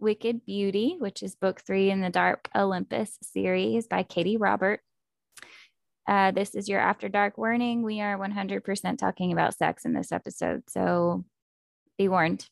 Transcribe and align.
Wicked 0.00 0.44
Beauty, 0.46 0.96
which 0.98 1.22
is 1.22 1.36
book 1.36 1.60
three 1.60 1.90
in 1.90 2.00
the 2.00 2.10
Dark 2.10 2.48
Olympus 2.56 3.18
series 3.22 3.86
by 3.86 4.02
Katee 4.02 4.38
Robert. 4.38 4.80
Uh, 6.08 6.30
this 6.30 6.54
is 6.54 6.68
your 6.68 6.80
After 6.80 7.08
Dark 7.08 7.38
warning. 7.38 7.82
We 7.82 8.00
are 8.00 8.18
100% 8.18 8.98
talking 8.98 9.32
about 9.32 9.54
sex 9.54 9.84
in 9.84 9.92
this 9.92 10.12
episode, 10.12 10.62
so 10.68 11.24
be 11.98 12.08
warned. 12.08 12.46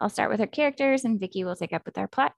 I'll 0.00 0.08
start 0.08 0.30
with 0.30 0.40
our 0.40 0.46
characters 0.46 1.04
and 1.04 1.20
Vicki 1.20 1.44
will 1.44 1.54
take 1.54 1.74
up 1.74 1.84
with 1.84 1.98
our 1.98 2.08
plot. 2.08 2.34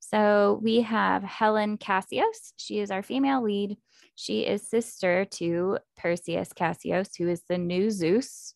So 0.00 0.58
we 0.62 0.80
have 0.80 1.22
Helen 1.22 1.76
Kasios. 1.76 2.52
She 2.56 2.78
is 2.78 2.90
our 2.90 3.02
female 3.02 3.42
lead. 3.42 3.76
She 4.14 4.46
is 4.46 4.68
sister 4.68 5.26
to 5.32 5.78
Perseus 5.96 6.52
Kasios, 6.54 7.10
who 7.18 7.28
is 7.28 7.42
the 7.48 7.58
new 7.58 7.90
Zeus 7.90 8.54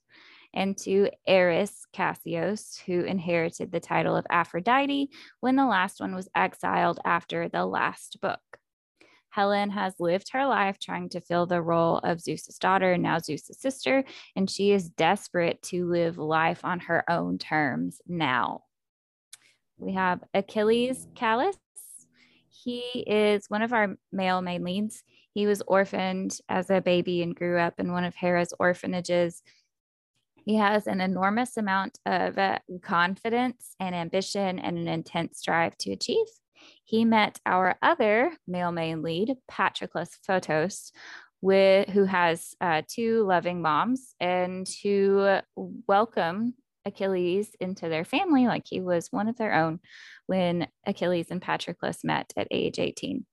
and 0.56 0.76
to 0.78 1.10
Eris 1.26 1.86
Kasios, 1.94 2.80
who 2.86 3.00
inherited 3.02 3.70
the 3.70 3.78
title 3.78 4.16
of 4.16 4.26
Aphrodite 4.30 5.10
when 5.40 5.54
the 5.54 5.66
last 5.66 6.00
one 6.00 6.14
was 6.14 6.30
exiled 6.34 6.98
after 7.04 7.48
the 7.48 7.66
last 7.66 8.18
book. 8.22 8.40
Helen 9.28 9.68
has 9.68 9.92
lived 10.00 10.30
her 10.32 10.46
life 10.46 10.78
trying 10.78 11.10
to 11.10 11.20
fill 11.20 11.44
the 11.44 11.60
role 11.60 11.98
of 11.98 12.22
Zeus's 12.22 12.56
daughter, 12.56 12.96
now 12.96 13.18
Zeus's 13.18 13.60
sister, 13.60 14.02
and 14.34 14.48
she 14.48 14.72
is 14.72 14.88
desperate 14.88 15.62
to 15.64 15.84
live 15.84 16.16
life 16.16 16.64
on 16.64 16.80
her 16.80 17.04
own 17.10 17.36
terms 17.36 18.00
now. 18.06 18.62
We 19.76 19.92
have 19.92 20.24
Achilles 20.32 21.06
Kallis. 21.14 21.58
He 22.48 22.80
is 23.06 23.50
one 23.50 23.60
of 23.60 23.74
our 23.74 23.96
male 24.10 24.40
main 24.40 24.64
leads. 24.64 25.04
He 25.34 25.46
was 25.46 25.62
orphaned 25.66 26.38
as 26.48 26.70
a 26.70 26.80
baby 26.80 27.22
and 27.22 27.36
grew 27.36 27.58
up 27.58 27.74
in 27.78 27.92
one 27.92 28.04
of 28.04 28.14
Hera's 28.14 28.54
orphanages 28.58 29.42
he 30.46 30.54
has 30.54 30.86
an 30.86 31.00
enormous 31.00 31.56
amount 31.56 31.98
of 32.06 32.38
uh, 32.38 32.60
confidence 32.80 33.74
and 33.80 33.96
ambition 33.96 34.60
and 34.60 34.78
an 34.78 34.86
intense 34.86 35.42
drive 35.42 35.76
to 35.78 35.90
achieve. 35.90 36.26
He 36.84 37.04
met 37.04 37.40
our 37.44 37.76
other 37.82 38.30
male 38.46 38.70
main 38.70 39.02
lead, 39.02 39.34
Patroclus 39.50 40.10
Fotos, 40.26 40.92
with, 41.42 41.88
who 41.88 42.04
has 42.04 42.54
uh, 42.60 42.82
two 42.88 43.24
loving 43.26 43.60
moms 43.60 44.14
and 44.20 44.68
who 44.84 45.40
welcome 45.56 46.54
Achilles 46.84 47.50
into 47.58 47.88
their 47.88 48.04
family 48.04 48.46
like 48.46 48.66
he 48.66 48.80
was 48.80 49.08
one 49.10 49.28
of 49.28 49.36
their 49.36 49.52
own 49.52 49.80
when 50.26 50.68
Achilles 50.86 51.26
and 51.30 51.42
Patroclus 51.42 52.04
met 52.04 52.32
at 52.36 52.46
age 52.52 52.78
18. 52.78 53.26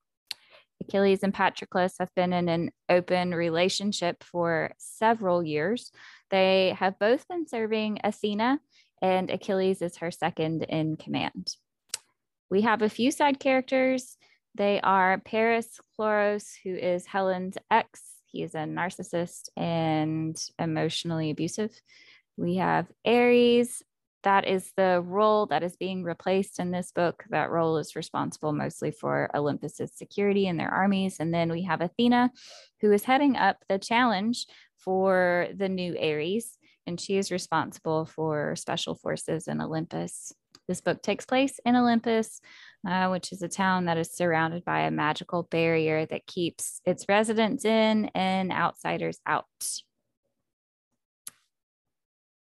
Achilles 0.82 1.24
and 1.24 1.34
Patroclus 1.34 1.96
have 2.00 2.14
been 2.16 2.34
in 2.34 2.50
an 2.50 2.72
open 2.90 3.34
relationship 3.34 4.24
for 4.24 4.72
several 4.78 5.44
years. 5.44 5.92
They 6.30 6.76
have 6.78 7.00
both 7.00 7.28
been 7.28 7.48
serving 7.48 8.00
Athena, 8.04 8.60
and 9.02 9.30
Achilles 9.30 9.82
is 9.82 9.98
her 9.98 10.12
second 10.12 10.64
in 10.64 10.98
command. 10.98 11.56
We 12.50 12.62
have 12.62 12.82
a 12.82 12.90
few 12.90 13.12
side 13.12 13.40
characters. 13.40 14.18
They 14.56 14.80
are 14.82 15.20
Paris 15.20 15.80
Chloros, 15.98 16.54
who 16.64 16.76
is 16.76 17.06
Helen's 17.06 17.58
ex. 17.72 18.02
He 18.26 18.44
is 18.44 18.56
a 18.56 18.60
narcissist 18.60 19.50
and 19.58 20.38
emotionally 20.60 21.32
abusive. 21.32 21.72
We 22.38 22.56
have 22.56 22.88
Ares. 23.06 23.84
That 24.24 24.48
is 24.48 24.72
the 24.78 25.02
role 25.06 25.46
that 25.48 25.64
is 25.64 25.76
being 25.76 26.04
replaced 26.04 26.60
in 26.60 26.72
this 26.72 26.92
book. 26.92 27.26
That 27.30 27.52
role 27.52 27.78
is 27.78 27.96
responsible 27.96 28.54
mostly 28.54 28.92
for 28.92 29.30
Olympus's 29.36 29.94
security 29.94 30.48
and 30.48 30.60
their 30.60 30.72
armies. 30.72 31.18
And 31.20 31.34
then 31.34 31.52
we 31.52 31.64
have 31.64 31.82
Athena, 31.82 32.32
who 32.82 32.92
is 32.92 33.04
heading 33.04 33.36
up 33.36 33.58
the 33.68 33.78
challenge 33.78 34.46
for 34.78 35.48
the 35.56 35.70
new 35.70 35.98
Ares, 35.98 36.58
and 36.88 37.00
she 37.00 37.18
is 37.18 37.32
responsible 37.32 38.06
for 38.06 38.56
special 38.56 38.96
forces 38.96 39.48
in 39.48 39.62
Olympus. 39.62 40.34
This 40.68 40.82
book 40.82 41.02
takes 41.02 41.26
place 41.26 41.60
in 41.66 41.76
Olympus, 41.76 42.40
uh, 42.88 43.10
which 43.10 43.34
is 43.34 43.42
a 43.42 43.50
town 43.50 43.86
that 43.86 43.98
is 43.98 44.16
surrounded 44.16 44.64
by 44.64 44.82
a 44.82 44.92
magical 44.92 45.44
barrier 45.44 46.06
that 46.06 46.26
keeps 46.26 46.80
its 46.86 47.06
residents 47.10 47.66
in 47.66 48.10
and 48.16 48.52
outsiders 48.52 49.20
out. 49.26 49.46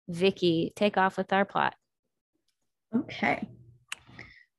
Vicki, 0.07 0.73
take 0.75 0.97
off 0.97 1.17
with 1.17 1.31
our 1.33 1.45
plot. 1.45 1.75
Okay. 2.95 3.47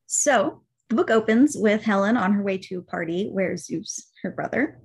So 0.07 0.63
the 0.89 0.97
book 0.97 1.11
opens 1.11 1.57
with 1.57 1.83
Helen 1.83 2.17
on 2.17 2.33
her 2.33 2.43
way 2.43 2.59
to 2.59 2.79
a 2.79 2.83
party 2.83 3.29
where 3.29 3.57
Zeus, 3.57 4.11
her 4.23 4.31
brother, 4.31 4.81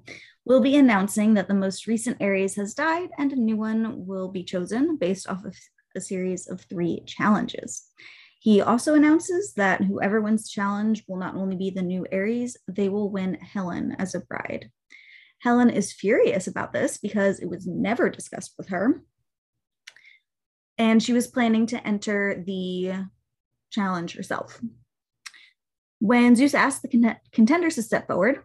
will 0.45 0.61
be 0.61 0.75
announcing 0.75 1.35
that 1.35 1.47
the 1.47 1.53
most 1.53 1.87
recent 1.87 2.21
Ares 2.21 2.55
has 2.55 2.73
died 2.73 3.09
and 3.17 3.31
a 3.31 3.35
new 3.35 3.57
one 3.57 4.05
will 4.05 4.29
be 4.29 4.43
chosen 4.43 4.97
based 4.97 5.29
off 5.29 5.45
of 5.45 5.55
a 5.95 6.01
series 6.01 6.47
of 6.47 6.61
three 6.61 7.03
challenges. 7.05 7.87
He 8.39 8.61
also 8.61 8.95
announces 8.95 9.53
that 9.55 9.83
whoever 9.83 10.21
wins 10.21 10.43
the 10.43 10.49
challenge 10.49 11.03
will 11.07 11.17
not 11.17 11.35
only 11.35 11.57
be 11.57 11.69
the 11.69 11.81
new 11.81 12.05
Ares, 12.11 12.55
they 12.67 12.87
will 12.87 13.11
win 13.11 13.35
Helen 13.35 13.95
as 13.99 14.15
a 14.15 14.21
bride. 14.21 14.71
Helen 15.41 15.69
is 15.69 15.93
furious 15.93 16.47
about 16.47 16.73
this 16.73 16.97
because 16.97 17.39
it 17.39 17.49
was 17.49 17.67
never 17.67 18.09
discussed 18.09 18.53
with 18.57 18.69
her. 18.69 19.03
And 20.79 21.03
she 21.03 21.13
was 21.13 21.27
planning 21.27 21.67
to 21.67 21.85
enter 21.85 22.41
the 22.45 22.93
challenge 23.69 24.15
herself. 24.15 24.59
When 25.99 26.35
Zeus 26.35 26.53
asked 26.53 26.81
the 26.81 27.17
contenders 27.31 27.75
to 27.75 27.83
step 27.83 28.07
forward, 28.07 28.39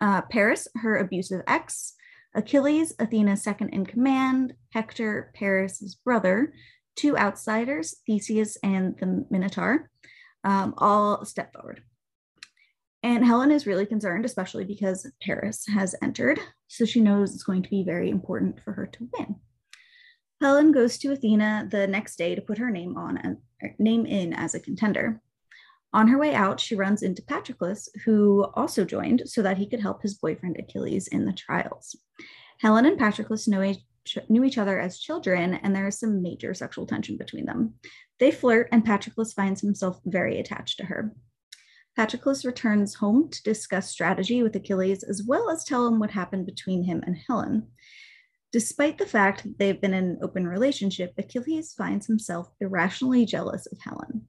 uh, 0.00 0.22
Paris, 0.22 0.66
her 0.76 0.96
abusive 0.96 1.42
ex, 1.46 1.94
Achilles, 2.34 2.94
Athena's 2.98 3.44
second 3.44 3.68
in 3.68 3.86
command, 3.86 4.54
Hector, 4.72 5.30
Paris's 5.34 5.94
brother, 5.94 6.52
two 6.96 7.16
outsiders, 7.16 7.96
Theseus 8.06 8.56
and 8.62 8.98
the 8.98 9.26
Minotaur, 9.30 9.90
um, 10.42 10.74
all 10.78 11.24
step 11.24 11.52
forward. 11.52 11.82
And 13.02 13.24
Helen 13.24 13.50
is 13.50 13.66
really 13.66 13.86
concerned, 13.86 14.24
especially 14.24 14.64
because 14.64 15.10
Paris 15.22 15.66
has 15.66 15.94
entered, 16.02 16.40
so 16.68 16.86
she 16.86 17.00
knows 17.00 17.34
it's 17.34 17.44
going 17.44 17.62
to 17.62 17.70
be 17.70 17.84
very 17.84 18.08
important 18.08 18.60
for 18.62 18.72
her 18.72 18.86
to 18.86 19.08
win. 19.12 19.36
Helen 20.44 20.72
goes 20.72 20.98
to 20.98 21.10
Athena 21.10 21.68
the 21.70 21.86
next 21.86 22.16
day 22.16 22.34
to 22.34 22.42
put 22.42 22.58
her 22.58 22.70
name 22.70 22.98
on 22.98 23.16
a, 23.16 23.66
er, 23.66 23.74
name 23.78 24.04
in 24.04 24.34
as 24.34 24.54
a 24.54 24.60
contender. 24.60 25.22
On 25.94 26.06
her 26.08 26.18
way 26.18 26.34
out, 26.34 26.60
she 26.60 26.74
runs 26.74 27.02
into 27.02 27.22
Patroclus, 27.22 27.88
who 28.04 28.44
also 28.52 28.84
joined 28.84 29.22
so 29.24 29.40
that 29.40 29.56
he 29.56 29.66
could 29.66 29.80
help 29.80 30.02
his 30.02 30.12
boyfriend 30.12 30.58
Achilles 30.58 31.08
in 31.08 31.24
the 31.24 31.32
trials. 31.32 31.96
Helen 32.60 32.84
and 32.84 32.98
Patroclus 32.98 33.48
know 33.48 33.62
each, 33.62 34.18
knew 34.28 34.44
each 34.44 34.58
other 34.58 34.78
as 34.78 34.98
children, 34.98 35.54
and 35.54 35.74
there 35.74 35.88
is 35.88 35.98
some 35.98 36.20
major 36.20 36.52
sexual 36.52 36.84
tension 36.84 37.16
between 37.16 37.46
them. 37.46 37.76
They 38.20 38.30
flirt, 38.30 38.68
and 38.70 38.84
Patroclus 38.84 39.32
finds 39.32 39.62
himself 39.62 39.98
very 40.04 40.38
attached 40.38 40.76
to 40.76 40.84
her. 40.84 41.14
Patroclus 41.96 42.44
returns 42.44 42.96
home 42.96 43.30
to 43.30 43.42
discuss 43.44 43.88
strategy 43.88 44.42
with 44.42 44.54
Achilles, 44.54 45.04
as 45.04 45.22
well 45.22 45.48
as 45.48 45.64
tell 45.64 45.86
him 45.86 45.98
what 45.98 46.10
happened 46.10 46.44
between 46.44 46.84
him 46.84 47.02
and 47.06 47.16
Helen. 47.16 47.68
Despite 48.54 48.98
the 48.98 49.06
fact 49.06 49.42
that 49.42 49.58
they've 49.58 49.80
been 49.80 49.94
in 49.94 50.10
an 50.10 50.18
open 50.22 50.46
relationship, 50.46 51.12
Achilles 51.18 51.74
finds 51.76 52.06
himself 52.06 52.52
irrationally 52.60 53.26
jealous 53.26 53.66
of 53.66 53.80
Helen. 53.80 54.28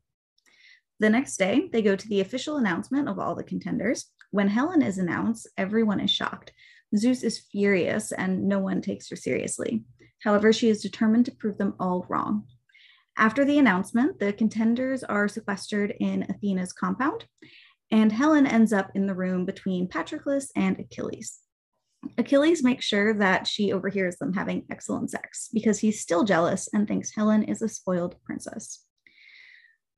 The 1.00 1.12
next 1.12 1.38
day, 1.38 1.70
they 1.72 1.84
go 1.84 1.96
to 1.96 2.08
the 2.08 2.22
official 2.22 2.58
announcement 2.58 3.08
of 3.08 3.20
all 3.20 3.36
the 3.36 3.44
contenders. 3.44 4.08
When 4.32 4.48
Helen 4.48 4.82
is 4.82 4.98
announced, 4.98 5.48
everyone 5.60 6.00
is 6.00 6.10
shocked. 6.10 6.54
Zeus 6.98 7.22
is 7.22 7.46
furious 7.52 8.12
and 8.12 8.48
no 8.48 8.58
one 8.58 8.82
takes 8.82 9.08
her 9.12 9.16
seriously. 9.16 9.84
However, 10.24 10.52
she 10.52 10.70
is 10.70 10.82
determined 10.82 11.26
to 11.26 11.36
prove 11.36 11.60
them 11.60 11.76
all 11.80 12.08
wrong. 12.10 12.48
After 13.18 13.46
the 13.46 13.60
announcement, 13.60 14.18
the 14.18 14.34
contenders 14.34 15.04
are 15.04 15.28
sequestered 15.28 15.94
in 16.00 16.26
Athena's 16.32 16.74
compound, 16.74 17.26
and 17.92 18.12
Helen 18.12 18.48
ends 18.48 18.74
up 18.74 18.90
in 18.96 19.06
the 19.06 19.14
room 19.14 19.46
between 19.46 19.88
Patroclus 19.88 20.50
and 20.56 20.80
Achilles. 20.80 21.45
Achilles 22.18 22.64
makes 22.64 22.86
sure 22.86 23.14
that 23.14 23.48
she 23.48 23.72
overhears 23.72 24.18
them 24.18 24.34
having 24.34 24.66
excellent 24.70 25.12
sex 25.12 25.50
because 25.54 25.80
he's 25.80 26.02
still 26.02 26.24
jealous 26.24 26.70
and 26.74 26.88
thinks 26.88 27.16
Helen 27.16 27.44
is 27.44 27.62
a 27.62 27.70
spoiled 27.70 28.16
princess. 28.24 28.86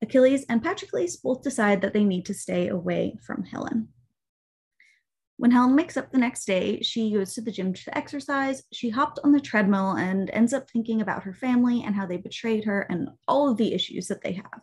Achilles 0.02 0.44
and 0.48 0.62
Patroclus 0.62 1.16
both 1.16 1.42
decide 1.42 1.80
that 1.82 1.92
they 1.92 2.04
need 2.04 2.26
to 2.26 2.34
stay 2.34 2.68
away 2.68 3.16
from 3.24 3.44
Helen. 3.44 3.88
When 5.38 5.52
Helen 5.52 5.76
wakes 5.76 5.96
up 5.96 6.10
the 6.10 6.18
next 6.18 6.46
day, 6.46 6.80
she 6.82 7.12
goes 7.12 7.34
to 7.34 7.40
the 7.40 7.52
gym 7.52 7.72
to 7.72 7.96
exercise. 7.96 8.62
She 8.72 8.90
hopped 8.90 9.20
on 9.22 9.30
the 9.30 9.40
treadmill 9.40 9.92
and 9.92 10.30
ends 10.30 10.52
up 10.52 10.68
thinking 10.68 11.00
about 11.00 11.22
her 11.22 11.32
family 11.32 11.84
and 11.84 11.94
how 11.94 12.06
they 12.06 12.16
betrayed 12.16 12.64
her 12.64 12.82
and 12.90 13.08
all 13.28 13.48
of 13.48 13.56
the 13.56 13.72
issues 13.72 14.08
that 14.08 14.22
they 14.22 14.32
have. 14.32 14.60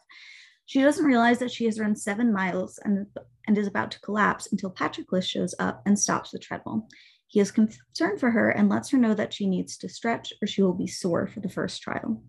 She 0.66 0.82
doesn't 0.82 1.06
realize 1.06 1.40
that 1.40 1.52
she 1.52 1.66
has 1.66 1.80
run 1.80 1.96
seven 1.96 2.34
miles 2.34 2.80
and, 2.84 3.06
and 3.48 3.58
is 3.58 3.68
about 3.68 3.92
to 3.92 4.02
collapse 4.02 4.52
until 4.52 4.70
Patroclus 4.70 5.26
shows 5.26 5.56
up 5.60 5.82
and 5.86 5.98
stops 5.98 6.32
the 6.32 6.40
treadmill. 6.40 6.90
He 7.28 7.40
is 7.40 7.52
concerned 7.52 8.20
for 8.20 8.32
her 8.32 8.50
and 8.50 8.70
lets 8.70 8.90
her 8.92 8.98
know 8.98 9.14
that 9.14 9.34
she 9.34 9.48
needs 9.48 9.78
to 9.78 9.90
stretch 9.90 10.32
or 10.42 10.48
she 10.48 10.62
will 10.62 10.74
be 10.74 10.88
sore 10.88 11.28
for 11.28 11.40
the 11.40 11.50
first 11.50 11.82
trial. 11.82 12.24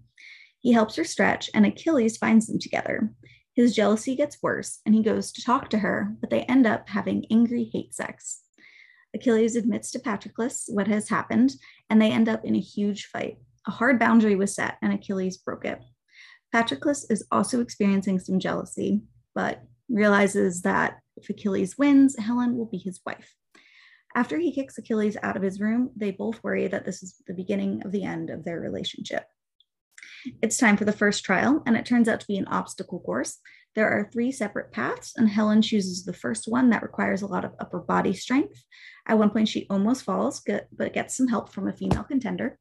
He 0.61 0.73
helps 0.73 0.97
her 0.97 1.05
stretch, 1.05 1.49
and 1.55 1.65
Achilles 1.65 2.17
finds 2.17 2.47
them 2.47 2.59
together. 2.59 3.13
His 3.55 3.75
jealousy 3.75 4.17
gets 4.17 4.43
worse, 4.43 4.81
and 4.85 4.95
he 4.95 5.03
goes 5.03 5.33
to 5.33 5.43
talk 5.43 5.71
to 5.71 5.79
her, 5.79 6.15
but 6.21 6.31
they 6.31 6.43
end 6.43 6.67
up 6.67 6.89
having 6.89 7.25
angry 7.31 7.71
hate 7.73 7.95
sex. 7.95 8.43
Achilles 9.15 9.57
admits 9.57 9.91
to 9.93 9.99
Patroclus 9.99 10.65
what 10.69 10.89
has 10.89 11.09
happened, 11.09 11.55
and 11.89 12.03
they 12.03 12.11
end 12.11 12.29
up 12.29 12.45
in 12.45 12.57
a 12.57 12.61
huge 12.61 13.07
fight. 13.07 13.39
A 13.67 13.71
hard 13.71 13.99
boundary 13.99 14.37
was 14.37 14.55
set, 14.55 14.77
and 14.83 14.93
Achilles 14.93 15.39
broke 15.39 15.65
it. 15.65 15.81
Patroclus 16.53 17.11
is 17.11 17.25
also 17.31 17.61
experiencing 17.61 18.19
some 18.19 18.39
jealousy, 18.39 19.03
but 19.35 19.63
realizes 19.89 20.63
that 20.63 20.99
if 21.17 21.31
Achilles 21.31 21.79
wins, 21.79 22.17
Helen 22.19 22.57
will 22.57 22.67
be 22.67 22.79
his 22.79 23.01
wife. 23.07 23.35
After 24.17 24.39
he 24.39 24.51
kicks 24.51 24.79
Achilles 24.79 25.19
out 25.23 25.37
of 25.37 25.43
his 25.43 25.61
room, 25.61 25.91
they 25.95 26.11
both 26.11 26.43
worry 26.43 26.67
that 26.69 26.87
this 26.87 27.03
is 27.03 27.23
the 27.27 27.35
beginning 27.35 27.83
of 27.85 27.93
the 27.93 28.03
end 28.03 28.31
of 28.31 28.45
their 28.45 28.59
relationship. 28.59 29.27
It's 30.41 30.57
time 30.57 30.79
for 30.79 30.87
the 30.87 30.93
first 30.93 31.23
trial, 31.23 31.63
and 31.67 31.77
it 31.77 31.85
turns 31.85 32.09
out 32.09 32.21
to 32.21 32.27
be 32.27 32.39
an 32.39 32.49
obstacle 32.49 32.99
course. 33.01 33.39
There 33.75 33.91
are 33.91 34.09
three 34.11 34.33
separate 34.33 34.73
paths, 34.73 35.13
and 35.19 35.29
Helen 35.29 35.61
chooses 35.61 36.05
the 36.05 36.15
first 36.15 36.49
one 36.49 36.71
that 36.71 36.83
requires 36.83 37.21
a 37.21 37.27
lot 37.27 37.45
of 37.45 37.53
upper 37.61 37.79
body 37.79 38.15
strength. 38.15 38.65
At 39.07 39.19
one 39.19 39.29
point, 39.29 39.49
she 39.49 39.67
almost 39.69 40.03
falls, 40.03 40.43
but 40.73 40.95
gets 40.95 41.15
some 41.15 41.29
help 41.29 41.53
from 41.53 41.69
a 41.69 41.73
female 41.75 42.03
contender 42.03 42.59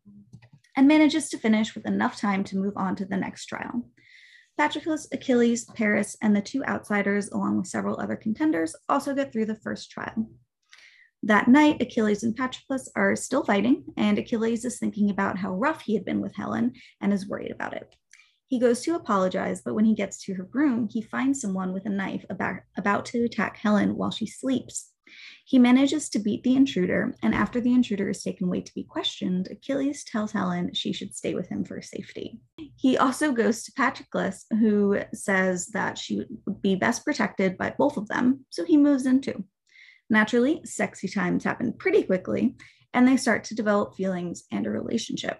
and 0.75 0.89
manages 0.89 1.29
to 1.29 1.37
finish 1.37 1.73
with 1.73 1.87
enough 1.87 2.19
time 2.19 2.43
to 2.43 2.57
move 2.57 2.73
on 2.75 2.97
to 2.97 3.05
the 3.05 3.15
next 3.15 3.45
trial. 3.45 3.89
Patroclus, 4.59 5.07
Achilles, 5.13 5.63
Paris, 5.73 6.17
and 6.21 6.35
the 6.35 6.41
two 6.41 6.65
outsiders, 6.65 7.29
along 7.29 7.57
with 7.57 7.67
several 7.67 7.97
other 7.97 8.17
contenders, 8.17 8.75
also 8.89 9.15
get 9.15 9.31
through 9.31 9.45
the 9.45 9.55
first 9.55 9.89
trial. 9.89 10.29
That 11.25 11.47
night, 11.47 11.81
Achilles 11.81 12.21
and 12.21 12.35
Patroclus 12.35 12.87
are 12.95 13.15
still 13.15 13.43
fighting, 13.43 13.83
and 13.97 14.19
Achilles 14.19 14.63
is 14.63 14.77
thinking 14.77 15.09
about 15.09 15.39
how 15.39 15.55
rough 15.55 15.81
he 15.81 15.95
had 15.95 16.05
been 16.05 16.21
with 16.21 16.35
Helen 16.35 16.73
and 17.01 17.11
is 17.11 17.27
worried 17.27 17.49
about 17.49 17.73
it. 17.73 17.95
He 18.45 18.59
goes 18.59 18.81
to 18.81 18.93
apologize, 18.93 19.63
but 19.65 19.73
when 19.73 19.85
he 19.85 19.95
gets 19.95 20.23
to 20.25 20.35
her 20.35 20.47
room, 20.53 20.87
he 20.87 21.01
finds 21.01 21.41
someone 21.41 21.73
with 21.73 21.87
a 21.87 21.89
knife 21.89 22.23
about, 22.29 22.57
about 22.77 23.05
to 23.07 23.23
attack 23.23 23.57
Helen 23.57 23.95
while 23.95 24.11
she 24.11 24.27
sleeps. 24.27 24.91
He 25.45 25.57
manages 25.57 26.09
to 26.09 26.19
beat 26.19 26.43
the 26.43 26.55
intruder, 26.55 27.15
and 27.23 27.33
after 27.33 27.59
the 27.59 27.73
intruder 27.73 28.07
is 28.09 28.21
taken 28.21 28.45
away 28.45 28.61
to 28.61 28.73
be 28.75 28.83
questioned, 28.83 29.47
Achilles 29.49 30.03
tells 30.03 30.31
Helen 30.31 30.75
she 30.75 30.93
should 30.93 31.15
stay 31.15 31.33
with 31.33 31.49
him 31.49 31.65
for 31.65 31.81
safety. 31.81 32.39
He 32.75 32.99
also 32.99 33.31
goes 33.31 33.63
to 33.63 33.71
Patroclus, 33.71 34.45
who 34.59 34.99
says 35.15 35.69
that 35.69 35.97
she 35.97 36.21
would 36.45 36.61
be 36.61 36.75
best 36.75 37.03
protected 37.03 37.57
by 37.57 37.73
both 37.75 37.97
of 37.97 38.07
them, 38.09 38.45
so 38.51 38.63
he 38.63 38.77
moves 38.77 39.07
in 39.07 39.21
too. 39.21 39.43
Naturally, 40.09 40.61
sexy 40.65 41.07
times 41.07 41.43
happen 41.43 41.73
pretty 41.73 42.03
quickly, 42.03 42.55
and 42.93 43.07
they 43.07 43.17
start 43.17 43.43
to 43.45 43.55
develop 43.55 43.95
feelings 43.95 44.43
and 44.51 44.65
a 44.65 44.69
relationship. 44.69 45.39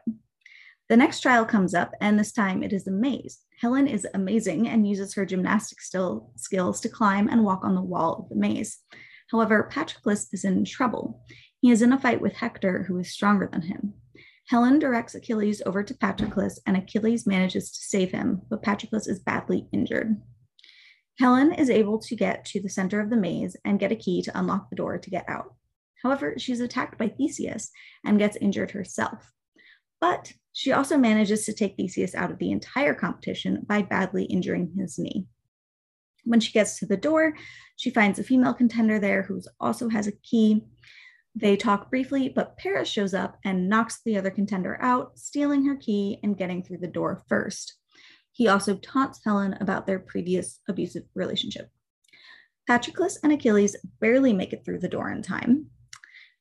The 0.89 0.97
next 0.97 1.21
trial 1.21 1.45
comes 1.45 1.73
up, 1.73 1.93
and 1.99 2.19
this 2.19 2.31
time 2.31 2.61
it 2.61 2.71
is 2.71 2.85
a 2.85 2.91
maze. 2.91 3.39
Helen 3.59 3.87
is 3.87 4.07
amazing 4.13 4.67
and 4.67 4.87
uses 4.87 5.15
her 5.15 5.25
gymnastic 5.25 5.81
still 5.81 6.31
skills 6.35 6.79
to 6.81 6.89
climb 6.89 7.27
and 7.27 7.43
walk 7.43 7.63
on 7.63 7.73
the 7.73 7.81
wall 7.81 8.19
of 8.19 8.29
the 8.29 8.35
maze. 8.35 8.79
However, 9.31 9.69
Patroclus 9.71 10.27
is 10.31 10.45
in 10.45 10.65
trouble. 10.65 11.23
He 11.61 11.71
is 11.71 11.81
in 11.81 11.91
a 11.91 11.99
fight 11.99 12.21
with 12.21 12.33
Hector, 12.33 12.83
who 12.83 12.99
is 12.99 13.11
stronger 13.11 13.49
than 13.51 13.63
him. 13.63 13.93
Helen 14.47 14.77
directs 14.77 15.15
Achilles 15.15 15.63
over 15.65 15.83
to 15.83 15.93
Patroclus, 15.95 16.59
and 16.67 16.77
Achilles 16.77 17.25
manages 17.25 17.71
to 17.71 17.79
save 17.79 18.11
him, 18.11 18.43
but 18.47 18.61
Patroclus 18.61 19.07
is 19.07 19.19
badly 19.19 19.67
injured. 19.71 20.21
Helen 21.17 21.53
is 21.53 21.69
able 21.69 21.99
to 21.99 22.15
get 22.15 22.43
to 22.45 22.61
the 22.61 22.69
center 22.69 22.99
of 22.99 23.09
the 23.09 23.15
maze 23.15 23.55
and 23.63 23.79
get 23.79 23.91
a 23.91 23.95
key 23.95 24.21
to 24.21 24.37
unlock 24.37 24.69
the 24.69 24.75
door 24.75 24.97
to 24.97 25.09
get 25.09 25.27
out. 25.29 25.53
However, 26.03 26.35
she's 26.37 26.59
attacked 26.59 26.97
by 26.97 27.07
Theseus 27.07 27.71
and 28.05 28.19
gets 28.19 28.35
injured 28.37 28.71
herself. 28.71 29.31
But 30.01 30.33
she 30.51 30.71
also 30.71 30.97
manages 30.97 31.45
to 31.45 31.53
take 31.53 31.77
Theseus 31.77 32.15
out 32.15 32.31
of 32.31 32.37
the 32.37 32.51
entire 32.51 32.93
competition 32.93 33.63
by 33.65 33.81
badly 33.81 34.25
injuring 34.25 34.73
his 34.77 34.99
knee. 34.99 35.27
When 36.25 36.39
she 36.39 36.51
gets 36.51 36.79
to 36.79 36.85
the 36.85 36.97
door, 36.97 37.33
she 37.75 37.89
finds 37.89 38.19
a 38.19 38.23
female 38.23 38.53
contender 38.53 38.99
there 38.99 39.23
who 39.23 39.41
also 39.59 39.89
has 39.89 40.07
a 40.07 40.11
key. 40.11 40.65
They 41.33 41.55
talk 41.55 41.89
briefly, 41.89 42.29
but 42.29 42.57
Paris 42.57 42.89
shows 42.89 43.13
up 43.13 43.37
and 43.43 43.69
knocks 43.69 44.01
the 44.03 44.17
other 44.17 44.31
contender 44.31 44.77
out, 44.81 45.17
stealing 45.17 45.65
her 45.65 45.75
key 45.75 46.19
and 46.23 46.37
getting 46.37 46.63
through 46.63 46.79
the 46.79 46.87
door 46.87 47.23
first. 47.27 47.75
He 48.35 48.49
also 48.49 48.75
taunts 48.75 49.21
Helen 49.23 49.55
about 49.61 49.87
their 49.87 49.97
previous 49.97 50.59
abusive 50.67 51.03
relationship. 51.13 51.69
Patroclus 52.69 53.17
and 53.23 53.31
Achilles 53.31 53.77
barely 54.01 54.33
make 54.33 54.51
it 54.51 54.65
through 54.65 54.79
the 54.79 54.89
door 54.89 55.09
in 55.09 55.21
time. 55.21 55.67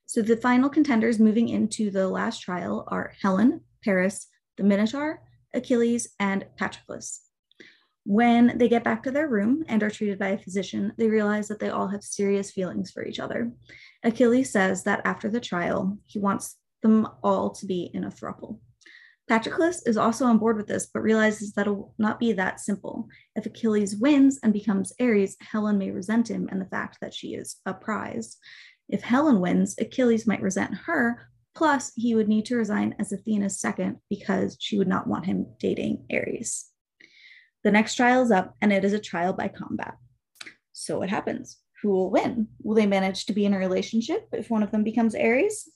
So 0.04 0.20
the 0.20 0.36
final 0.36 0.68
contenders 0.68 1.20
moving 1.20 1.48
into 1.48 1.92
the 1.92 2.08
last 2.08 2.40
trial 2.40 2.84
are 2.88 3.12
Helen, 3.22 3.60
Paris, 3.84 4.26
the 4.56 4.64
Minotaur, 4.64 5.22
Achilles, 5.54 6.08
and 6.18 6.46
Patroclus. 6.58 7.20
When 8.02 8.58
they 8.58 8.68
get 8.68 8.82
back 8.82 9.04
to 9.04 9.12
their 9.12 9.28
room 9.28 9.64
and 9.68 9.80
are 9.84 9.90
treated 9.90 10.18
by 10.18 10.30
a 10.30 10.38
physician, 10.38 10.94
they 10.98 11.08
realize 11.08 11.46
that 11.46 11.60
they 11.60 11.70
all 11.70 11.86
have 11.86 12.02
serious 12.02 12.50
feelings 12.50 12.90
for 12.90 13.04
each 13.04 13.20
other. 13.20 13.52
Achilles 14.02 14.50
says 14.50 14.82
that 14.82 15.02
after 15.04 15.30
the 15.30 15.38
trial, 15.38 15.96
he 16.06 16.18
wants 16.18 16.56
them 16.82 17.06
all 17.22 17.50
to 17.50 17.66
be 17.66 17.88
in 17.94 18.02
a 18.02 18.10
throuple. 18.10 18.58
Patroclus 19.30 19.86
is 19.86 19.96
also 19.96 20.26
on 20.26 20.36
board 20.36 20.56
with 20.56 20.66
this, 20.66 20.86
but 20.86 21.00
realizes 21.00 21.54
that 21.54 21.66
it 21.66 21.70
will 21.70 21.94
not 21.98 22.20
be 22.20 22.32
that 22.32 22.60
simple. 22.60 23.08
If 23.34 23.46
Achilles 23.46 23.96
wins 23.96 24.38
and 24.42 24.52
becomes 24.52 24.92
Ares, 25.00 25.36
Helen 25.40 25.78
may 25.78 25.90
resent 25.90 26.28
him 26.28 26.48
and 26.52 26.60
the 26.60 26.66
fact 26.66 26.98
that 27.00 27.14
she 27.14 27.28
is 27.28 27.56
a 27.64 27.72
prize. 27.72 28.36
If 28.88 29.02
Helen 29.02 29.40
wins, 29.40 29.76
Achilles 29.80 30.26
might 30.26 30.42
resent 30.42 30.74
her, 30.86 31.30
plus, 31.54 31.92
he 31.96 32.14
would 32.14 32.28
need 32.28 32.44
to 32.46 32.56
resign 32.56 32.94
as 32.98 33.12
Athena's 33.12 33.58
second 33.58 33.96
because 34.10 34.58
she 34.60 34.76
would 34.76 34.88
not 34.88 35.06
want 35.06 35.24
him 35.24 35.46
dating 35.58 36.04
Ares. 36.12 36.66
The 37.62 37.70
next 37.70 37.94
trial 37.94 38.22
is 38.22 38.30
up, 38.30 38.54
and 38.60 38.74
it 38.74 38.84
is 38.84 38.92
a 38.92 38.98
trial 38.98 39.32
by 39.32 39.48
combat. 39.48 39.94
So, 40.72 40.98
what 40.98 41.08
happens? 41.08 41.58
Who 41.82 41.90
will 41.90 42.10
win? 42.10 42.48
Will 42.62 42.74
they 42.74 42.86
manage 42.86 43.24
to 43.26 43.32
be 43.32 43.46
in 43.46 43.54
a 43.54 43.58
relationship 43.58 44.28
if 44.32 44.50
one 44.50 44.62
of 44.62 44.70
them 44.70 44.84
becomes 44.84 45.14
Ares? 45.14 45.70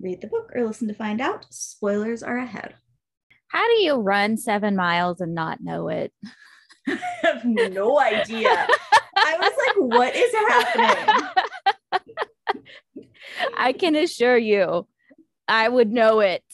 Read 0.00 0.20
the 0.20 0.26
book 0.26 0.52
or 0.54 0.64
listen 0.66 0.88
to 0.88 0.94
find 0.94 1.20
out. 1.20 1.46
Spoilers 1.50 2.22
are 2.22 2.36
ahead. 2.36 2.74
How 3.48 3.66
do 3.66 3.82
you 3.82 3.94
run 3.94 4.36
seven 4.36 4.76
miles 4.76 5.20
and 5.20 5.34
not 5.34 5.62
know 5.62 5.88
it? 5.88 6.12
I 6.88 6.98
have 7.24 7.44
no 7.44 7.98
idea. 7.98 8.66
I 9.16 9.36
was 9.40 9.52
like, 9.66 9.76
what 9.76 10.14
is 10.14 10.32
happening? 10.32 11.28
I 13.56 13.72
can 13.72 13.96
assure 13.96 14.38
you, 14.38 14.86
I 15.48 15.68
would 15.68 15.90
know 15.90 16.20
it. 16.20 16.44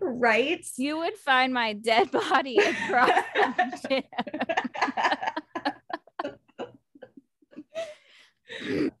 right? 0.00 0.64
You 0.76 0.98
would 0.98 1.16
find 1.16 1.54
my 1.54 1.72
dead 1.72 2.10
body 2.10 2.58
across 2.58 3.10
the 3.34 3.88
gym. 3.88 4.02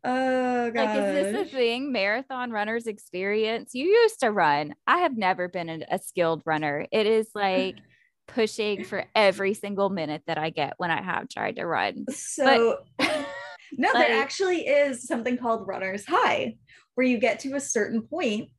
Oh 0.04 0.70
god. 0.70 0.74
Like, 0.74 0.98
is 0.98 1.32
this 1.32 1.46
a 1.46 1.50
thing? 1.50 1.92
Marathon 1.92 2.50
runners 2.50 2.86
experience? 2.86 3.74
You 3.74 3.86
used 3.86 4.20
to 4.20 4.30
run. 4.30 4.74
I 4.86 4.98
have 4.98 5.16
never 5.16 5.48
been 5.48 5.68
a, 5.68 5.80
a 5.90 5.98
skilled 5.98 6.42
runner. 6.44 6.86
It 6.90 7.06
is 7.06 7.28
like 7.34 7.76
pushing 8.26 8.84
for 8.84 9.04
every 9.14 9.54
single 9.54 9.90
minute 9.90 10.22
that 10.26 10.38
I 10.38 10.50
get 10.50 10.74
when 10.78 10.90
I 10.90 11.02
have 11.02 11.28
tried 11.28 11.56
to 11.56 11.66
run. 11.66 12.06
So 12.10 12.78
but, 12.98 13.08
no, 13.72 13.90
like, 13.92 14.08
there 14.08 14.22
actually 14.22 14.66
is 14.66 15.06
something 15.06 15.36
called 15.36 15.66
runner's 15.66 16.06
high 16.06 16.56
where 16.94 17.06
you 17.06 17.18
get 17.18 17.40
to 17.40 17.54
a 17.54 17.60
certain 17.60 18.02
point 18.02 18.50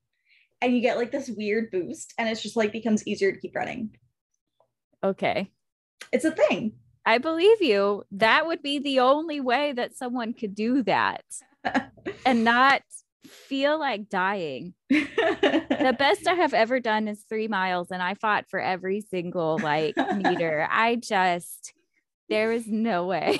and 0.61 0.75
you 0.75 0.81
get 0.81 0.97
like 0.97 1.11
this 1.11 1.29
weird 1.29 1.71
boost 1.71 2.13
and 2.17 2.29
it's 2.29 2.41
just 2.41 2.55
like 2.55 2.71
becomes 2.71 3.05
easier 3.07 3.31
to 3.31 3.39
keep 3.39 3.55
running. 3.55 3.91
Okay. 5.03 5.51
It's 6.11 6.25
a 6.25 6.31
thing. 6.31 6.73
I 7.05 7.19
believe 7.19 7.61
you. 7.61 8.03
That 8.11 8.47
would 8.47 8.61
be 8.61 8.79
the 8.79 8.99
only 8.99 9.39
way 9.39 9.73
that 9.73 9.95
someone 9.95 10.33
could 10.33 10.55
do 10.55 10.83
that 10.83 11.23
and 12.25 12.43
not 12.43 12.81
feel 13.25 13.79
like 13.79 14.09
dying. 14.09 14.73
the 14.89 15.95
best 15.99 16.27
I 16.27 16.33
have 16.33 16.53
ever 16.53 16.79
done 16.79 17.07
is 17.07 17.23
three 17.27 17.47
miles, 17.47 17.91
and 17.91 18.01
I 18.01 18.15
fought 18.15 18.49
for 18.49 18.59
every 18.59 19.01
single 19.01 19.59
like 19.61 19.95
meter. 20.15 20.67
I 20.71 20.95
just, 20.95 21.73
there 22.29 22.49
was 22.49 22.67
no 22.67 23.05
way. 23.05 23.39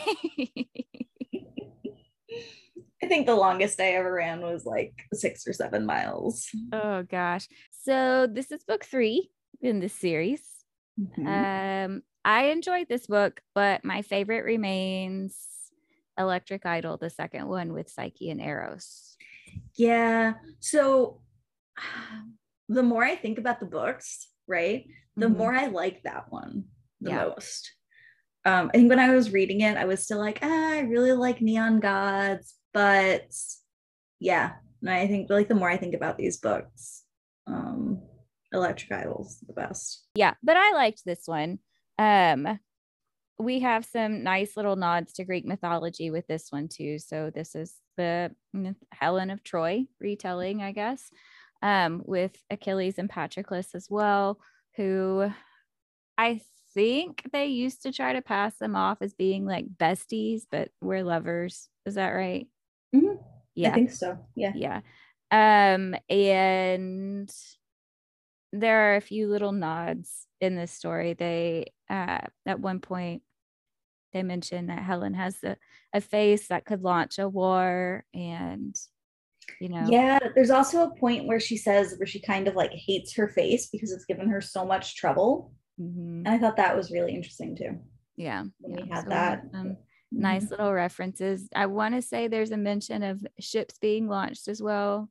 I 3.04 3.08
think 3.08 3.28
the 3.28 3.36
longest 3.36 3.80
I 3.80 3.94
ever 3.94 4.14
ran 4.14 4.42
was 4.42 4.66
like 4.66 4.94
six 5.14 5.48
or 5.48 5.54
seven 5.54 5.86
miles. 5.86 6.50
Oh 6.72 7.04
gosh. 7.04 7.48
So 7.84 8.28
this 8.28 8.52
is 8.52 8.64
book 8.64 8.84
three 8.84 9.30
in 9.62 9.80
the 9.80 9.90
series. 9.90 10.42
Mm-hmm. 11.00 11.28
Um, 11.28 12.02
I 12.26 12.46
enjoyed 12.46 12.88
this 12.90 13.06
book, 13.06 13.40
but 13.54 13.86
my 13.86 14.02
favorite 14.02 14.44
remains 14.46 15.38
Electric 16.18 16.66
Idol, 16.66 16.98
the 16.98 17.12
second 17.12 17.48
one 17.48 17.72
with 17.72 17.88
Psyche 17.88 18.32
and 18.32 18.42
Eros. 18.42 19.16
Yeah. 19.76 20.34
So 20.60 21.22
the 22.68 22.82
more 22.82 23.04
I 23.04 23.16
think 23.16 23.38
about 23.38 23.60
the 23.60 23.68
books, 23.68 24.28
right? 24.48 24.88
The 25.16 25.28
Mhm. 25.28 25.38
more 25.38 25.54
I 25.54 25.68
like 25.68 26.02
that 26.04 26.32
one 26.32 26.66
the 27.00 27.12
Yeah. 27.12 27.26
most. 27.26 27.76
Um, 28.44 28.72
I 28.74 28.78
think 28.78 28.90
when 28.90 29.00
I 29.00 29.14
was 29.14 29.32
reading 29.32 29.62
it, 29.62 29.78
I 29.78 29.86
was 29.86 30.02
still 30.04 30.18
like, 30.20 30.40
ah, 30.42 30.70
I 30.74 30.80
really 30.80 31.12
like 31.12 31.42
Neon 31.42 31.80
Gods, 31.80 32.56
but 32.74 33.32
yeah, 34.20 34.56
I 34.88 35.08
think 35.08 35.30
like 35.30 35.48
the 35.48 35.56
more 35.56 35.70
I 35.70 35.78
think 35.78 35.94
about 35.94 36.18
these 36.18 36.38
books, 36.38 37.04
um, 37.46 38.02
Electric 38.52 38.92
Idol's 38.92 39.40
the 39.42 39.54
best. 39.54 40.08
Yeah, 40.16 40.34
but 40.42 40.58
I 40.58 40.72
liked 40.74 41.06
this 41.06 41.28
one. 41.28 41.60
Um, 41.98 42.60
we 43.40 43.60
have 43.62 43.86
some 43.86 44.24
nice 44.24 44.58
little 44.58 44.76
nods 44.78 45.14
to 45.14 45.26
Greek 45.26 45.46
mythology 45.46 46.12
with 46.12 46.28
this 46.28 46.52
one 46.52 46.68
too. 46.70 47.00
So 47.00 47.32
this 47.32 47.56
is 47.56 47.76
the 47.98 48.36
Helen 48.94 49.30
of 49.30 49.44
Troy 49.44 49.88
retelling, 50.00 50.64
I 50.64 50.72
guess, 50.72 51.12
um, 51.62 52.04
with 52.06 52.38
Achilles 52.50 52.98
and 53.00 53.10
Patroclus 53.10 53.76
as 53.76 53.90
well, 53.90 54.40
who 54.76 55.32
I 56.18 56.42
think 56.74 57.30
they 57.34 57.48
used 57.48 57.84
to 57.84 57.92
try 57.92 58.14
to 58.14 58.22
pass 58.22 58.58
them 58.58 58.76
off 58.76 59.00
as 59.02 59.14
being 59.14 59.46
like 59.46 59.68
besties, 59.78 60.44
but 60.50 60.72
we're 60.82 61.04
lovers. 61.04 61.70
Is 61.86 61.96
that 61.96 62.10
right? 62.12 62.48
Mhm. 62.94 63.20
Yeah. 63.56 63.70
I 63.70 63.74
think 63.74 63.92
so. 63.92 64.18
Yeah. 64.36 64.54
yeah 64.54 64.82
um 65.32 65.96
and 66.10 67.32
there 68.52 68.94
are 68.94 68.96
a 68.96 69.02
few 69.02 69.28
little 69.28 69.52
nods 69.52 70.28
in 70.40 70.56
this 70.56 70.72
story 70.72 71.14
they 71.14 71.66
uh 71.90 72.20
at 72.46 72.60
one 72.60 72.80
point 72.80 73.22
they 74.14 74.24
mention 74.24 74.68
that 74.68 74.80
helen 74.84 75.14
has 75.14 75.38
a, 75.44 75.58
a 75.94 76.02
face 76.02 76.48
that 76.48 76.66
could 76.66 76.82
launch 76.82 77.20
a 77.20 77.28
war 77.30 78.04
and 78.14 78.76
you 79.60 79.70
know 79.70 79.90
Yeah, 79.90 80.20
there's 80.36 80.50
also 80.50 80.84
a 80.84 80.96
point 80.96 81.28
where 81.28 81.40
she 81.40 81.58
says 81.58 81.96
where 81.98 82.08
she 82.08 82.20
kind 82.22 82.48
of 82.48 82.56
like 82.56 82.72
hates 82.72 83.16
her 83.16 83.28
face 83.28 83.68
because 83.70 83.92
it's 83.92 84.06
given 84.06 84.28
her 84.30 84.42
so 84.42 84.66
much 84.66 84.96
trouble. 84.96 85.54
mhm, 85.80 86.24
And 86.26 86.28
I 86.28 86.38
thought 86.40 86.58
that 86.58 86.76
was 86.76 86.92
really 86.92 87.14
interesting 87.14 87.56
too. 87.56 87.78
yeah, 88.16 88.44
yeah. 88.66 88.76
we 88.84 88.90
had 88.90 89.04
So 89.04 89.10
that. 89.10 89.44
some 89.52 89.78
nice 90.12 90.50
little 90.50 90.72
references 90.72 91.50
i 91.56 91.66
want 91.66 91.94
to 91.94 92.02
say 92.02 92.28
there's 92.30 92.52
a 92.52 92.58
mention 92.58 93.04
of 93.04 93.26
ships 93.40 93.78
being 93.80 94.08
launched 94.08 94.48
as 94.48 94.62
well 94.62 95.10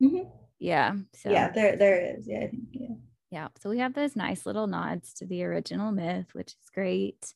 Mhm. 0.00 0.30
yeah 0.60 0.92
so 1.12 1.30
Yeah, 1.30 1.50
there 1.50 1.76
there 1.76 1.98
is. 2.16 2.28
Yeah, 2.28 2.38
I 2.44 2.48
think 2.48 2.64
yeah. 2.72 2.94
Yeah 3.34 3.48
so 3.60 3.68
we 3.68 3.80
have 3.80 3.94
those 3.94 4.14
nice 4.14 4.46
little 4.46 4.68
nods 4.68 5.12
to 5.12 5.26
the 5.26 5.42
original 5.42 5.90
myth 5.90 6.28
which 6.32 6.52
is 6.52 6.70
great. 6.72 7.34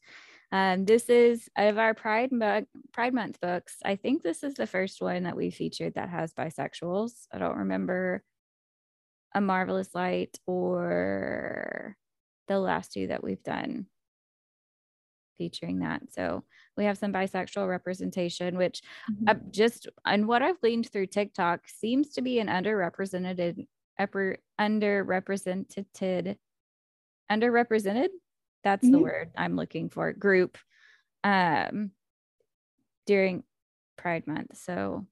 Um, 0.51 0.87
this 0.87 1.11
is 1.11 1.51
of 1.59 1.77
our 1.77 1.93
pride 1.93 2.33
month 2.33 2.69
pride 2.93 3.13
month 3.13 3.39
books 3.41 3.75
i 3.85 3.97
think 3.97 4.23
this 4.23 4.43
is 4.43 4.55
the 4.55 4.67
first 4.67 5.03
one 5.03 5.25
that 5.25 5.37
we 5.37 5.51
featured 5.51 5.95
that 5.95 6.09
has 6.09 6.33
bisexuals. 6.33 7.27
I 7.33 7.39
don't 7.39 7.59
remember 7.59 8.23
a 9.35 9.41
marvelous 9.41 9.93
light 9.95 10.39
or 10.47 11.97
the 12.47 12.61
last 12.61 12.93
two 12.93 13.09
that 13.09 13.23
we've 13.23 13.43
done 13.43 13.87
featuring 15.37 15.81
that. 15.81 16.03
So 16.13 16.45
we 16.77 16.85
have 16.85 16.99
some 16.99 17.13
bisexual 17.13 17.69
representation 17.69 18.57
which 18.57 18.83
uh, 19.27 19.35
just 19.51 19.89
and 20.05 20.27
what 20.27 20.43
I've 20.43 20.61
gleaned 20.61 20.91
through 20.91 21.07
TikTok 21.07 21.69
seems 21.69 22.11
to 22.15 22.23
be 22.23 22.39
an 22.39 22.49
underrepresented 22.49 23.67
upper 23.99 24.39
underrepresented 24.61 26.37
underrepresented 27.31 28.09
that's 28.65 28.89
the 28.91 28.99
Mhm. 28.99 29.03
word 29.03 29.31
I'm 29.37 29.57
looking 29.57 29.89
for 29.89 30.13
group 30.13 30.59
um 31.25 31.93
during 33.07 33.45
Pride 33.97 34.27
month 34.27 34.57
so 34.57 35.07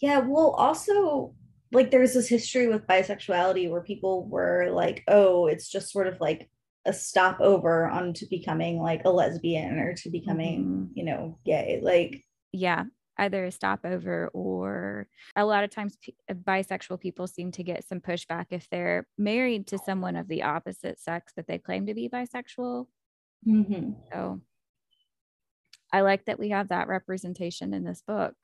Yeah, 0.00 0.18
well, 0.18 0.50
also 0.50 1.34
like 1.72 1.90
there's 1.90 2.14
this 2.14 2.28
history 2.28 2.68
with 2.68 2.86
bisexuality 2.86 3.70
where 3.70 3.82
people 3.82 4.26
were 4.28 4.70
like, 4.70 5.02
oh, 5.08 5.46
it's 5.46 5.68
just 5.68 5.90
sort 5.90 6.06
of 6.06 6.20
like 6.20 6.48
a 6.84 6.92
stopover 6.92 7.88
onto 7.88 8.26
becoming 8.28 8.80
like 8.80 9.02
a 9.04 9.10
lesbian 9.10 9.78
or 9.78 9.94
to 9.94 10.10
becoming, 10.10 10.90
you 10.94 11.04
know, 11.04 11.38
gay. 11.44 11.80
Like, 11.82 12.24
yeah 12.52 12.84
either 13.18 13.44
a 13.44 13.50
stopover 13.50 14.28
or 14.34 15.08
a 15.34 15.44
lot 15.44 15.64
of 15.64 15.70
times 15.70 15.96
p- 16.00 16.14
uh, 16.30 16.34
bisexual 16.34 17.00
people 17.00 17.26
seem 17.26 17.50
to 17.52 17.62
get 17.62 17.86
some 17.88 18.00
pushback 18.00 18.46
if 18.50 18.68
they're 18.70 19.06
married 19.16 19.66
to 19.66 19.78
someone 19.78 20.16
of 20.16 20.28
the 20.28 20.42
opposite 20.42 20.98
sex 21.00 21.32
that 21.36 21.46
they 21.46 21.58
claim 21.58 21.86
to 21.86 21.94
be 21.94 22.08
bisexual 22.08 22.86
mhm. 23.46 23.94
so 24.12 24.40
I 25.92 26.00
like 26.00 26.24
that 26.26 26.38
we 26.38 26.50
have 26.50 26.68
that 26.68 26.88
representation 26.88 27.72
in 27.72 27.84
this 27.84 28.02
book. 28.02 28.34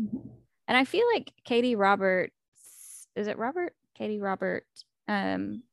Mhm. 0.00 0.30
And 0.68 0.76
I 0.76 0.84
feel 0.84 1.06
like 1.12 1.32
Katee 1.46 1.76
Roberts, 1.76 3.08
is 3.14 3.26
it 3.26 3.38
Robert? 3.38 3.74
Katee 3.98 4.20
Robert, 4.20 4.66
um, 5.06 5.64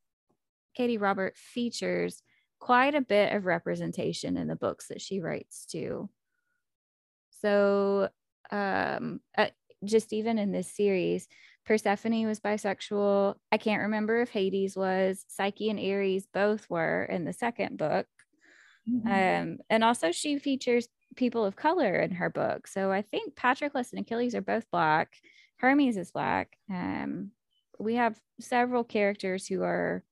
Katee 0.77 0.99
Robert 0.99 1.37
features 1.37 2.21
quite 2.59 2.95
a 2.95 3.01
bit 3.01 3.33
of 3.33 3.45
representation 3.45 4.35
in 4.37 4.47
the 4.47 4.55
books 4.55 4.87
that 4.87 5.01
she 5.01 5.21
writes 5.21 5.65
too. 5.65 6.09
So, 7.29 8.09
um, 8.51 9.21
uh, 9.37 9.49
just 9.83 10.13
even 10.13 10.37
in 10.37 10.51
this 10.51 10.71
series, 10.71 11.27
Persephone 11.65 12.25
was 12.25 12.39
bisexual. 12.39 13.35
I 13.51 13.57
can't 13.57 13.83
remember 13.83 14.21
if 14.21 14.29
Hades 14.29 14.75
was. 14.75 15.23
Psyche 15.27 15.69
and 15.69 15.79
Ares 15.79 16.27
both 16.33 16.69
were 16.69 17.03
in 17.03 17.25
the 17.25 17.33
second 17.33 17.77
book. 17.77 18.07
Mhm. 18.89 19.05
Um, 19.05 19.57
and 19.69 19.83
also 19.83 20.11
she 20.11 20.39
features 20.39 20.87
people 21.15 21.45
of 21.45 21.55
color 21.55 21.95
in 21.95 22.11
her 22.11 22.29
book. 22.29 22.67
So 22.67 22.91
I 22.91 23.01
think 23.01 23.35
Patroclus 23.35 23.91
and 23.91 24.01
Achilles 24.01 24.35
are 24.35 24.41
both 24.41 24.69
black. 24.71 25.15
Hermes 25.57 25.97
is 25.97 26.11
black. 26.11 26.57
Um, 26.69 27.31
we 27.79 27.95
have 27.95 28.19
several 28.39 28.83
characters 28.83 29.47
who 29.47 29.63
are 29.63 30.03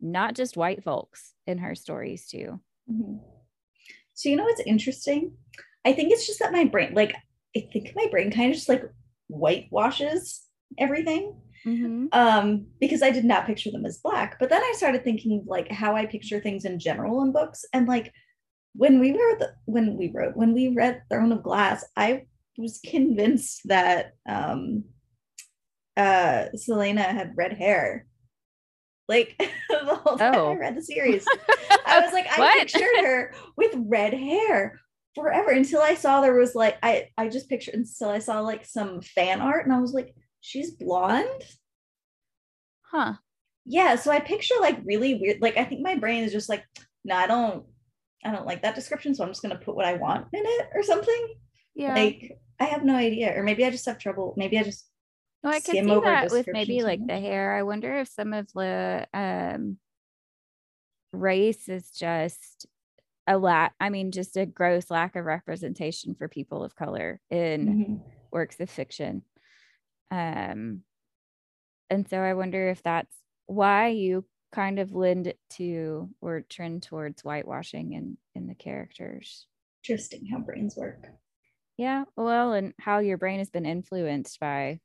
not 0.00 0.34
just 0.34 0.56
white 0.56 0.82
folks 0.82 1.34
in 1.46 1.58
her 1.58 1.74
stories 1.74 2.26
too. 2.28 2.60
Mhm. 2.90 3.20
So 4.14 4.28
you 4.28 4.36
know 4.36 4.44
what's 4.44 4.60
interesting? 4.60 5.36
I 5.84 5.92
think 5.92 6.12
it's 6.12 6.26
just 6.26 6.38
that 6.40 6.52
my 6.52 6.64
brain, 6.64 6.94
like, 6.94 7.14
I 7.56 7.68
think 7.72 7.92
my 7.94 8.06
brain 8.10 8.30
kind 8.30 8.50
of 8.50 8.54
just 8.56 8.68
like 8.68 8.84
whitewashes 9.28 10.40
everything. 10.78 11.34
um 12.12 12.66
because 12.80 13.02
i 13.02 13.10
did 13.10 13.22
not 13.26 13.44
picture 13.46 13.70
them 13.70 13.84
as 13.84 13.98
black 13.98 14.38
but 14.40 14.48
then 14.48 14.62
i 14.62 14.72
started 14.74 15.04
thinking 15.04 15.44
like 15.46 15.70
how 15.70 15.94
i 15.94 16.06
picture 16.06 16.40
things 16.40 16.64
in 16.64 16.78
general 16.78 17.20
in 17.22 17.32
books 17.32 17.66
and 17.74 17.86
like 17.86 18.10
when 18.74 18.98
we 18.98 19.12
were 19.12 19.36
the, 19.38 19.52
when 19.66 19.94
we 19.98 20.10
wrote 20.14 20.34
when 20.34 20.54
we 20.54 20.68
read 20.68 21.02
throne 21.10 21.32
of 21.32 21.42
glass 21.42 21.84
i 21.98 22.24
was 22.56 22.80
convinced 22.86 23.60
that 23.66 24.14
um 24.26 24.84
uh 25.98 26.46
Celaena 26.56 27.02
had 27.04 27.36
red 27.36 27.52
hair. 27.52 28.06
Like 29.06 29.34
the 29.68 29.96
whole 29.96 30.16
time 30.16 30.34
Oh. 30.34 30.52
i 30.52 30.54
read 30.54 30.76
the 30.76 30.82
series. 30.82 31.26
I 31.86 32.00
was 32.00 32.12
like 32.14 32.26
i 32.30 32.58
pictured 32.60 33.04
her 33.04 33.34
with 33.56 33.74
red 33.76 34.14
hair 34.14 34.80
forever 35.14 35.50
until 35.50 35.80
i 35.80 35.94
saw 35.94 36.20
there 36.20 36.34
was 36.34 36.54
like 36.54 36.76
i 36.82 37.08
i 37.18 37.28
just 37.28 37.48
pictured 37.48 37.74
until 37.74 38.08
i 38.08 38.18
saw 38.18 38.40
like 38.40 38.64
some 38.64 39.00
fan 39.00 39.40
art 39.40 39.64
and 39.64 39.74
i 39.74 39.80
was 39.80 39.92
like 39.92 40.14
she's 40.40 40.70
blonde 40.72 41.42
Huh. 42.82 43.14
yeah 43.64 43.96
so 43.96 44.10
i 44.10 44.20
picture 44.20 44.54
like 44.60 44.78
really 44.84 45.14
weird 45.14 45.40
like 45.40 45.56
i 45.56 45.64
think 45.64 45.80
my 45.82 45.94
brain 45.96 46.24
is 46.24 46.32
just 46.32 46.48
like 46.48 46.64
no 47.04 47.14
i 47.16 47.26
don't 47.26 47.64
i 48.24 48.30
don't 48.30 48.46
like 48.46 48.62
that 48.62 48.74
description 48.74 49.14
so 49.14 49.22
i'm 49.24 49.30
just 49.30 49.42
going 49.42 49.56
to 49.56 49.64
put 49.64 49.76
what 49.76 49.84
i 49.86 49.94
want 49.94 50.26
in 50.32 50.42
it 50.44 50.68
or 50.74 50.82
something 50.82 51.34
Yeah. 51.74 51.94
like 51.94 52.38
i 52.58 52.64
have 52.64 52.84
no 52.84 52.94
idea 52.94 53.32
or 53.36 53.42
maybe 53.42 53.64
i 53.64 53.70
just 53.70 53.86
have 53.86 53.98
trouble 53.98 54.34
maybe 54.36 54.58
i 54.58 54.62
just 54.62 54.86
well, 55.42 55.54
I 55.54 55.60
skim 55.60 55.86
see 55.86 55.90
over 55.90 56.04
that 56.06 56.30
with 56.30 56.48
maybe 56.48 56.82
like 56.82 57.00
the 57.06 57.18
hair. 57.18 57.56
I 57.56 57.62
wonder 57.62 57.98
if 58.00 58.08
some 58.08 58.34
of 58.34 58.46
the 58.52 59.06
um 59.14 59.78
race 61.12 61.68
is 61.70 61.90
just 61.90 62.66
a 63.30 63.38
lack, 63.38 63.74
I 63.80 63.90
mean, 63.90 64.12
just 64.12 64.36
a 64.36 64.46
gross 64.46 64.90
lack 64.90 65.16
of 65.16 65.26
representation 65.26 66.16
for 66.16 66.28
people 66.28 66.64
of 66.64 66.76
color 66.76 67.20
in 67.30 67.78
Mhm. 67.78 68.02
works 68.32 68.60
of 68.60 68.70
fiction. 68.70 69.24
Um, 70.10 70.84
and 71.88 72.08
so 72.08 72.20
I 72.20 72.34
wonder 72.34 72.68
if 72.68 72.82
that's 72.82 73.16
why 73.46 73.88
you 73.88 74.24
kind 74.52 74.78
of 74.78 74.92
lend 74.94 75.32
to 75.50 76.10
or 76.20 76.40
trend 76.42 76.82
towards 76.82 77.22
whitewashing 77.22 77.92
in 77.92 78.18
in 78.34 78.46
the 78.46 78.54
characters. 78.54 79.46
interesting 79.84 80.24
how 80.26 80.38
brains 80.38 80.74
work 80.76 81.08
Yeah, 81.76 82.04
well, 82.16 82.52
and 82.52 82.74
how 82.78 82.98
your 82.98 83.16
brain 83.18 83.38
has 83.38 83.50
been 83.50 83.66
influenced 83.66 84.38
by 84.38 84.80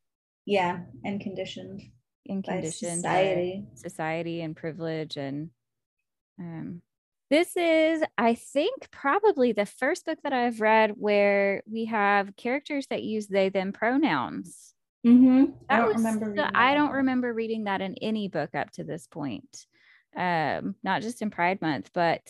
yeah 0.45 0.85
and 1.03 1.21
conditioned 1.21 1.81
and 2.27 2.43
conditioned 2.43 3.03
by 3.03 3.43
society 3.43 3.67
society 3.73 4.41
and 4.41 4.55
privilege 4.55 5.17
and 5.17 5.51
um 6.39 6.81
this 7.36 7.58
is 7.58 8.01
i 8.18 8.34
think 8.34 8.89
probably 8.92 9.51
the 9.51 9.65
first 9.65 10.06
book 10.06 10.18
that 10.24 10.32
i've 10.32 10.62
read 10.62 10.94
where 10.96 11.62
we 11.70 11.84
have 11.84 12.34
characters 12.38 12.88
that 12.89 13.04
use 13.04 13.27
they 13.27 13.50
them 13.50 13.74
pronouns. 13.74 14.74
Mm-hmm. 15.06 15.51
i 15.70 15.77
don't 15.77 15.88
was 15.88 15.98
remember 15.98 16.27
reading 16.27 16.46
i 16.46 16.72
that 16.72 16.75
don't 16.75 16.92
remember 16.94 17.34
reading 17.34 17.65
that 17.65 17.82
in 17.82 17.96
any 18.01 18.30
book 18.30 18.56
up 18.56 18.72
to 18.72 18.86
this 18.86 19.08
point 19.08 19.65
um 20.15 20.75
not 20.82 21.01
just 21.01 21.22
in 21.22 21.30
pride 21.30 21.62
month 21.62 21.89
but 21.94 22.22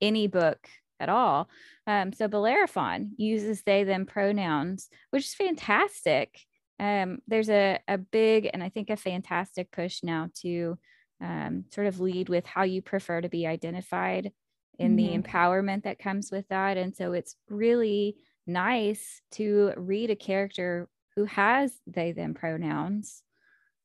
any 0.00 0.26
book 0.26 0.66
at 1.00 1.10
all. 1.10 1.50
Um 1.86 2.14
so 2.14 2.26
bellerophon 2.26 3.12
uses 3.18 3.62
they 3.62 3.84
them 3.84 4.06
pronouns 4.06 4.88
which 5.10 5.24
is 5.24 5.34
fantastic. 5.34 6.40
Um 6.80 7.18
there's 7.28 7.50
a, 7.50 7.78
a 7.86 7.98
big 7.98 8.48
and 8.54 8.62
i 8.62 8.70
think 8.70 8.88
a 8.88 8.96
fantastic 8.96 9.70
push 9.70 10.02
now 10.02 10.30
to 10.40 10.78
um, 11.18 11.64
sort 11.70 11.86
of 11.86 12.00
lead 12.00 12.28
with 12.28 12.44
how 12.44 12.64
you 12.64 12.82
prefer 12.82 13.20
to 13.20 13.28
be 13.28 13.46
identified 13.46 14.32
in 14.78 14.96
mm-hmm. 14.96 14.96
the 14.96 15.18
empowerment 15.18 15.84
that 15.84 15.98
comes 15.98 16.30
with 16.30 16.46
that. 16.48 16.76
And 16.76 16.94
so 16.94 17.12
it's 17.12 17.36
really 17.48 18.16
nice 18.46 19.20
to 19.32 19.72
read 19.76 20.10
a 20.10 20.16
character 20.16 20.88
who 21.14 21.24
has 21.24 21.72
they 21.86 22.12
them 22.12 22.34
pronouns. 22.34 23.22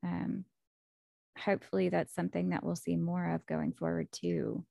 Um, 0.04 0.46
hopefully, 1.38 1.90
that's 1.90 2.14
something 2.14 2.50
that 2.50 2.64
we'll 2.64 2.76
see 2.76 2.98
more 2.98 3.32
of 3.32 3.46
going 3.46 3.74
forward 3.74 4.10
too. 4.12 4.66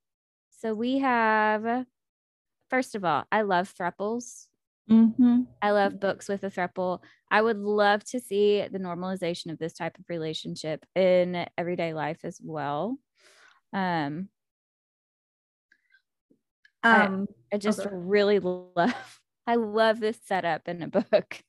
So 0.61 0.75
we 0.75 0.99
have, 0.99 1.87
first 2.69 2.95
of 2.95 3.05
all, 3.05 3.25
I 3.33 3.43
love 3.43 3.73
thruples. 3.75 4.47
Mm-hmm. 4.91 5.43
I 5.63 5.71
love 5.71 6.01
books 6.01 6.29
with 6.29 6.43
a 6.43 6.51
thruple. 6.51 7.01
I 7.31 7.41
would 7.41 7.59
love 7.59 8.03
to 8.07 8.21
see 8.21 8.67
the 8.71 8.79
normalization 8.79 9.53
of 9.53 9.59
this 9.59 9.73
type 9.73 9.97
of 9.99 10.05
relationship 10.09 10.85
in 10.97 11.47
everyday 11.57 11.95
life 11.95 12.19
as 12.25 12.41
well. 12.43 12.99
Um, 13.73 14.29
um, 16.83 17.27
I, 17.53 17.57
I 17.57 17.59
just 17.59 17.81
okay. 17.81 17.91
really 17.93 18.39
love. 18.41 19.21
I 19.47 19.55
love 19.57 20.01
this 20.01 20.19
setup 20.25 20.69
in 20.69 20.83
a 20.83 20.89
book. 20.89 21.43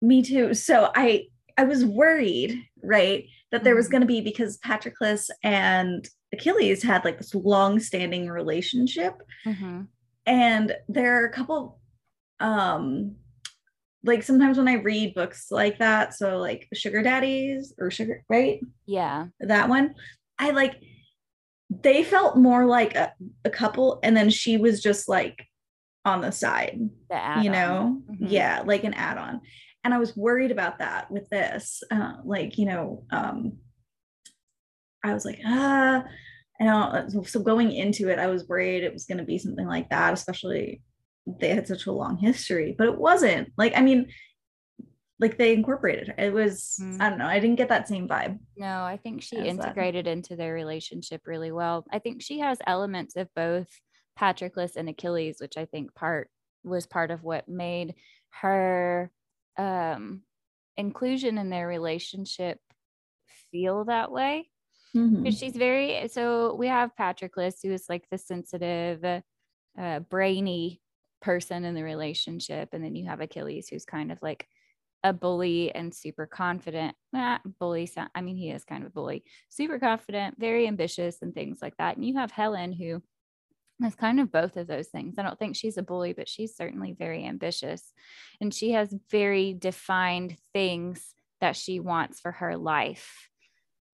Me 0.00 0.22
too. 0.22 0.54
So 0.54 0.90
I 0.94 1.26
I 1.56 1.64
was 1.64 1.84
worried, 1.84 2.64
right, 2.82 3.26
that 3.50 3.64
there 3.64 3.74
was 3.74 3.86
mm-hmm. 3.86 3.92
going 3.92 4.00
to 4.02 4.06
be 4.06 4.20
because 4.20 4.58
Patroclus 4.58 5.28
and 5.42 6.08
Achilles 6.32 6.82
had 6.82 7.04
like 7.04 7.18
this 7.18 7.34
long-standing 7.34 8.28
relationship, 8.28 9.14
mm-hmm. 9.44 9.82
and 10.26 10.76
there 10.88 11.20
are 11.20 11.26
a 11.26 11.32
couple, 11.32 11.80
um, 12.38 13.16
like 14.04 14.22
sometimes 14.22 14.56
when 14.56 14.68
I 14.68 14.74
read 14.74 15.14
books 15.14 15.50
like 15.50 15.78
that, 15.78 16.14
so 16.14 16.38
like 16.38 16.68
Sugar 16.74 17.02
Daddies 17.02 17.74
or 17.76 17.90
Sugar, 17.90 18.22
right? 18.28 18.60
Yeah, 18.86 19.26
that 19.40 19.68
one. 19.68 19.94
I 20.38 20.50
like 20.50 20.80
they 21.70 22.02
felt 22.02 22.36
more 22.36 22.64
like 22.64 22.94
a, 22.94 23.12
a 23.44 23.50
couple 23.50 24.00
and 24.02 24.16
then 24.16 24.30
she 24.30 24.56
was 24.56 24.82
just 24.82 25.08
like 25.08 25.46
on 26.04 26.20
the 26.20 26.32
side 26.32 26.78
the 27.10 27.40
you 27.42 27.50
know? 27.50 28.00
Mm-hmm. 28.10 28.26
yeah 28.26 28.62
like 28.64 28.84
an 28.84 28.94
add-on. 28.94 29.40
And 29.84 29.94
i 29.94 29.98
was 29.98 30.16
worried 30.16 30.50
about 30.50 30.78
that 30.78 31.10
with 31.10 31.28
this 31.30 31.82
uh, 31.90 32.14
like 32.24 32.58
you 32.58 32.66
know 32.66 33.04
um 33.10 33.58
i 35.04 35.12
was 35.12 35.24
like 35.24 35.40
ah. 35.46 36.04
And 36.60 37.26
so 37.28 37.40
going 37.40 37.70
into 37.70 38.08
it 38.08 38.18
i 38.18 38.26
was 38.26 38.48
worried 38.48 38.82
it 38.82 38.92
was 38.92 39.04
going 39.04 39.18
to 39.18 39.24
be 39.24 39.38
something 39.38 39.66
like 39.66 39.90
that 39.90 40.12
especially 40.12 40.82
they 41.40 41.50
had 41.50 41.68
such 41.68 41.86
a 41.86 41.92
long 41.92 42.16
history 42.16 42.74
but 42.76 42.88
it 42.88 42.98
wasn't. 42.98 43.52
Like 43.56 43.74
i 43.76 43.82
mean 43.82 44.08
like 45.20 45.36
they 45.36 45.52
incorporated 45.52 46.14
it 46.18 46.32
was 46.32 46.76
mm. 46.80 47.00
i 47.00 47.08
don't 47.08 47.18
know 47.18 47.26
i 47.26 47.38
didn't 47.38 47.56
get 47.56 47.68
that 47.68 47.88
same 47.88 48.08
vibe 48.08 48.38
no 48.56 48.84
i 48.84 48.98
think 49.02 49.22
she 49.22 49.36
integrated 49.36 50.06
that. 50.06 50.10
into 50.10 50.36
their 50.36 50.54
relationship 50.54 51.22
really 51.26 51.52
well 51.52 51.84
i 51.92 51.98
think 51.98 52.22
she 52.22 52.38
has 52.38 52.58
elements 52.66 53.16
of 53.16 53.28
both 53.34 53.68
patroclus 54.16 54.76
and 54.76 54.88
achilles 54.88 55.36
which 55.40 55.56
i 55.56 55.64
think 55.64 55.94
part 55.94 56.30
was 56.64 56.86
part 56.86 57.10
of 57.10 57.22
what 57.22 57.48
made 57.48 57.94
her 58.30 59.10
um 59.56 60.22
inclusion 60.76 61.38
in 61.38 61.50
their 61.50 61.66
relationship 61.66 62.58
feel 63.50 63.84
that 63.84 64.12
way 64.12 64.48
mm-hmm. 64.94 65.22
because 65.22 65.38
she's 65.38 65.56
very 65.56 66.08
so 66.08 66.54
we 66.54 66.68
have 66.68 66.96
patroclus 66.96 67.56
who 67.62 67.72
is 67.72 67.86
like 67.88 68.04
the 68.10 68.18
sensitive 68.18 69.04
uh 69.78 69.98
brainy 70.00 70.80
person 71.20 71.64
in 71.64 71.74
the 71.74 71.82
relationship 71.82 72.68
and 72.72 72.84
then 72.84 72.94
you 72.94 73.06
have 73.06 73.20
achilles 73.20 73.68
who's 73.68 73.84
kind 73.84 74.12
of 74.12 74.18
like 74.22 74.46
a 75.04 75.12
bully 75.12 75.74
and 75.74 75.94
super 75.94 76.26
confident. 76.26 76.96
Not 77.12 77.40
bully, 77.58 77.86
sound, 77.86 78.10
I 78.14 78.20
mean, 78.20 78.36
he 78.36 78.50
is 78.50 78.64
kind 78.64 78.82
of 78.82 78.88
a 78.88 78.92
bully, 78.92 79.24
super 79.48 79.78
confident, 79.78 80.38
very 80.38 80.66
ambitious, 80.66 81.18
and 81.22 81.34
things 81.34 81.58
like 81.62 81.76
that. 81.78 81.96
And 81.96 82.04
you 82.04 82.16
have 82.16 82.30
Helen, 82.30 82.72
who 82.72 83.02
is 83.84 83.94
kind 83.94 84.18
of 84.18 84.32
both 84.32 84.56
of 84.56 84.66
those 84.66 84.88
things. 84.88 85.14
I 85.18 85.22
don't 85.22 85.38
think 85.38 85.56
she's 85.56 85.78
a 85.78 85.82
bully, 85.82 86.12
but 86.12 86.28
she's 86.28 86.56
certainly 86.56 86.96
very 86.98 87.24
ambitious. 87.24 87.92
And 88.40 88.52
she 88.52 88.72
has 88.72 88.94
very 89.10 89.54
defined 89.54 90.36
things 90.52 91.14
that 91.40 91.54
she 91.56 91.78
wants 91.78 92.18
for 92.18 92.32
her 92.32 92.56
life. 92.56 93.28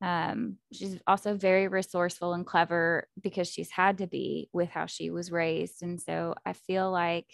Um, 0.01 0.57
she's 0.73 0.99
also 1.07 1.35
very 1.35 1.69
resourceful 1.69 2.33
and 2.33 2.47
clever 2.47 3.09
because 3.21 3.49
she's 3.49 3.71
had 3.71 3.99
to 3.99 4.07
be 4.07 4.49
with 4.53 4.71
how 4.71 4.87
she 4.87 5.11
was 5.11 5.31
raised. 5.31 5.83
And 5.83 6.01
so 6.01 6.35
I 6.45 6.55
feel 6.55 6.91
like 6.91 7.27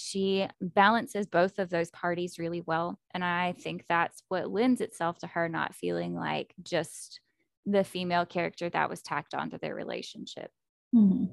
she 0.00 0.48
balances 0.60 1.26
both 1.26 1.58
of 1.58 1.70
those 1.70 1.90
parties 1.90 2.38
really 2.38 2.62
well. 2.62 2.98
And 3.12 3.22
I 3.22 3.52
think 3.52 3.84
that's 3.88 4.22
what 4.28 4.50
lends 4.50 4.80
itself 4.80 5.18
to 5.18 5.26
her 5.26 5.48
not 5.48 5.74
feeling 5.74 6.14
like 6.14 6.54
just 6.62 7.20
the 7.66 7.84
female 7.84 8.24
character 8.24 8.70
that 8.70 8.88
was 8.88 9.02
tacked 9.02 9.34
onto 9.34 9.58
their 9.58 9.74
relationship. 9.74 10.50
Mm-hmm. 10.94 11.26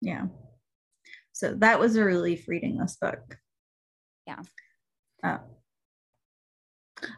Yeah. 0.00 0.26
So 1.32 1.54
that 1.54 1.78
was 1.78 1.96
a 1.96 2.04
relief 2.04 2.48
reading 2.48 2.78
this 2.78 2.96
book. 3.00 3.36
Yeah. 4.26 4.40
Uh, 5.22 5.38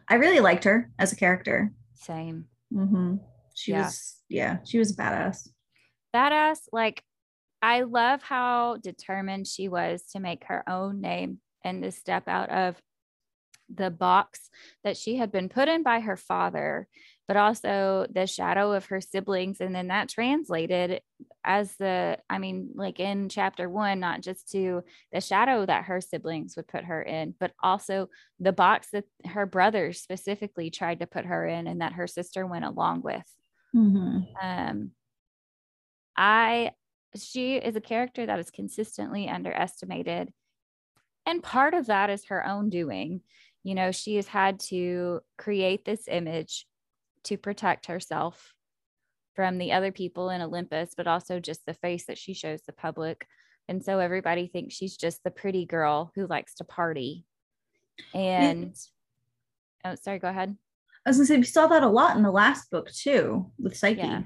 I 0.07 0.15
really 0.15 0.41
liked 0.41 0.65
her 0.65 0.91
as 0.99 1.11
a 1.13 1.15
character. 1.15 1.71
Same. 1.95 2.45
Mm-hmm. 2.73 3.15
She 3.55 3.71
yeah. 3.71 3.85
was, 3.85 4.17
yeah, 4.29 4.57
she 4.65 4.77
was 4.77 4.91
a 4.91 4.95
badass. 4.95 5.47
Badass. 6.15 6.59
Like 6.71 7.03
I 7.61 7.81
love 7.81 8.21
how 8.23 8.77
determined 8.77 9.47
she 9.47 9.67
was 9.67 10.03
to 10.13 10.19
make 10.19 10.45
her 10.45 10.67
own 10.67 11.01
name 11.01 11.39
and 11.63 11.83
to 11.83 11.91
step 11.91 12.27
out 12.27 12.49
of 12.49 12.81
the 13.73 13.91
box 13.91 14.49
that 14.83 14.97
she 14.97 15.15
had 15.15 15.31
been 15.31 15.49
put 15.49 15.69
in 15.69 15.83
by 15.83 16.01
her 16.01 16.17
father, 16.17 16.87
but 17.27 17.37
also 17.37 18.05
the 18.11 18.27
shadow 18.27 18.73
of 18.73 18.85
her 18.85 18.99
siblings. 18.99 19.61
And 19.61 19.73
then 19.73 19.87
that 19.87 20.09
translated 20.09 21.01
as 21.43 21.73
the, 21.77 22.17
I 22.29 22.39
mean, 22.39 22.71
like 22.75 22.99
in 22.99 23.29
chapter 23.29 23.69
one, 23.69 23.99
not 23.99 24.21
just 24.21 24.51
to 24.51 24.83
the 25.13 25.21
shadow 25.21 25.65
that 25.65 25.85
her 25.85 26.01
siblings 26.01 26.55
would 26.55 26.67
put 26.67 26.83
her 26.83 27.01
in, 27.01 27.33
but 27.39 27.53
also 27.61 28.09
the 28.39 28.51
box 28.51 28.89
that 28.91 29.05
her 29.25 29.45
brothers 29.45 30.01
specifically 30.01 30.69
tried 30.69 30.99
to 30.99 31.07
put 31.07 31.25
her 31.25 31.47
in 31.47 31.67
and 31.67 31.81
that 31.81 31.93
her 31.93 32.07
sister 32.07 32.45
went 32.45 32.65
along 32.65 33.03
with. 33.03 33.23
Mm-hmm. 33.73 34.19
Um, 34.41 34.91
I 36.17 36.71
she 37.17 37.55
is 37.55 37.75
a 37.75 37.81
character 37.81 38.25
that 38.25 38.39
is 38.39 38.51
consistently 38.51 39.27
underestimated. 39.27 40.31
And 41.25 41.43
part 41.43 41.73
of 41.73 41.87
that 41.87 42.09
is 42.09 42.25
her 42.25 42.45
own 42.45 42.69
doing. 42.69 43.21
You 43.63 43.75
know, 43.75 43.91
she 43.91 44.15
has 44.15 44.27
had 44.27 44.59
to 44.61 45.21
create 45.37 45.85
this 45.85 46.07
image 46.07 46.65
to 47.25 47.37
protect 47.37 47.85
herself 47.85 48.53
from 49.35 49.57
the 49.57 49.71
other 49.71 49.91
people 49.91 50.29
in 50.29 50.41
Olympus, 50.41 50.93
but 50.95 51.07
also 51.07 51.39
just 51.39 51.65
the 51.65 51.73
face 51.73 52.05
that 52.07 52.17
she 52.17 52.33
shows 52.33 52.61
the 52.65 52.73
public. 52.73 53.27
And 53.67 53.83
so 53.83 53.99
everybody 53.99 54.47
thinks 54.47 54.73
she's 54.73 54.97
just 54.97 55.23
the 55.23 55.31
pretty 55.31 55.65
girl 55.65 56.11
who 56.15 56.27
likes 56.27 56.55
to 56.55 56.63
party. 56.63 57.25
And 58.13 58.75
oh, 59.85 59.95
sorry, 59.95 60.19
go 60.19 60.29
ahead. 60.29 60.55
I 61.05 61.09
was 61.09 61.17
gonna 61.17 61.27
say 61.27 61.37
we 61.37 61.43
saw 61.43 61.67
that 61.67 61.83
a 61.83 61.87
lot 61.87 62.17
in 62.17 62.23
the 62.23 62.31
last 62.31 62.69
book 62.71 62.91
too 62.91 63.51
with 63.59 63.77
Psyche. 63.77 64.01
Yeah. 64.01 64.21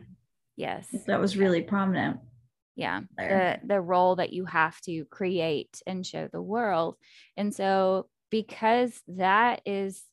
Yes. 0.56 0.88
That 1.08 1.20
was 1.20 1.38
really 1.38 1.62
prominent 1.62 2.20
yeah 2.76 3.02
the 3.18 3.60
the 3.66 3.80
role 3.80 4.18
that 4.18 4.34
you 4.34 4.46
have 4.46 4.80
to 4.82 5.06
create 5.06 5.82
and 5.88 6.06
show 6.06 6.28
the 6.32 6.42
world. 6.42 6.96
And 7.38 7.54
so 7.54 8.08
because 8.30 9.02
that 9.08 9.62
is 9.66 10.04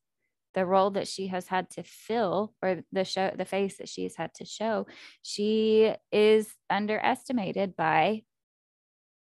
the 0.55 0.66
role 0.66 0.90
that 0.90 1.09
she 1.09 1.29
has 1.29 1.46
had 1.46 1.70
to 1.70 1.83
fill 1.83 2.55
or 2.62 2.83
the 2.92 3.05
show 3.05 3.33
the 3.37 3.44
face 3.44 3.79
that 3.79 3.88
she's 3.88 4.16
had 4.16 4.35
to 4.35 4.44
show 4.44 4.87
she 5.22 5.94
is 6.12 6.48
underestimated 6.68 7.75
by 7.75 8.22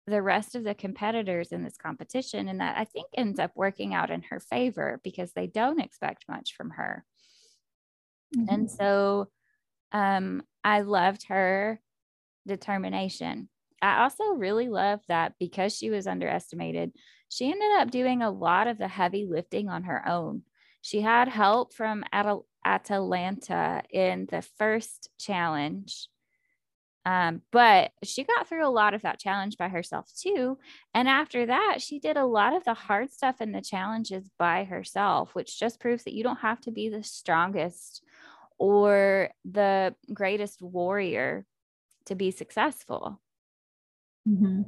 the 0.07 0.21
rest 0.21 0.55
of 0.55 0.63
the 0.63 0.75
competitors 0.75 1.51
in 1.51 1.63
this 1.63 1.77
competition. 1.77 2.47
And 2.47 2.59
that 2.61 2.77
i 2.77 2.83
think 2.83 3.07
ends 3.15 3.39
up 3.39 3.51
working 3.55 3.93
out 3.93 4.11
in 4.11 4.21
her 4.29 4.39
favor 4.39 4.99
because 5.03 5.31
they 5.33 5.47
don't 5.47 5.81
expect 5.81 6.25
much 6.29 6.53
from 6.55 6.71
her. 6.71 7.03
Mm-hmm. 8.35 8.53
and 8.53 8.71
so 8.71 9.29
um 9.91 10.41
i 10.63 10.81
loved 10.81 11.27
her 11.27 11.79
determination. 12.47 13.49
I 13.81 14.03
also 14.03 14.23
really 14.33 14.69
love 14.69 15.01
that 15.07 15.33
because 15.39 15.75
she 15.75 15.89
was 15.89 16.07
underestimated, 16.07 16.93
she 17.29 17.51
ended 17.51 17.71
up 17.77 17.91
doing 17.91 18.21
a 18.21 18.31
lot 18.31 18.67
of 18.67 18.77
the 18.77 18.87
heavy 18.87 19.25
lifting 19.25 19.69
on 19.69 19.83
her 19.83 20.07
own. 20.07 20.43
She 20.81 21.01
had 21.01 21.27
help 21.27 21.73
from 21.73 22.03
Atal- 22.13 22.45
Atalanta 22.65 23.83
in 23.91 24.27
the 24.29 24.41
first 24.41 25.09
challenge. 25.19 26.07
Um, 27.05 27.41
but 27.51 27.91
she 28.03 28.23
got 28.23 28.49
through 28.49 28.65
a 28.65 28.69
lot 28.69 28.95
of 28.95 29.03
that 29.03 29.19
challenge 29.19 29.57
by 29.57 29.67
herself 29.67 30.11
too. 30.17 30.57
And 30.95 31.07
after 31.07 31.45
that, 31.45 31.77
she 31.79 31.99
did 31.99 32.17
a 32.17 32.25
lot 32.25 32.55
of 32.55 32.63
the 32.63 32.73
hard 32.73 33.11
stuff 33.11 33.41
in 33.41 33.51
the 33.51 33.61
challenges 33.61 34.29
by 34.39 34.63
herself, 34.63 35.35
which 35.35 35.59
just 35.59 35.79
proves 35.79 36.03
that 36.05 36.15
you 36.15 36.23
don't 36.23 36.37
have 36.37 36.61
to 36.61 36.71
be 36.71 36.89
the 36.89 37.03
strongest 37.03 38.01
or 38.57 39.29
the 39.43 39.93
greatest 40.13 40.63
warrior 40.63 41.45
to 42.05 42.15
be 42.15 42.31
successful. 42.31 43.21
Mm-hmm. 44.27 44.63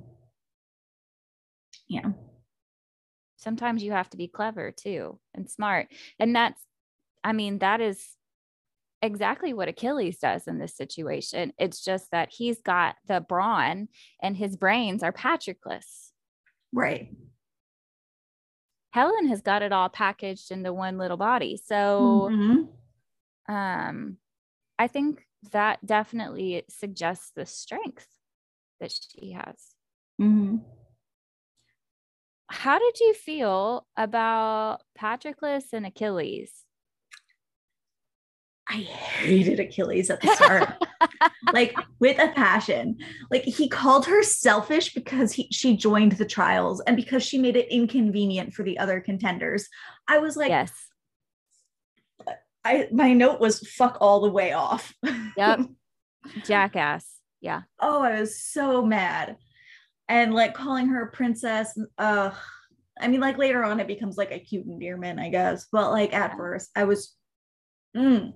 Yeah. 1.88 2.12
Sometimes 3.38 3.84
you 3.84 3.92
have 3.92 4.10
to 4.10 4.18
be 4.18 4.28
clever 4.28 4.72
too 4.72 5.20
and 5.34 5.50
smart. 5.50 5.88
And 6.20 6.36
that's, 6.36 6.62
I 7.24 7.34
mean, 7.34 7.60
that 7.60 7.82
is 7.82 8.04
exactly 9.02 9.54
what 9.54 9.68
Achilles 9.68 10.18
does 10.18 10.48
in 10.48 10.58
this 10.58 10.76
situation. 10.76 11.54
It's 11.58 11.84
just 11.84 12.12
that 12.12 12.30
he's 12.32 12.62
got 12.62 12.96
the 13.08 13.22
brawn 13.22 13.90
and 14.22 14.36
his 14.36 14.56
brains 14.56 15.04
are 15.04 15.12
Patroclus. 15.12 16.12
Right. 16.74 17.10
Helen 18.92 19.28
has 19.28 19.42
got 19.42 19.62
it 19.62 19.72
all 19.72 19.90
packaged 19.90 20.52
into 20.52 20.74
one 20.74 20.98
little 20.98 21.18
body. 21.18 21.62
So 21.64 22.30
mm-hmm. 22.32 23.54
um 23.54 24.18
I 24.80 24.88
think 24.88 25.27
that 25.52 25.86
definitely 25.86 26.64
suggests 26.70 27.32
the 27.36 27.46
strength 27.46 28.08
that 28.80 28.92
she 28.92 29.32
has. 29.32 29.76
Mm-hmm. 30.22 30.58
How 32.50 32.80
did 32.80 33.00
you 33.00 33.14
feel 33.14 33.86
about 33.98 34.82
Patroclus 34.98 35.74
and 35.74 35.86
Achilles? 35.86 36.64
I 38.70 38.82
hated 38.82 39.60
Achilles 39.60 40.10
at 40.10 40.22
the 40.22 40.36
start, 40.36 40.70
like 41.54 41.74
with 42.00 42.20
a 42.20 42.34
passion. 42.34 42.98
Like 43.32 43.44
he 43.44 43.70
called 43.70 44.06
her 44.08 44.24
selfish 44.24 44.94
because 44.94 45.32
he, 45.32 45.48
she 45.52 45.78
joined 45.78 46.14
the 46.14 46.26
trials 46.26 46.82
and 46.82 46.98
because 46.98 47.24
she 47.24 47.38
made 47.38 47.56
it 47.56 47.72
inconvenient 47.72 48.54
for 48.54 48.64
the 48.64 48.78
other 48.78 49.00
contenders. 49.00 49.70
I 50.08 50.18
was 50.18 50.36
like, 50.36 50.50
yes. 50.50 50.74
I 52.68 52.88
my 52.92 53.14
note 53.14 53.40
was 53.40 53.68
fuck 53.68 53.98
all 54.02 54.22
the 54.22 54.32
way 54.32 54.52
off. 54.54 54.94
Yep. 55.38 55.62
Jackass. 56.46 57.06
Yeah. 57.40 57.62
Oh, 57.80 58.02
I 58.02 58.20
was 58.20 58.42
so 58.42 58.86
mad. 58.86 59.38
And 60.10 60.34
like 60.34 60.54
calling 60.54 60.88
her 60.88 61.04
a 61.04 61.12
princess. 61.12 61.78
Uh 61.98 62.32
I 63.00 63.08
mean, 63.08 63.22
like 63.22 63.38
later 63.38 63.64
on 63.64 63.80
it 63.80 63.88
becomes 63.88 64.18
like 64.18 64.32
a 64.32 64.40
cute 64.40 64.66
endearment, 64.66 65.20
I 65.20 65.30
guess. 65.30 65.68
But 65.72 65.92
like 65.92 66.14
at 66.14 66.36
first, 66.36 66.70
I 66.76 66.86
was 66.86 67.16
mm, 67.96 68.34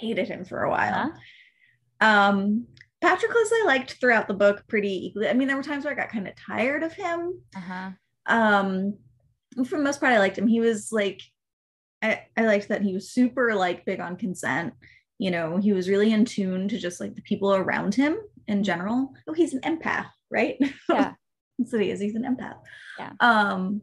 hated 0.00 0.28
him 0.28 0.44
for 0.44 0.62
a 0.62 0.70
while. 0.70 0.94
Uh-huh. 1.08 2.06
Um, 2.06 2.66
Patroclus 3.02 3.50
I 3.52 3.64
liked 3.66 3.92
throughout 4.00 4.28
the 4.28 4.34
book 4.34 4.64
pretty 4.68 5.06
equally. 5.06 5.28
I 5.28 5.34
mean, 5.34 5.48
there 5.48 5.56
were 5.56 5.62
times 5.62 5.84
where 5.84 5.92
I 5.92 5.96
got 5.96 6.10
kind 6.10 6.28
of 6.28 6.34
tired 6.36 6.82
of 6.82 6.92
him. 6.92 7.40
Uh-huh. 7.56 7.90
Um, 8.26 8.98
for 9.64 9.78
the 9.78 9.84
most 9.84 10.00
part, 10.00 10.12
I 10.12 10.18
liked 10.18 10.38
him. 10.38 10.46
He 10.46 10.60
was 10.60 10.90
like, 10.90 11.20
I, 12.04 12.26
I 12.36 12.44
liked 12.44 12.68
that 12.68 12.82
he 12.82 12.92
was 12.92 13.10
super 13.10 13.54
like 13.54 13.84
big 13.84 14.00
on 14.00 14.16
consent. 14.16 14.74
You 15.18 15.30
know, 15.30 15.56
he 15.56 15.72
was 15.72 15.88
really 15.88 16.12
in 16.12 16.24
tune 16.24 16.68
to 16.68 16.78
just 16.78 17.00
like 17.00 17.14
the 17.14 17.22
people 17.22 17.54
around 17.54 17.94
him 17.94 18.16
in 18.46 18.56
mm-hmm. 18.56 18.62
general. 18.62 19.14
Oh, 19.26 19.32
he's 19.32 19.54
an 19.54 19.60
empath, 19.60 20.08
right? 20.30 20.56
Yeah. 20.88 21.12
What 21.56 21.80
he 21.80 21.92
is. 21.92 22.00
He's 22.00 22.16
an 22.16 22.24
empath. 22.24 22.56
Yeah. 22.98 23.12
Um, 23.20 23.80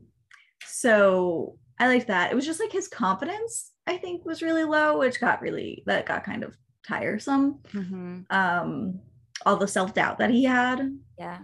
so 0.66 1.58
I 1.80 1.88
liked 1.88 2.08
that. 2.08 2.30
It 2.30 2.36
was 2.36 2.46
just 2.46 2.60
like 2.60 2.74
his 2.74 2.90
confidence 2.90 3.72
I 3.88 3.98
think 3.98 4.26
was 4.26 4.42
really 4.42 4.66
low, 4.66 5.00
which 5.00 5.22
got 5.22 5.42
really 5.42 5.84
that 5.86 6.06
got 6.06 6.26
kind 6.26 6.44
of 6.44 6.56
tiresome. 6.86 7.60
Mm-hmm. 7.74 8.20
Um, 8.30 9.00
all 9.46 9.56
the 9.56 9.68
self 9.68 9.94
doubt 9.94 10.20
that 10.20 10.30
he 10.30 10.44
had. 10.44 10.98
Yeah. 11.18 11.40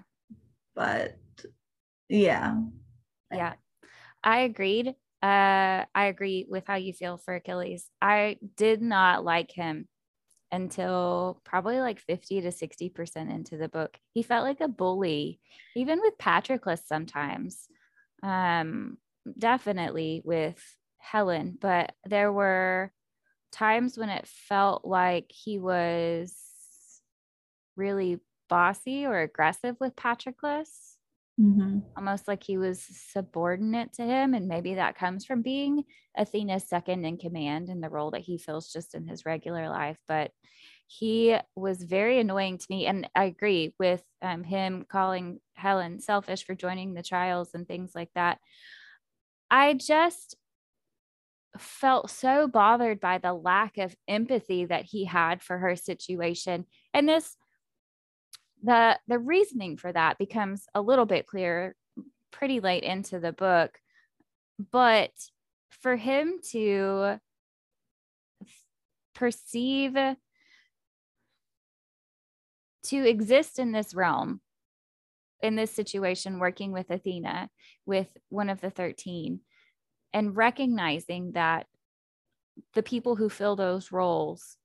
But 0.75 1.17
yeah. 2.09 2.55
Yeah. 3.31 3.53
I 4.23 4.39
agreed. 4.39 4.95
Uh, 5.21 5.85
I 5.95 6.05
agree 6.05 6.45
with 6.47 6.65
how 6.67 6.75
you 6.75 6.93
feel 6.93 7.17
for 7.17 7.35
Achilles. 7.35 7.89
I 8.01 8.37
did 8.55 8.81
not 8.81 9.25
like 9.25 9.51
him 9.51 9.87
until 10.51 11.41
probably 11.43 11.79
like 11.79 11.99
50 11.99 12.41
to 12.41 12.51
60% 12.51 13.31
into 13.31 13.57
the 13.57 13.67
book. 13.67 13.97
He 14.13 14.23
felt 14.23 14.45
like 14.45 14.61
a 14.61 14.67
bully, 14.67 15.39
even 15.75 15.99
with 16.01 16.17
Patroclus 16.17 16.85
sometimes. 16.85 17.67
Um, 18.23 18.97
definitely 19.37 20.21
with 20.23 20.63
Helen, 20.99 21.57
but 21.59 21.93
there 22.05 22.31
were 22.31 22.91
times 23.51 23.97
when 23.97 24.09
it 24.09 24.27
felt 24.27 24.85
like 24.85 25.25
he 25.29 25.57
was 25.59 26.33
really 27.75 28.19
bossy 28.49 29.05
or 29.05 29.19
aggressive 29.19 29.75
with 29.79 29.95
Patroclus. 29.95 30.96
Mm-hmm. 31.39 31.79
Almost 31.95 32.27
like 32.27 32.41
he 32.43 32.57
was 32.57 32.81
subordinate 33.11 33.93
to 33.93 34.03
him. 34.03 34.33
And 34.33 34.47
maybe 34.47 34.75
that 34.75 34.97
comes 34.97 35.23
from 35.23 35.43
being 35.43 35.83
Athena's 36.17 36.67
second 36.67 37.05
in 37.05 37.17
command 37.17 37.69
and 37.69 37.83
the 37.83 37.89
role 37.89 38.11
that 38.11 38.21
he 38.21 38.39
fills 38.39 38.71
just 38.71 38.95
in 38.95 39.05
his 39.05 39.25
regular 39.25 39.69
life. 39.69 39.97
But 40.07 40.31
he 40.87 41.37
was 41.55 41.83
very 41.83 42.19
annoying 42.19 42.57
to 42.57 42.65
me. 42.69 42.87
And 42.87 43.07
I 43.15 43.25
agree 43.25 43.75
with 43.77 44.01
um, 44.21 44.43
him 44.43 44.85
calling 44.89 45.39
Helen 45.53 45.99
selfish 45.99 46.43
for 46.43 46.55
joining 46.55 46.93
the 46.93 47.03
trials 47.03 47.51
and 47.53 47.67
things 47.67 47.91
like 47.93 48.09
that. 48.15 48.39
I 49.51 49.75
just 49.75 50.35
felt 51.59 52.09
so 52.09 52.47
bothered 52.47 52.99
by 52.99 53.17
the 53.17 53.33
lack 53.33 53.77
of 53.77 53.95
empathy 54.07 54.65
that 54.65 54.85
he 54.85 55.05
had 55.05 55.41
for 55.41 55.57
her 55.57 55.75
situation 55.75 56.65
and 56.93 57.07
this 57.07 57.35
the 58.63 58.97
the 59.07 59.19
reasoning 59.19 59.77
for 59.77 59.91
that 59.91 60.17
becomes 60.17 60.65
a 60.73 60.81
little 60.81 61.05
bit 61.05 61.27
clearer 61.27 61.75
pretty 62.31 62.59
late 62.59 62.83
into 62.83 63.19
the 63.19 63.31
book 63.31 63.77
but 64.71 65.11
for 65.69 65.95
him 65.95 66.39
to 66.51 67.19
perceive 69.13 69.95
to 72.83 73.07
exist 73.07 73.59
in 73.59 73.71
this 73.71 73.93
realm 73.93 74.41
in 75.41 75.55
this 75.55 75.71
situation 75.71 76.39
working 76.39 76.71
with 76.71 76.89
Athena 76.89 77.49
with 77.85 78.07
one 78.29 78.49
of 78.49 78.61
the 78.61 78.69
13 78.69 79.39
and 80.13 80.35
recognizing 80.35 81.33
that 81.33 81.67
the 82.73 82.83
people 82.83 83.15
who 83.15 83.29
fill 83.29 83.55
those 83.55 83.91
roles 83.91 84.57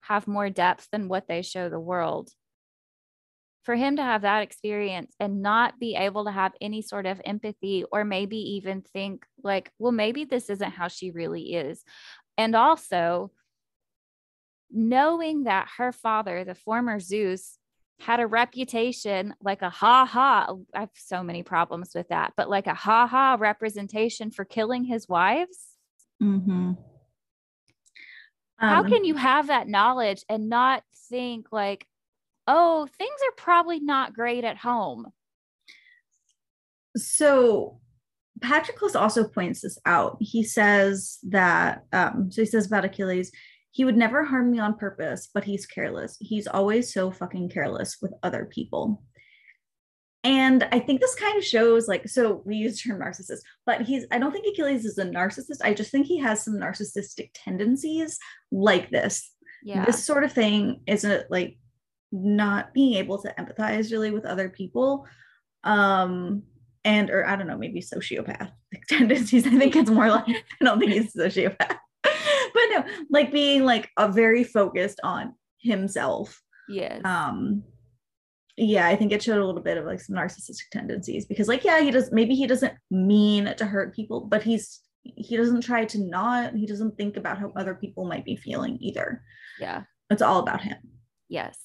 have 0.00 0.26
more 0.26 0.50
depth 0.50 0.88
than 0.90 1.08
what 1.08 1.28
they 1.28 1.42
show 1.42 1.68
the 1.68 1.80
world. 1.80 2.30
For 3.64 3.74
him 3.74 3.96
to 3.96 4.02
have 4.02 4.22
that 4.22 4.42
experience 4.42 5.14
and 5.18 5.40
not 5.40 5.80
be 5.80 5.96
able 5.96 6.26
to 6.26 6.30
have 6.30 6.52
any 6.60 6.82
sort 6.82 7.06
of 7.06 7.20
empathy, 7.24 7.84
or 7.90 8.04
maybe 8.04 8.36
even 8.56 8.82
think, 8.82 9.24
like, 9.42 9.70
well, 9.78 9.92
maybe 9.92 10.24
this 10.24 10.50
isn't 10.50 10.72
how 10.72 10.88
she 10.88 11.10
really 11.10 11.54
is. 11.54 11.82
And 12.36 12.54
also 12.54 13.32
knowing 14.70 15.44
that 15.44 15.68
her 15.78 15.92
father, 15.92 16.44
the 16.44 16.54
former 16.54 17.00
Zeus, 17.00 17.58
had 18.00 18.20
a 18.20 18.26
reputation 18.26 19.34
like 19.40 19.62
a 19.62 19.70
ha 19.70 20.04
ha. 20.04 20.52
I 20.74 20.80
have 20.80 20.90
so 20.94 21.22
many 21.22 21.42
problems 21.42 21.92
with 21.94 22.08
that, 22.08 22.34
but 22.36 22.50
like 22.50 22.66
a 22.66 22.74
ha 22.74 23.06
ha 23.06 23.36
representation 23.38 24.30
for 24.30 24.44
killing 24.44 24.84
his 24.84 25.08
wives. 25.08 25.68
Mm-hmm. 26.22 26.72
Um, 26.72 26.76
How 28.58 28.82
can 28.82 29.04
you 29.04 29.14
have 29.14 29.46
that 29.46 29.68
knowledge 29.68 30.24
and 30.28 30.48
not 30.48 30.82
think 31.08 31.46
like, 31.50 31.86
oh, 32.46 32.86
things 32.98 33.10
are 33.26 33.34
probably 33.36 33.80
not 33.80 34.14
great 34.14 34.44
at 34.44 34.58
home? 34.58 35.06
So 36.96 37.80
Patroclus 38.40 38.94
also 38.94 39.26
points 39.26 39.62
this 39.62 39.78
out. 39.86 40.16
He 40.20 40.44
says 40.44 41.18
that, 41.28 41.84
um, 41.92 42.30
so 42.30 42.42
he 42.42 42.46
says 42.46 42.66
about 42.66 42.84
Achilles, 42.84 43.30
he 43.70 43.84
would 43.84 43.96
never 43.96 44.24
harm 44.24 44.50
me 44.50 44.58
on 44.60 44.76
purpose, 44.76 45.28
but 45.32 45.44
he's 45.44 45.66
careless. 45.66 46.16
He's 46.20 46.46
always 46.46 46.92
so 46.92 47.10
fucking 47.10 47.50
careless 47.50 47.96
with 48.00 48.12
other 48.22 48.44
people. 48.44 49.02
And 50.22 50.66
I 50.72 50.78
think 50.78 51.00
this 51.00 51.14
kind 51.16 51.36
of 51.36 51.44
shows 51.44 51.86
like, 51.86 52.08
so 52.08 52.42
we 52.46 52.56
use 52.56 52.80
the 52.82 52.90
term 52.90 53.00
narcissist, 53.00 53.40
but 53.66 53.82
he's, 53.82 54.06
I 54.10 54.18
don't 54.18 54.32
think 54.32 54.46
Achilles 54.46 54.84
is 54.84 54.96
a 54.96 55.04
narcissist. 55.04 55.58
I 55.62 55.74
just 55.74 55.90
think 55.90 56.06
he 56.06 56.18
has 56.18 56.42
some 56.42 56.54
narcissistic 56.54 57.30
tendencies 57.34 58.18
like 58.50 58.90
this. 58.90 59.30
Yeah. 59.62 59.84
This 59.84 60.04
sort 60.04 60.24
of 60.24 60.32
thing 60.32 60.80
isn't 60.86 61.30
like 61.30 61.58
not 62.14 62.72
being 62.72 62.94
able 62.94 63.20
to 63.20 63.34
empathize 63.38 63.90
really 63.90 64.10
with 64.10 64.24
other 64.24 64.48
people. 64.48 65.06
Um, 65.64 66.44
and 66.84 67.10
or 67.10 67.26
I 67.26 67.36
don't 67.36 67.46
know, 67.46 67.58
maybe 67.58 67.80
sociopathic 67.80 68.52
tendencies. 68.88 69.46
I 69.46 69.50
think 69.50 69.74
it's 69.74 69.90
more 69.90 70.08
like 70.08 70.28
I 70.28 70.64
don't 70.64 70.78
think 70.78 70.92
he's 70.92 71.14
a 71.16 71.28
sociopath 71.28 71.76
but 72.02 72.62
no, 72.70 72.84
like 73.10 73.32
being 73.32 73.64
like 73.64 73.90
a 73.98 74.10
very 74.10 74.44
focused 74.44 75.00
on 75.02 75.34
himself. 75.60 76.40
Yes. 76.68 77.00
Um 77.04 77.64
yeah, 78.56 78.86
I 78.86 78.94
think 78.94 79.10
it 79.10 79.22
showed 79.22 79.40
a 79.40 79.44
little 79.44 79.62
bit 79.62 79.78
of 79.78 79.84
like 79.84 80.00
some 80.00 80.14
narcissistic 80.14 80.70
tendencies 80.70 81.26
because 81.26 81.48
like 81.48 81.64
yeah, 81.64 81.80
he 81.80 81.90
does 81.90 82.12
maybe 82.12 82.34
he 82.34 82.46
doesn't 82.46 82.74
mean 82.90 83.52
to 83.56 83.66
hurt 83.66 83.96
people, 83.96 84.20
but 84.20 84.42
he's 84.42 84.80
he 85.02 85.36
doesn't 85.36 85.62
try 85.62 85.84
to 85.84 85.98
not, 85.98 86.54
he 86.54 86.66
doesn't 86.66 86.96
think 86.96 87.16
about 87.16 87.38
how 87.38 87.52
other 87.56 87.74
people 87.74 88.06
might 88.06 88.24
be 88.24 88.36
feeling 88.36 88.78
either. 88.80 89.22
Yeah. 89.60 89.82
It's 90.10 90.22
all 90.22 90.38
about 90.38 90.62
him. 90.62 90.76
Yes. 91.28 91.58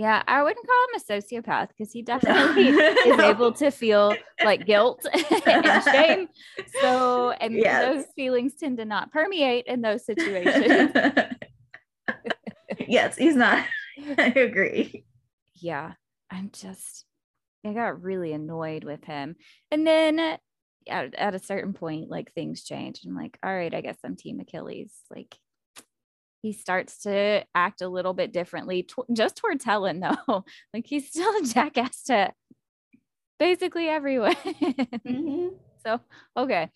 Yeah, 0.00 0.22
I 0.26 0.42
wouldn't 0.42 0.66
call 0.66 0.86
him 0.86 0.96
a 0.96 1.12
sociopath 1.12 1.68
because 1.68 1.92
he 1.92 2.00
definitely 2.00 2.68
is 2.68 3.20
able 3.20 3.52
to 3.52 3.70
feel 3.70 4.16
like 4.42 4.64
guilt 4.64 5.04
and 5.46 5.84
shame. 5.84 6.28
So, 6.80 7.30
and 7.40 7.52
yes. 7.52 7.84
those 7.84 8.04
feelings 8.16 8.54
tend 8.54 8.78
to 8.78 8.86
not 8.86 9.12
permeate 9.12 9.66
in 9.66 9.82
those 9.82 10.06
situations. 10.06 10.90
yes, 12.88 13.18
he's 13.18 13.36
not. 13.36 13.66
I 14.16 14.32
agree. 14.36 15.04
Yeah, 15.56 15.92
I'm 16.30 16.48
just, 16.50 17.04
I 17.62 17.74
got 17.74 18.02
really 18.02 18.32
annoyed 18.32 18.84
with 18.84 19.04
him. 19.04 19.36
And 19.70 19.86
then 19.86 20.18
at, 20.18 20.40
at 21.14 21.34
a 21.34 21.38
certain 21.38 21.74
point, 21.74 22.08
like 22.08 22.32
things 22.32 22.64
change. 22.64 23.02
I'm 23.04 23.14
like, 23.14 23.38
all 23.44 23.54
right, 23.54 23.74
I 23.74 23.82
guess 23.82 23.98
I'm 24.02 24.16
Team 24.16 24.40
Achilles. 24.40 24.94
Like, 25.14 25.36
he 26.40 26.52
starts 26.52 27.02
to 27.02 27.44
act 27.54 27.82
a 27.82 27.88
little 27.88 28.14
bit 28.14 28.32
differently 28.32 28.82
t- 28.82 28.94
just 29.12 29.36
towards 29.36 29.64
Helen 29.64 30.00
though. 30.00 30.44
like 30.74 30.86
he's 30.86 31.08
still 31.08 31.30
a 31.36 31.42
jackass 31.44 32.02
to 32.04 32.32
basically 33.38 33.88
everyone. 33.88 34.34
mm-hmm. 34.34 35.48
So, 35.82 35.98
okay. 36.36 36.68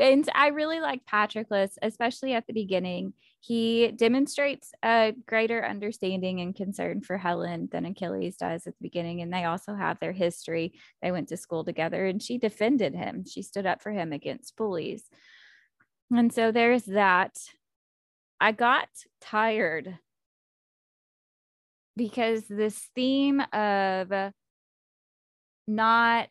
And 0.00 0.28
I 0.34 0.48
really 0.48 0.80
like 0.80 1.06
Patroclus, 1.06 1.78
especially 1.82 2.32
at 2.32 2.48
the 2.48 2.52
beginning. 2.52 3.12
He 3.38 3.92
demonstrates 3.92 4.72
a 4.84 5.14
greater 5.26 5.64
understanding 5.64 6.40
and 6.40 6.52
concern 6.52 7.00
for 7.00 7.16
Helen 7.16 7.68
than 7.70 7.86
Achilles 7.86 8.36
does 8.36 8.66
at 8.66 8.74
the 8.74 8.82
beginning. 8.82 9.22
And 9.22 9.32
they 9.32 9.44
also 9.44 9.76
have 9.76 10.00
their 10.00 10.12
history. 10.12 10.72
They 11.00 11.12
went 11.12 11.28
to 11.28 11.36
school 11.36 11.64
together 11.64 12.06
and 12.06 12.20
she 12.20 12.38
defended 12.38 12.94
him. 12.94 13.24
She 13.24 13.42
stood 13.42 13.66
up 13.66 13.82
for 13.82 13.92
him 13.92 14.12
against 14.12 14.56
bullies. 14.56 15.04
And 16.10 16.32
so 16.32 16.50
there's 16.50 16.84
that. 16.86 17.38
I 18.40 18.52
got 18.52 18.88
tired 19.20 19.98
because 21.96 22.44
this 22.48 22.88
theme 22.94 23.40
of 23.52 24.32
not, 25.66 26.28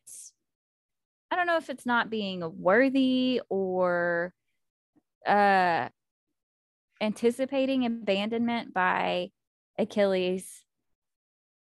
I 1.30 1.36
don't 1.36 1.46
know 1.46 1.58
if 1.58 1.70
it's 1.70 1.86
not 1.86 2.10
being 2.10 2.44
worthy 2.58 3.42
or 3.50 4.34
uh, 5.28 5.90
anticipating 7.00 7.86
abandonment 7.86 8.74
by 8.74 9.30
Achilles 9.78 10.64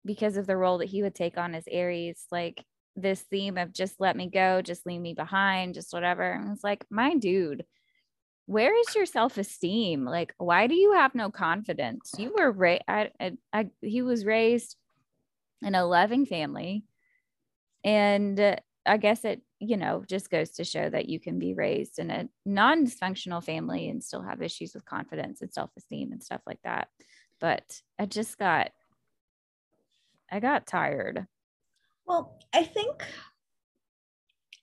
because 0.05 0.39
of 0.39 0.47
the 0.47 0.57
role 0.57 0.79
that 0.79 0.89
he 0.89 1.03
would 1.03 1.15
take 1.15 1.37
on 1.37 1.55
as 1.55 1.69
Ares. 1.73 2.25
Like 2.33 2.65
this 2.97 3.21
theme 3.21 3.59
of 3.59 3.75
just 3.75 4.01
let 4.01 4.17
me 4.17 4.31
go, 4.31 4.63
just 4.63 4.87
leave 4.87 5.03
me 5.03 5.13
behind, 5.13 5.75
just 5.75 5.93
whatever. 5.93 6.23
And 6.23 6.53
it's 6.53 6.65
like, 6.65 6.87
my 6.91 7.15
dude, 7.15 7.65
where 8.49 8.75
is 8.75 8.95
your 8.95 9.05
self-esteem? 9.05 10.07
Like 10.07 10.35
why 10.39 10.69
do 10.69 10.75
you 10.75 10.95
have 10.95 11.15
no 11.15 11.31
confidence? 11.31 12.15
You 12.17 12.35
were 12.37 12.51
raised 12.51 12.83
I, 12.89 13.11
I, 13.21 13.33
I, 13.53 13.71
he 13.83 14.01
was 14.01 14.25
raised 14.25 14.75
in 15.61 15.75
a 15.75 15.85
loving 15.85 16.25
family. 16.25 16.85
And 17.85 18.41
uh, 18.41 18.57
i 18.87 18.97
guess 18.97 19.25
it 19.27 19.43
you 19.61 19.77
know 19.77 20.03
just 20.09 20.31
goes 20.31 20.51
to 20.53 20.65
show 20.65 20.89
that 20.89 21.11
you 21.11 21.21
can 21.21 21.39
be 21.39 21.53
raised 21.53 21.99
in 21.99 22.11
a 22.11 22.27
non-dysfunctional 22.47 23.45
family 23.45 23.91
and 23.91 24.03
still 24.03 24.23
have 24.23 24.41
issues 24.41 24.73
with 24.73 24.85
confidence 24.87 25.43
and 25.43 25.53
self-esteem 25.53 26.11
and 26.11 26.23
stuff 26.23 26.41
like 26.47 26.63
that. 26.65 26.89
But 27.41 27.83
i 27.99 28.07
just 28.07 28.39
got 28.39 28.71
i 30.33 30.41
got 30.41 30.67
tired. 30.67 31.27
Well 32.07 32.39
i 32.55 32.65
think 32.65 33.05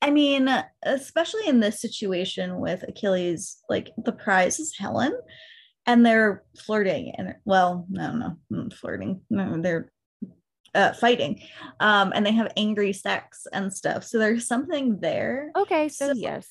I 0.02 0.12
mean, 0.12 0.50
especially 0.84 1.48
in 1.48 1.60
this 1.60 1.82
situation 1.82 2.60
with 2.60 2.84
Achilles, 2.88 3.58
like 3.70 3.92
the 3.98 4.12
prize 4.12 4.60
is 4.60 4.76
Helen, 4.78 5.14
and 5.86 6.06
they're 6.06 6.44
flirting, 6.58 7.14
and 7.18 7.36
well, 7.46 7.86
no, 7.90 8.14
no, 8.16 8.38
no 8.50 8.70
flirting, 8.70 9.22
no, 9.30 9.62
they're 9.62 9.92
uh, 10.74 10.94
fighting, 10.94 11.42
um, 11.80 12.12
and 12.14 12.26
they 12.26 12.32
have 12.32 12.52
angry 12.58 12.94
sex 12.94 13.48
and 13.54 13.74
stuff. 13.74 14.04
So 14.04 14.20
there's 14.20 14.48
something 14.48 15.00
there. 15.00 15.52
Okay, 15.56 15.90
so, 15.90 16.08
so 16.08 16.14
yes, 16.14 16.50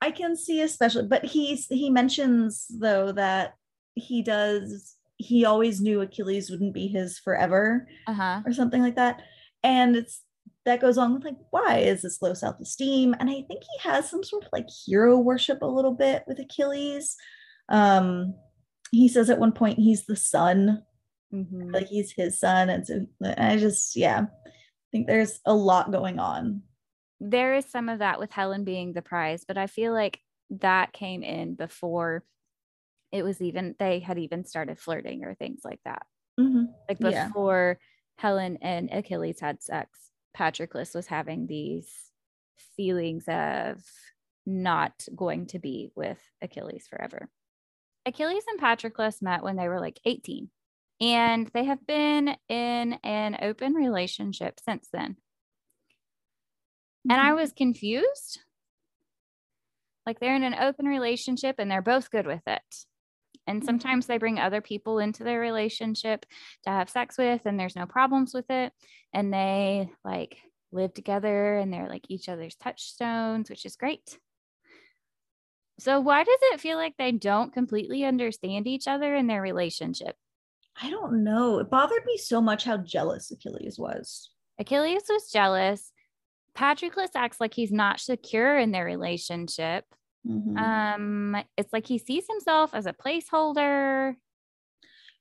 I 0.00 0.10
can 0.10 0.36
see, 0.36 0.60
especially, 0.60 1.06
but 1.06 1.24
he's 1.24 1.66
he 1.66 1.90
mentions 1.90 2.66
though 2.70 3.12
that 3.12 3.54
he 3.94 4.22
does 4.22 4.96
he 5.16 5.44
always 5.44 5.80
knew 5.80 6.00
Achilles 6.00 6.50
wouldn't 6.50 6.74
be 6.74 6.88
his 6.88 7.18
forever, 7.18 7.88
uh-huh. 8.06 8.42
or 8.46 8.52
something 8.52 8.82
like 8.82 8.96
that, 8.96 9.22
and 9.62 9.96
it's 9.96 10.22
that 10.64 10.80
goes 10.80 10.98
on 10.98 11.14
with 11.14 11.24
like 11.24 11.36
why 11.50 11.78
is 11.78 12.02
this 12.02 12.22
low 12.22 12.34
self-esteem? 12.34 13.14
And 13.18 13.28
i 13.28 13.42
think 13.42 13.62
he 13.62 13.88
has 13.88 14.08
some 14.08 14.22
sort 14.22 14.44
of 14.44 14.48
like 14.52 14.66
hero 14.86 15.18
worship 15.18 15.62
a 15.62 15.66
little 15.66 15.92
bit 15.94 16.24
with 16.26 16.38
achilles. 16.38 17.16
Um 17.68 18.34
he 18.90 19.08
says 19.08 19.30
at 19.30 19.38
one 19.38 19.52
point 19.52 19.78
he's 19.78 20.06
the 20.06 20.16
son 20.16 20.82
mm-hmm. 21.32 21.70
like 21.70 21.88
he's 21.88 22.12
his 22.12 22.38
son 22.38 22.70
and 22.70 22.86
so 22.86 23.06
i 23.36 23.56
just 23.56 23.96
yeah 23.96 24.26
i 24.46 24.50
think 24.92 25.06
there's 25.06 25.40
a 25.46 25.54
lot 25.54 25.92
going 25.92 26.18
on. 26.18 26.62
There 27.20 27.54
is 27.54 27.66
some 27.70 27.88
of 27.88 28.00
that 28.00 28.18
with 28.18 28.32
helen 28.32 28.64
being 28.64 28.92
the 28.92 29.02
prize 29.02 29.44
but 29.46 29.58
i 29.58 29.66
feel 29.66 29.92
like 29.92 30.20
that 30.50 30.92
came 30.92 31.22
in 31.22 31.54
before 31.54 32.22
it 33.12 33.22
was 33.22 33.40
even 33.40 33.74
they 33.78 34.00
had 34.00 34.18
even 34.18 34.44
started 34.44 34.78
flirting 34.78 35.24
or 35.24 35.34
things 35.34 35.60
like 35.64 35.80
that. 35.84 36.06
Mm-hmm. 36.38 36.64
like 36.88 36.98
before 36.98 37.78
yeah. 37.78 38.20
helen 38.20 38.58
and 38.60 38.90
achilles 38.92 39.38
had 39.38 39.62
sex 39.62 40.10
Patroclus 40.36 40.94
was 40.94 41.06
having 41.06 41.46
these 41.46 41.90
feelings 42.76 43.24
of 43.28 43.82
not 44.46 45.06
going 45.14 45.46
to 45.46 45.58
be 45.58 45.90
with 45.94 46.18
Achilles 46.42 46.86
forever. 46.88 47.28
Achilles 48.06 48.44
and 48.48 48.60
Patroclus 48.60 49.22
met 49.22 49.42
when 49.42 49.56
they 49.56 49.68
were 49.68 49.80
like 49.80 50.00
18, 50.04 50.50
and 51.00 51.50
they 51.54 51.64
have 51.64 51.86
been 51.86 52.36
in 52.48 52.98
an 53.02 53.38
open 53.40 53.74
relationship 53.74 54.60
since 54.62 54.88
then. 54.92 55.16
And 57.08 57.20
I 57.20 57.28
mm-hmm. 57.28 57.36
was 57.36 57.52
confused. 57.52 58.40
Like 60.06 60.20
they're 60.20 60.36
in 60.36 60.44
an 60.44 60.54
open 60.54 60.86
relationship 60.86 61.56
and 61.58 61.70
they're 61.70 61.82
both 61.82 62.10
good 62.10 62.26
with 62.26 62.42
it. 62.46 62.62
And 63.46 63.60
mm-hmm. 63.60 63.66
sometimes 63.66 64.06
they 64.06 64.18
bring 64.18 64.38
other 64.38 64.60
people 64.60 64.98
into 64.98 65.24
their 65.24 65.40
relationship 65.40 66.26
to 66.64 66.70
have 66.70 66.90
sex 66.90 67.18
with, 67.18 67.42
and 67.46 67.58
there's 67.58 67.76
no 67.76 67.86
problems 67.86 68.32
with 68.34 68.50
it. 68.50 68.72
And 69.12 69.32
they 69.32 69.90
like 70.04 70.38
live 70.72 70.92
together 70.92 71.56
and 71.56 71.72
they're 71.72 71.88
like 71.88 72.06
each 72.08 72.28
other's 72.28 72.56
touchstones, 72.56 73.48
which 73.48 73.64
is 73.64 73.76
great. 73.76 74.18
So, 75.80 76.00
why 76.00 76.22
does 76.22 76.38
it 76.52 76.60
feel 76.60 76.76
like 76.76 76.94
they 76.96 77.12
don't 77.12 77.52
completely 77.52 78.04
understand 78.04 78.66
each 78.66 78.86
other 78.86 79.14
in 79.14 79.26
their 79.26 79.42
relationship? 79.42 80.16
I 80.80 80.90
don't 80.90 81.24
know. 81.24 81.58
It 81.58 81.70
bothered 81.70 82.04
me 82.04 82.16
so 82.16 82.40
much 82.40 82.64
how 82.64 82.78
jealous 82.78 83.30
Achilles 83.30 83.78
was. 83.78 84.30
Achilles 84.58 85.04
was 85.08 85.30
jealous. 85.30 85.92
Patroclus 86.56 87.10
acts 87.16 87.40
like 87.40 87.54
he's 87.54 87.72
not 87.72 87.98
secure 87.98 88.56
in 88.56 88.70
their 88.70 88.84
relationship. 88.84 89.84
Mm-hmm. 90.26 90.56
Um, 90.56 91.44
it's 91.56 91.72
like 91.72 91.86
he 91.86 91.98
sees 91.98 92.26
himself 92.28 92.74
as 92.74 92.86
a 92.86 92.92
placeholder. 92.92 94.14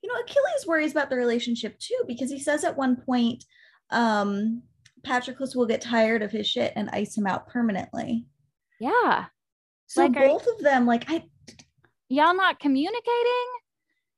You 0.02 0.10
know, 0.10 0.20
Achilles 0.20 0.68
worries 0.68 0.92
about 0.92 1.10
the 1.10 1.16
relationship 1.16 1.78
too 1.80 2.02
because 2.08 2.30
he 2.30 2.40
says 2.40 2.64
at 2.64 2.78
one 2.78 2.98
point, 2.98 3.44
um, 3.90 4.64
Patroclus 5.06 5.56
will 5.56 5.66
get 5.66 5.82
tired 5.82 6.22
of 6.22 6.32
his 6.32 6.48
shit 6.48 6.74
and 6.76 6.90
ice 6.92 7.18
him 7.18 7.28
out 7.28 7.48
permanently. 7.48 8.26
Yeah. 8.80 9.26
So 9.88 10.06
like, 10.06 10.14
both 10.14 10.48
of 10.48 10.64
them, 10.64 10.86
like 10.86 11.06
I 11.10 11.24
y'all 12.10 12.36
not 12.36 12.60
communicating? 12.60 13.48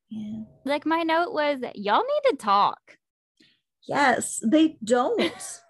Yeah. 0.09 0.43
Like 0.63 0.85
my 0.85 1.03
note 1.03 1.33
was 1.33 1.59
y'all 1.75 2.03
need 2.03 2.29
to 2.31 2.37
talk. 2.37 2.97
Yes, 3.87 4.39
they 4.43 4.77
don't. 4.83 5.61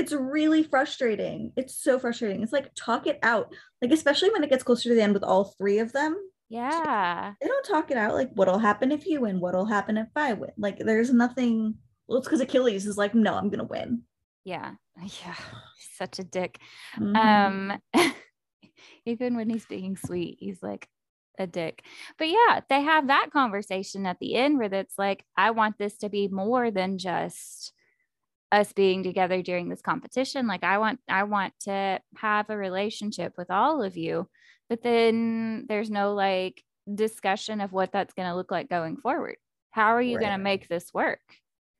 it's 0.00 0.12
really 0.12 0.62
frustrating. 0.62 1.52
It's 1.56 1.74
so 1.74 1.98
frustrating. 1.98 2.42
It's 2.42 2.52
like 2.52 2.74
talk 2.74 3.06
it 3.06 3.18
out. 3.22 3.52
Like 3.82 3.92
especially 3.92 4.30
when 4.30 4.42
it 4.42 4.48
gets 4.48 4.62
closer 4.62 4.88
to 4.88 4.94
the 4.94 5.02
end 5.02 5.12
with 5.12 5.22
all 5.22 5.54
three 5.58 5.78
of 5.78 5.92
them. 5.92 6.16
Yeah. 6.48 7.34
They 7.40 7.46
don't 7.46 7.66
talk 7.66 7.90
it 7.90 7.98
out 7.98 8.14
like 8.14 8.30
what'll 8.32 8.58
happen 8.58 8.90
if 8.90 9.06
you 9.06 9.20
win, 9.20 9.40
what'll 9.40 9.66
happen 9.66 9.98
if 9.98 10.08
I 10.16 10.32
win. 10.32 10.50
Like 10.56 10.78
there's 10.78 11.12
nothing 11.12 11.74
well, 12.08 12.18
it's 12.18 12.26
because 12.26 12.40
Achilles 12.40 12.86
is 12.86 12.96
like, 12.96 13.14
no, 13.14 13.34
I'm 13.34 13.50
gonna 13.50 13.64
win. 13.64 14.02
Yeah. 14.44 14.72
Yeah. 15.24 15.36
Such 15.96 16.18
a 16.18 16.24
dick. 16.24 16.58
Mm-hmm. 16.98 17.16
Um 17.16 17.80
even 19.06 19.36
when 19.36 19.50
he's 19.50 19.66
being 19.66 19.96
sweet, 19.96 20.38
he's 20.40 20.62
like 20.62 20.88
a 21.38 21.46
dick. 21.46 21.84
But 22.18 22.28
yeah, 22.28 22.60
they 22.68 22.82
have 22.82 23.08
that 23.08 23.28
conversation 23.32 24.06
at 24.06 24.18
the 24.18 24.34
end 24.34 24.58
where 24.58 24.72
it's 24.72 24.98
like, 24.98 25.24
I 25.36 25.50
want 25.50 25.78
this 25.78 25.98
to 25.98 26.08
be 26.08 26.28
more 26.28 26.70
than 26.70 26.98
just 26.98 27.72
us 28.52 28.72
being 28.72 29.02
together 29.02 29.42
during 29.42 29.68
this 29.68 29.82
competition 29.82 30.46
like 30.46 30.64
i 30.64 30.78
want 30.78 30.98
i 31.08 31.22
want 31.22 31.52
to 31.60 31.98
have 32.16 32.50
a 32.50 32.56
relationship 32.56 33.32
with 33.36 33.50
all 33.50 33.82
of 33.82 33.96
you 33.96 34.28
but 34.68 34.82
then 34.82 35.66
there's 35.68 35.90
no 35.90 36.14
like 36.14 36.62
discussion 36.92 37.60
of 37.60 37.72
what 37.72 37.92
that's 37.92 38.14
going 38.14 38.28
to 38.28 38.34
look 38.34 38.50
like 38.50 38.68
going 38.68 38.96
forward 38.96 39.36
how 39.70 39.94
are 39.94 40.02
you 40.02 40.16
right. 40.16 40.22
going 40.22 40.32
to 40.32 40.42
make 40.42 40.68
this 40.68 40.92
work 40.92 41.20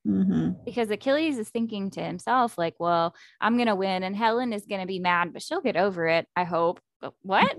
mm-hmm. 0.07 0.51
because 0.65 0.91
achilles 0.91 1.39
is 1.39 1.49
thinking 1.49 1.91
to 1.91 2.03
himself 2.03 2.57
like 2.57 2.75
well 2.79 3.15
i'm 3.41 3.57
going 3.57 3.67
to 3.67 3.75
win 3.75 4.05
and 4.05 4.15
helen 4.15 4.53
is 4.53 4.67
going 4.67 4.81
to 4.81 4.87
be 4.87 5.01
mad 5.01 5.33
but 5.33 5.43
she'll 5.43 5.61
get 5.61 5.77
over 5.77 6.07
it 6.07 6.27
i 6.37 6.45
hope 6.45 6.81
but 7.01 7.15
what 7.23 7.57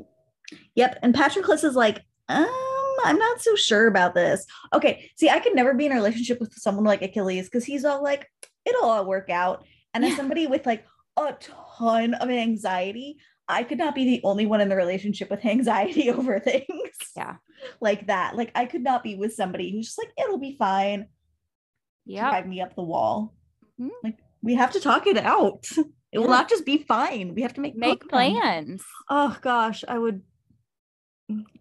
yep 0.76 0.98
and 1.04 1.14
patroclus 1.14 1.66
is 1.66 1.76
like 1.76 2.00
um 2.30 2.72
I'm 3.04 3.18
not 3.18 3.42
so 3.42 3.56
sure 3.56 3.88
about 3.88 4.14
this. 4.14 4.46
Okay, 4.74 5.10
see, 5.16 5.30
I 5.30 5.40
could 5.40 5.56
never 5.56 5.74
be 5.74 5.86
in 5.86 5.92
a 5.92 5.96
relationship 5.96 6.40
with 6.40 6.54
someone 6.54 6.86
like 6.86 7.02
Achilles 7.02 7.46
because 7.46 7.66
he's 7.66 7.86
all 7.86 8.04
like, 8.04 8.28
it'll 8.66 8.90
all 8.90 9.06
work 9.06 9.30
out. 9.30 9.66
And 9.94 10.06
as 10.06 10.16
somebody 10.16 10.48
with 10.48 10.66
like 10.66 10.86
a 11.18 11.36
ton 11.40 12.14
of 12.14 12.30
anxiety, 12.30 13.18
I 13.48 13.64
could 13.64 13.78
not 13.78 13.96
be 13.96 14.06
the 14.06 14.22
only 14.24 14.46
one 14.46 14.62
in 14.62 14.70
the 14.70 14.76
relationship 14.76 15.30
with 15.30 15.46
anxiety 15.46 16.10
over 16.12 16.40
things. 16.40 16.68
Yeah. 17.16 17.36
like 17.82 18.08
that. 18.08 18.36
Like 18.36 18.52
I 18.56 18.66
could 18.66 18.84
not 18.84 19.04
be 19.04 19.16
with 19.16 19.34
somebody 19.34 19.72
who's 19.72 19.88
just 19.88 19.98
like, 19.98 20.12
it'll 20.18 20.40
be 20.40 20.56
fine. 20.58 21.08
Yeah. 22.06 22.30
Drive 22.30 22.48
me 22.48 22.62
up 22.62 22.76
the 22.76 22.84
wall. 22.84 23.34
Mm-hmm. 23.80 23.90
Like 24.04 24.20
we 24.42 24.56
have 24.56 24.72
to 24.72 24.80
talk 24.80 25.08
it 25.08 25.18
out. 25.18 25.66
It 26.12 26.20
will 26.20 26.28
not 26.28 26.50
just 26.50 26.66
be 26.66 26.78
fine. 26.78 27.36
We 27.36 27.42
have 27.42 27.54
to 27.54 27.62
make 27.62 27.76
make 27.76 28.08
plans. 28.10 28.84
Oh 29.10 29.38
gosh, 29.42 29.84
I 29.88 29.98
would 29.98 30.22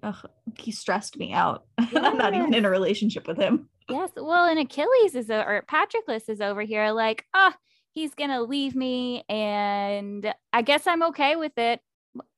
ugh, 0.02 0.28
he 0.56 0.72
stressed 0.72 1.16
me 1.16 1.32
out. 1.32 1.64
I'm 1.78 2.18
not 2.18 2.34
even 2.34 2.54
in 2.54 2.64
a 2.64 2.70
relationship 2.70 3.26
with 3.26 3.38
him. 3.38 3.68
Yes. 3.90 4.10
Well, 4.16 4.46
and 4.46 4.58
Achilles 4.58 5.14
is, 5.14 5.30
a, 5.30 5.44
or 5.44 5.64
Patroclus 5.68 6.28
is 6.28 6.40
over 6.40 6.62
here 6.62 6.90
like, 6.90 7.24
oh, 7.34 7.52
he's 7.92 8.14
going 8.14 8.30
to 8.30 8.42
leave 8.42 8.74
me. 8.74 9.24
And 9.28 10.32
I 10.52 10.62
guess 10.62 10.86
I'm 10.86 11.02
okay 11.04 11.36
with 11.36 11.56
it. 11.58 11.80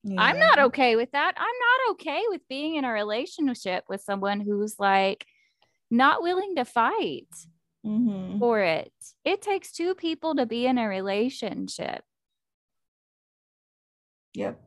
Yeah. 0.04 0.20
I'm 0.20 0.38
not 0.38 0.58
okay 0.58 0.96
with 0.96 1.12
that. 1.12 1.34
I'm 1.36 1.44
not 1.44 1.92
okay 1.92 2.22
with 2.28 2.40
being 2.48 2.74
in 2.76 2.84
a 2.84 2.92
relationship 2.92 3.84
with 3.88 4.02
someone 4.02 4.40
who's 4.40 4.76
like 4.78 5.24
not 5.90 6.22
willing 6.22 6.56
to 6.56 6.64
fight 6.64 7.28
mm-hmm. 7.86 8.38
for 8.38 8.60
it. 8.60 8.92
It 9.24 9.40
takes 9.40 9.72
two 9.72 9.94
people 9.94 10.34
to 10.34 10.46
be 10.46 10.66
in 10.66 10.78
a 10.78 10.88
relationship. 10.88 12.02
Yep. 14.34 14.60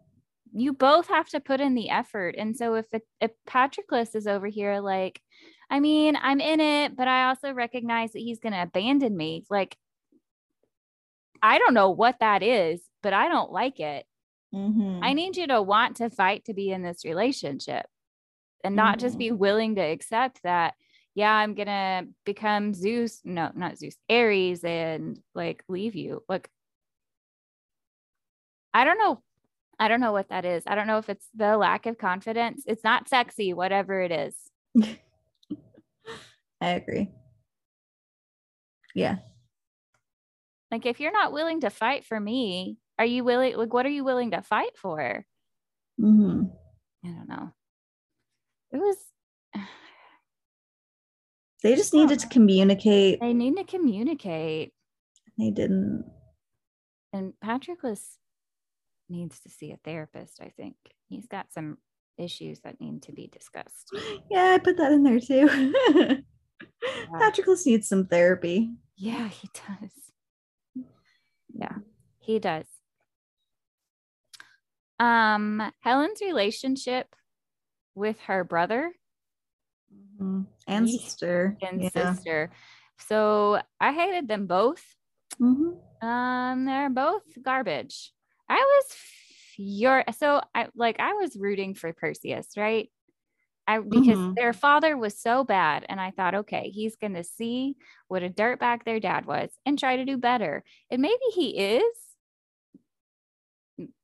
You 0.53 0.73
both 0.73 1.07
have 1.09 1.27
to 1.29 1.39
put 1.39 1.59
in 1.59 1.75
the 1.75 1.89
effort. 1.89 2.35
And 2.37 2.55
so 2.55 2.75
if 2.75 2.87
if 3.19 3.31
Patroclus 3.45 4.15
is 4.15 4.25
over 4.25 4.47
here 4.47 4.79
like, 4.79 5.19
I 5.69 5.80
mean, 5.80 6.17
I'm 6.21 6.39
in 6.39 6.60
it, 6.60 6.95
but 6.95 7.08
I 7.08 7.28
also 7.30 7.51
recognize 7.51 8.12
that 8.12 8.19
he's 8.19 8.39
going 8.39 8.54
to 8.54 8.62
abandon 8.62 9.15
me. 9.15 9.45
Like 9.49 9.78
I 11.41 11.60
don't 11.60 11.73
know 11.73 11.91
what 11.91 12.19
that 12.21 12.41
is, 12.41 12.82
but 13.04 13.13
I 13.13 13.28
don't 13.28 13.51
like 13.51 13.80
it. 13.80 14.06
Mm-hmm. 14.54 14.99
I 15.04 15.13
need 15.13 15.38
you 15.38 15.47
to 15.47 15.62
want 15.62 15.97
to 15.97 16.10
fight 16.10 16.45
to 16.45 16.54
be 16.54 16.71
in 16.71 16.82
this 16.82 17.06
relationship 17.06 17.86
and 18.63 18.75
not 18.75 18.97
mm-hmm. 18.97 19.06
just 19.06 19.17
be 19.19 19.32
willing 19.32 19.75
to 19.75 19.82
accept 19.82 20.41
that, 20.43 20.73
yeah, 21.13 21.32
I'm 21.32 21.54
going 21.54 21.67
to 21.67 22.08
become 22.25 22.73
Zeus. 22.73 23.21
No, 23.23 23.51
not 23.54 23.78
Zeus, 23.78 23.95
Ares 24.10 24.63
and 24.63 25.19
like 25.36 25.63
leave 25.67 25.95
you. 25.95 26.23
Like, 26.28 26.49
I 28.73 28.84
don't 28.84 28.97
know. 28.97 29.21
I 29.78 29.88
don't 29.88 30.01
know 30.01 30.13
what 30.13 30.30
that 30.30 30.45
is. 30.45 30.63
I 30.65 30.73
don't 30.73 30.88
know 30.88 30.97
if 30.97 31.10
it's 31.10 31.28
the 31.36 31.58
lack 31.58 31.86
of 31.86 31.97
confidence. 31.97 32.63
It's 32.65 32.84
not 32.84 33.08
sexy, 33.08 33.54
whatever 33.54 34.01
it 34.01 34.12
is. 34.12 34.36
I 36.65 36.69
agree. 36.69 37.12
Yeah. 38.95 39.17
Like, 40.71 40.88
if 40.88 40.99
you're 40.99 41.12
not 41.12 41.32
willing 41.32 41.62
to 41.62 41.69
fight 41.69 42.06
for 42.06 42.19
me, 42.19 42.80
are 42.97 43.06
you 43.06 43.23
willing 43.23 43.56
like 43.56 43.71
what 43.71 43.86
are 43.86 43.89
you 43.89 44.04
willing 44.04 44.32
to 44.32 44.41
fight 44.41 44.75
for? 44.75 45.23
Mm-hmm. 46.01 46.45
i 47.06 47.08
don't 47.08 47.30
know. 47.30 47.54
It 48.71 48.78
was 48.78 48.97
they 51.63 51.75
just 51.75 51.93
needed 51.93 52.17
to 52.19 52.28
communicate. 52.30 53.19
They 53.19 53.34
need 53.34 53.58
to 53.58 53.63
communicate. 53.63 54.73
They 55.38 55.51
didn't. 55.51 56.04
And 57.13 57.34
patroclus 57.43 58.17
needs 59.08 59.39
to 59.41 59.49
see 59.49 59.71
a 59.71 59.78
therapist 59.84 60.39
i 60.41 60.49
think. 60.58 60.78
He's 61.10 61.28
got 61.28 61.54
some 61.54 61.78
issues 62.17 62.62
that 62.62 62.82
need 62.82 63.04
to 63.04 63.12
be 63.12 63.28
discussed. 63.28 63.91
Yeah 64.32 64.56
i 64.56 64.58
put 64.58 64.78
that 64.78 64.93
in 64.93 65.04
there 65.04 65.19
too 65.19 66.23
yeah. 66.61 67.19
patroclus 67.19 67.65
needs 67.65 67.87
some 67.87 68.05
therapy 68.05 68.71
yeah 68.97 69.27
he 69.27 69.49
does 69.53 69.91
yeah 71.53 71.77
he 72.19 72.39
does 72.39 72.65
um, 74.99 75.71
Helen's 75.81 76.21
relationship 76.21 77.13
with 77.95 78.19
her 78.21 78.43
brother 78.43 78.91
mm-hmm. 79.93 80.41
and 80.67 80.89
sister 80.89 81.57
and 81.61 81.81
yeah. 81.81 81.89
sister. 81.89 82.51
So 82.99 83.61
I 83.79 83.91
hated 83.91 84.27
them 84.27 84.47
both. 84.47 84.83
Mm-hmm. 85.39 86.07
Um, 86.07 86.65
they're 86.65 86.89
both 86.89 87.23
garbage. 87.41 88.11
I 88.47 88.57
was 88.57 88.95
your 89.57 90.03
so 90.17 90.41
I 90.53 90.67
like 90.75 90.99
I 90.99 91.13
was 91.13 91.37
rooting 91.37 91.73
for 91.73 91.91
Perseus, 91.93 92.47
right? 92.57 92.89
I 93.67 93.80
because 93.80 94.17
mm-hmm. 94.17 94.34
their 94.36 94.54
father 94.54 94.97
was 94.97 95.19
so 95.19 95.43
bad, 95.43 95.86
and 95.89 95.99
I 95.99 96.12
thought, 96.12 96.36
okay, 96.36 96.69
he's 96.69 96.95
gonna 96.95 97.23
see 97.23 97.75
what 98.08 98.23
a 98.23 98.30
dirtbag 98.30 98.84
their 98.84 98.99
dad 98.99 99.25
was 99.25 99.49
and 99.65 99.78
try 99.78 99.97
to 99.97 100.06
do 100.06 100.17
better. 100.17 100.63
And 100.89 101.01
maybe 101.01 101.15
he 101.34 101.78
is, 101.78 101.84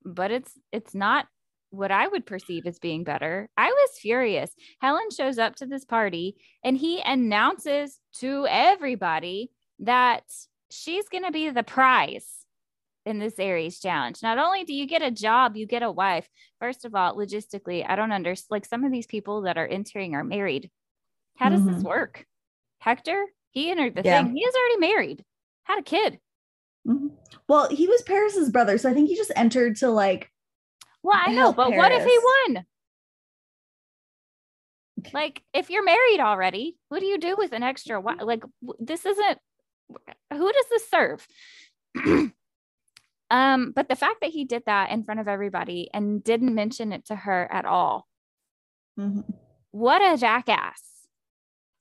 but 0.04 0.32
it's 0.32 0.52
it's 0.71 0.95
not 0.95 1.28
what 1.71 1.91
I 1.91 2.08
would 2.08 2.26
perceive 2.26 2.65
as 2.65 2.80
being 2.80 3.04
better. 3.04 3.50
I 3.58 3.67
was 3.67 4.00
furious. 4.00 4.52
Helen 4.82 5.10
shows 5.15 5.38
up 5.38 5.56
to 5.58 5.65
this 5.65 5.86
party 5.86 6.36
and 6.63 6.78
he 6.78 7.02
announces 7.02 7.97
to 8.15 8.45
everybody 8.50 9.52
that 9.80 10.24
she's 10.69 11.08
going 11.08 11.24
to 11.24 11.32
be 11.32 11.50
the 11.50 11.63
prize 11.63 12.40
in 13.05 13.19
this 13.19 13.39
Ares 13.39 13.79
challenge. 13.79 14.21
Not 14.21 14.37
only 14.37 14.63
do 14.63 14.73
you 14.73 14.85
get 14.85 15.01
a 15.01 15.11
job, 15.11 15.55
you 15.55 15.65
get 15.65 15.83
a 15.83 15.91
wife. 15.91 16.27
First 16.59 16.85
of 16.85 16.95
all, 16.95 17.15
logistically, 17.15 17.85
I 17.87 17.95
don't 17.95 18.11
understand. 18.11 18.47
Like 18.51 18.65
some 18.65 18.83
of 18.83 18.91
these 18.91 19.07
people 19.07 19.41
that 19.43 19.57
are 19.57 19.67
entering 19.67 20.15
are 20.15 20.23
married. 20.23 20.69
How 21.37 21.49
does 21.49 21.61
mm-hmm. 21.61 21.73
this 21.73 21.83
work? 21.83 22.25
Hector, 22.79 23.25
he 23.51 23.71
entered 23.71 23.95
the 23.95 24.03
yeah. 24.03 24.23
thing. 24.23 24.35
He 24.35 24.43
is 24.43 24.55
already 24.55 24.77
married, 24.79 25.25
had 25.63 25.79
a 25.79 25.83
kid. 25.83 26.19
Mm-hmm. 26.87 27.07
Well, 27.47 27.69
he 27.69 27.87
was 27.87 28.01
Paris's 28.03 28.49
brother, 28.49 28.77
so 28.77 28.89
I 28.89 28.93
think 28.93 29.09
he 29.09 29.15
just 29.15 29.31
entered 29.35 29.77
to 29.77 29.89
like. 29.89 30.31
Well, 31.03 31.19
I 31.19 31.33
know, 31.33 31.51
but 31.53 31.69
Paris. 31.69 31.77
what 31.77 31.91
if 31.91 32.05
he 32.05 32.19
won? 32.53 32.65
Like, 35.13 35.41
if 35.53 35.69
you're 35.69 35.83
married 35.83 36.19
already, 36.19 36.77
what 36.89 36.99
do 36.99 37.07
you 37.07 37.17
do 37.17 37.35
with 37.35 37.53
an 37.53 37.63
extra? 37.63 37.99
Wife? 37.99 38.19
Like, 38.21 38.43
this 38.79 39.05
isn't. 39.05 39.39
Who 40.31 40.51
does 40.51 40.65
this 40.69 40.89
serve? 40.89 41.27
um, 43.31 43.71
but 43.75 43.89
the 43.89 43.95
fact 43.95 44.21
that 44.21 44.29
he 44.29 44.45
did 44.45 44.63
that 44.67 44.91
in 44.91 45.03
front 45.03 45.19
of 45.19 45.27
everybody 45.27 45.89
and 45.93 46.23
didn't 46.23 46.53
mention 46.53 46.93
it 46.93 47.05
to 47.05 47.15
her 47.15 47.51
at 47.51 47.65
all. 47.65 48.07
Mm-hmm. 48.99 49.21
What 49.71 50.01
a 50.01 50.17
jackass! 50.17 50.83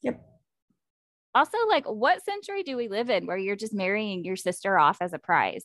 Yep 0.03 0.25
also 1.35 1.59
like 1.69 1.87
what 1.87 2.25
century 2.25 2.63
do 2.63 2.77
we 2.77 2.89
live 2.89 3.11
in 3.11 3.27
where 3.27 3.37
you're 3.37 3.57
just 3.57 3.75
marrying 3.75 4.25
your 4.25 4.37
sister 4.37 4.79
off 4.79 4.99
as 5.01 5.13
a 5.13 5.19
prize 5.19 5.65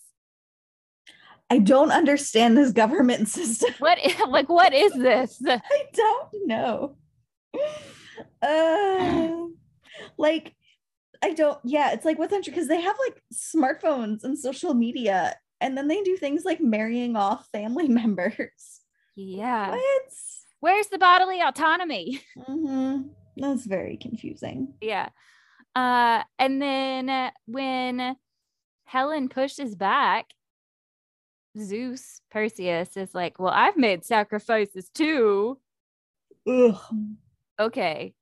i 1.50 1.58
don't 1.58 1.92
understand 1.92 2.58
this 2.58 2.72
government 2.72 3.28
system 3.30 3.74
what 3.80 3.98
like 4.30 4.50
what 4.50 4.74
is 4.74 4.94
this 4.94 5.42
i 5.48 5.60
don't 5.94 6.48
know 6.48 6.96
uh 8.42 9.46
like 10.18 10.54
i 11.24 11.34
don't 11.34 11.60
yeah 11.64 11.92
it's 11.92 12.06
like 12.06 12.20
what 12.20 12.30
century 12.30 12.52
because 12.52 12.68
they 12.68 12.82
have 12.82 12.96
like 13.08 13.22
smartphones 13.34 14.24
and 14.24 14.38
social 14.38 14.74
media 14.74 15.36
and 15.62 15.78
then 15.78 15.88
they 15.88 16.02
do 16.02 16.18
things 16.18 16.46
like 16.46 16.62
marrying 16.62 17.16
off 17.16 17.48
family 17.52 17.88
members 18.02 18.82
yeah 19.16 19.72
what 19.72 20.02
where's 20.60 20.88
the 20.88 20.98
bodily 20.98 21.42
autonomy 21.42 22.22
mm-hmm. 22.38 23.08
that's 23.38 23.66
very 23.66 23.98
confusing 23.98 24.74
yeah 24.82 25.10
uh, 25.76 26.24
and 26.40 26.62
then 26.62 27.32
when 27.46 28.16
Helen 28.86 29.30
pushes 29.30 29.76
back, 29.76 30.28
Zeus, 31.60 32.22
Perseus 32.32 32.96
is 32.96 33.14
like, 33.14 33.40
Well, 33.40 33.54
I've 33.54 33.78
made 33.78 34.06
sacrifices 34.06 34.90
too. 34.94 35.60
Ugh. 36.48 36.80
Okay. 37.60 38.14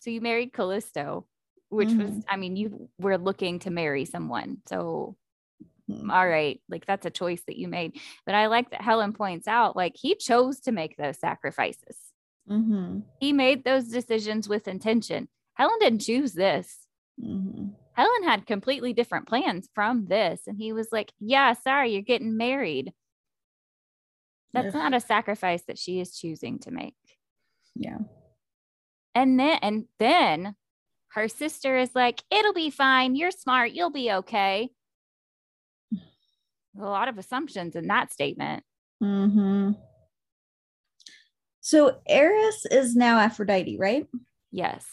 So 0.00 0.10
you 0.10 0.20
married 0.20 0.52
Callisto, 0.52 1.26
which 1.68 1.88
mm. 1.88 1.98
was, 1.98 2.10
mm-hmm. 2.10 2.20
I 2.28 2.36
mean, 2.36 2.56
you 2.56 2.88
were 2.98 3.18
looking 3.18 3.58
to 3.60 3.70
marry 3.70 4.04
someone. 4.04 4.58
So. 4.66 5.16
All 5.90 6.28
right, 6.28 6.60
like 6.68 6.86
that's 6.86 7.06
a 7.06 7.10
choice 7.10 7.42
that 7.46 7.56
you 7.56 7.68
made. 7.68 7.98
But 8.26 8.34
I 8.34 8.46
like 8.46 8.70
that 8.70 8.82
Helen 8.82 9.12
points 9.12 9.46
out, 9.46 9.76
like, 9.76 9.96
he 9.96 10.14
chose 10.14 10.60
to 10.60 10.72
make 10.72 10.96
those 10.96 11.18
sacrifices. 11.18 11.96
Mm-hmm. 12.50 13.00
He 13.20 13.32
made 13.32 13.64
those 13.64 13.88
decisions 13.88 14.48
with 14.48 14.68
intention. 14.68 15.28
Helen 15.54 15.78
didn't 15.80 16.00
choose 16.00 16.32
this. 16.32 16.86
Mm-hmm. 17.22 17.68
Helen 17.94 18.22
had 18.24 18.46
completely 18.46 18.92
different 18.92 19.28
plans 19.28 19.68
from 19.74 20.06
this. 20.06 20.42
And 20.46 20.58
he 20.58 20.72
was 20.72 20.88
like, 20.90 21.12
Yeah, 21.20 21.54
sorry, 21.54 21.92
you're 21.92 22.02
getting 22.02 22.36
married. 22.36 22.92
That's 24.52 24.74
not 24.74 24.94
a 24.94 25.00
sacrifice 25.00 25.62
that 25.66 25.78
she 25.78 25.98
is 25.98 26.16
choosing 26.16 26.60
to 26.60 26.70
make. 26.70 26.94
Yeah. 27.74 27.98
And 29.14 29.38
then 29.38 29.58
and 29.62 29.84
then 29.98 30.54
her 31.12 31.28
sister 31.28 31.76
is 31.76 31.90
like, 31.94 32.22
it'll 32.30 32.54
be 32.54 32.70
fine. 32.70 33.14
You're 33.14 33.30
smart. 33.30 33.72
You'll 33.72 33.90
be 33.90 34.12
okay. 34.12 34.70
A 36.80 36.84
lot 36.84 37.08
of 37.08 37.18
assumptions 37.18 37.76
in 37.76 37.86
that 37.88 38.12
statement. 38.12 38.64
Mm-hmm. 39.02 39.72
So 41.60 41.98
Eris 42.06 42.66
is 42.70 42.94
now 42.94 43.18
Aphrodite, 43.18 43.78
right? 43.78 44.06
Yes. 44.50 44.86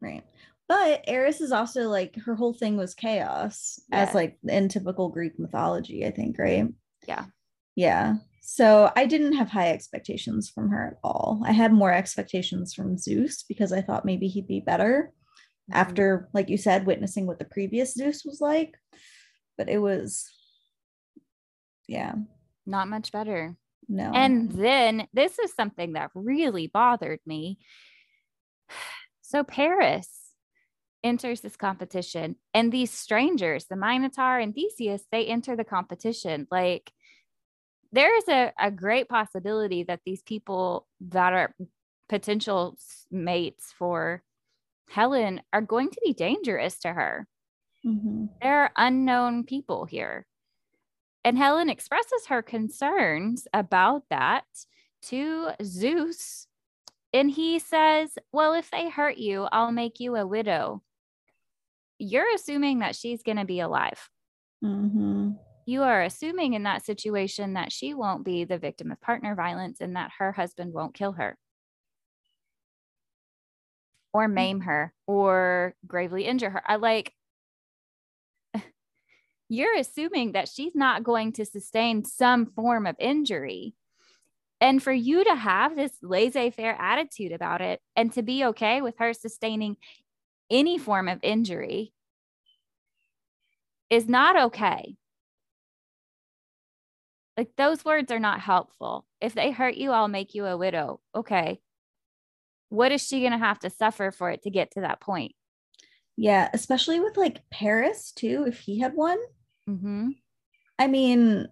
Right. 0.00 0.24
But 0.68 1.04
Eris 1.06 1.40
is 1.40 1.52
also 1.52 1.88
like 1.88 2.16
her 2.24 2.34
whole 2.34 2.54
thing 2.54 2.76
was 2.76 2.94
chaos, 2.94 3.80
yeah. 3.90 4.02
as 4.02 4.14
like 4.14 4.38
in 4.44 4.68
typical 4.68 5.08
Greek 5.08 5.38
mythology, 5.38 6.06
I 6.06 6.10
think, 6.10 6.38
right? 6.38 6.68
Yeah. 7.08 7.24
Yeah. 7.74 8.16
So 8.40 8.90
I 8.96 9.06
didn't 9.06 9.34
have 9.34 9.48
high 9.48 9.70
expectations 9.70 10.48
from 10.48 10.70
her 10.70 10.88
at 10.88 10.98
all. 11.02 11.42
I 11.44 11.52
had 11.52 11.72
more 11.72 11.92
expectations 11.92 12.74
from 12.74 12.98
Zeus 12.98 13.42
because 13.42 13.72
I 13.72 13.80
thought 13.80 14.04
maybe 14.04 14.28
he'd 14.28 14.48
be 14.48 14.60
better 14.60 15.12
mm-hmm. 15.70 15.78
after, 15.78 16.28
like 16.32 16.48
you 16.48 16.56
said, 16.56 16.86
witnessing 16.86 17.26
what 17.26 17.38
the 17.38 17.44
previous 17.44 17.94
Zeus 17.94 18.24
was 18.24 18.40
like. 18.40 18.74
But 19.56 19.68
it 19.68 19.78
was, 19.78 20.28
yeah. 21.90 22.14
Not 22.66 22.88
much 22.88 23.10
better. 23.10 23.56
No. 23.88 24.12
And 24.14 24.52
then 24.52 25.08
this 25.12 25.38
is 25.40 25.52
something 25.52 25.94
that 25.94 26.10
really 26.14 26.66
bothered 26.66 27.20
me. 27.26 27.58
So 29.22 29.44
Paris 29.44 30.08
enters 31.04 31.40
this 31.40 31.54
competition, 31.54 32.34
and 32.52 32.72
these 32.72 32.90
strangers, 32.90 33.66
the 33.66 33.76
Minotaur 33.76 34.40
and 34.40 34.52
Theseus, 34.52 35.04
they 35.12 35.26
enter 35.26 35.54
the 35.54 35.62
competition. 35.62 36.48
Like 36.50 36.90
there 37.92 38.16
is 38.16 38.24
a, 38.28 38.52
a 38.58 38.72
great 38.72 39.08
possibility 39.08 39.84
that 39.84 40.00
these 40.04 40.20
people 40.22 40.88
that 41.10 41.32
are 41.32 41.54
potential 42.08 42.76
mates 43.08 43.72
for 43.78 44.24
Helen 44.88 45.42
are 45.52 45.62
going 45.62 45.90
to 45.90 46.00
be 46.04 46.12
dangerous 46.12 46.80
to 46.80 46.92
her. 46.92 47.28
Mm-hmm. 47.86 48.26
There 48.42 48.62
are 48.62 48.72
unknown 48.76 49.44
people 49.44 49.84
here. 49.84 50.26
And 51.24 51.36
Helen 51.36 51.68
expresses 51.68 52.26
her 52.28 52.42
concerns 52.42 53.46
about 53.52 54.04
that 54.10 54.44
to 55.02 55.50
Zeus. 55.62 56.46
And 57.12 57.30
he 57.30 57.58
says, 57.58 58.16
Well, 58.32 58.54
if 58.54 58.70
they 58.70 58.88
hurt 58.88 59.18
you, 59.18 59.48
I'll 59.52 59.72
make 59.72 60.00
you 60.00 60.16
a 60.16 60.26
widow. 60.26 60.82
You're 61.98 62.34
assuming 62.34 62.78
that 62.78 62.96
she's 62.96 63.22
going 63.22 63.36
to 63.36 63.44
be 63.44 63.60
alive. 63.60 64.08
Mm-hmm. 64.64 65.32
You 65.66 65.82
are 65.82 66.02
assuming 66.02 66.54
in 66.54 66.62
that 66.62 66.84
situation 66.84 67.54
that 67.54 67.72
she 67.72 67.94
won't 67.94 68.24
be 68.24 68.44
the 68.44 68.58
victim 68.58 68.90
of 68.90 69.00
partner 69.00 69.34
violence 69.34 69.80
and 69.80 69.96
that 69.96 70.10
her 70.18 70.32
husband 70.32 70.72
won't 70.72 70.94
kill 70.94 71.12
her 71.12 71.36
or 74.12 74.28
maim 74.28 74.60
her 74.60 74.92
or 75.06 75.74
gravely 75.86 76.24
injure 76.24 76.50
her. 76.50 76.62
I 76.66 76.76
like, 76.76 77.12
you're 79.50 79.76
assuming 79.76 80.32
that 80.32 80.48
she's 80.48 80.74
not 80.74 81.02
going 81.02 81.32
to 81.32 81.44
sustain 81.44 82.04
some 82.04 82.46
form 82.46 82.86
of 82.86 82.94
injury. 82.98 83.74
And 84.60 84.82
for 84.82 84.92
you 84.92 85.24
to 85.24 85.34
have 85.34 85.74
this 85.74 85.92
laissez 86.02 86.50
faire 86.50 86.80
attitude 86.80 87.32
about 87.32 87.60
it 87.60 87.80
and 87.96 88.12
to 88.12 88.22
be 88.22 88.44
okay 88.46 88.80
with 88.80 88.94
her 88.98 89.12
sustaining 89.12 89.76
any 90.50 90.78
form 90.78 91.08
of 91.08 91.18
injury 91.22 91.92
is 93.90 94.08
not 94.08 94.36
okay. 94.36 94.96
Like 97.36 97.50
those 97.56 97.84
words 97.84 98.12
are 98.12 98.20
not 98.20 98.40
helpful. 98.40 99.06
If 99.20 99.34
they 99.34 99.50
hurt 99.50 99.74
you, 99.74 99.90
I'll 99.90 100.08
make 100.08 100.34
you 100.34 100.46
a 100.46 100.56
widow. 100.56 101.00
Okay. 101.14 101.60
What 102.68 102.92
is 102.92 103.04
she 103.04 103.20
going 103.20 103.32
to 103.32 103.38
have 103.38 103.58
to 103.60 103.70
suffer 103.70 104.12
for 104.12 104.30
it 104.30 104.42
to 104.42 104.50
get 104.50 104.72
to 104.72 104.82
that 104.82 105.00
point? 105.00 105.32
Yeah, 106.16 106.50
especially 106.52 107.00
with 107.00 107.16
like 107.16 107.40
Paris 107.50 108.12
too, 108.12 108.44
if 108.46 108.60
he 108.60 108.78
had 108.78 108.94
won. 108.94 109.18
Mm-hmm. 109.70 110.08
I 110.78 110.86
mean, 110.86 111.48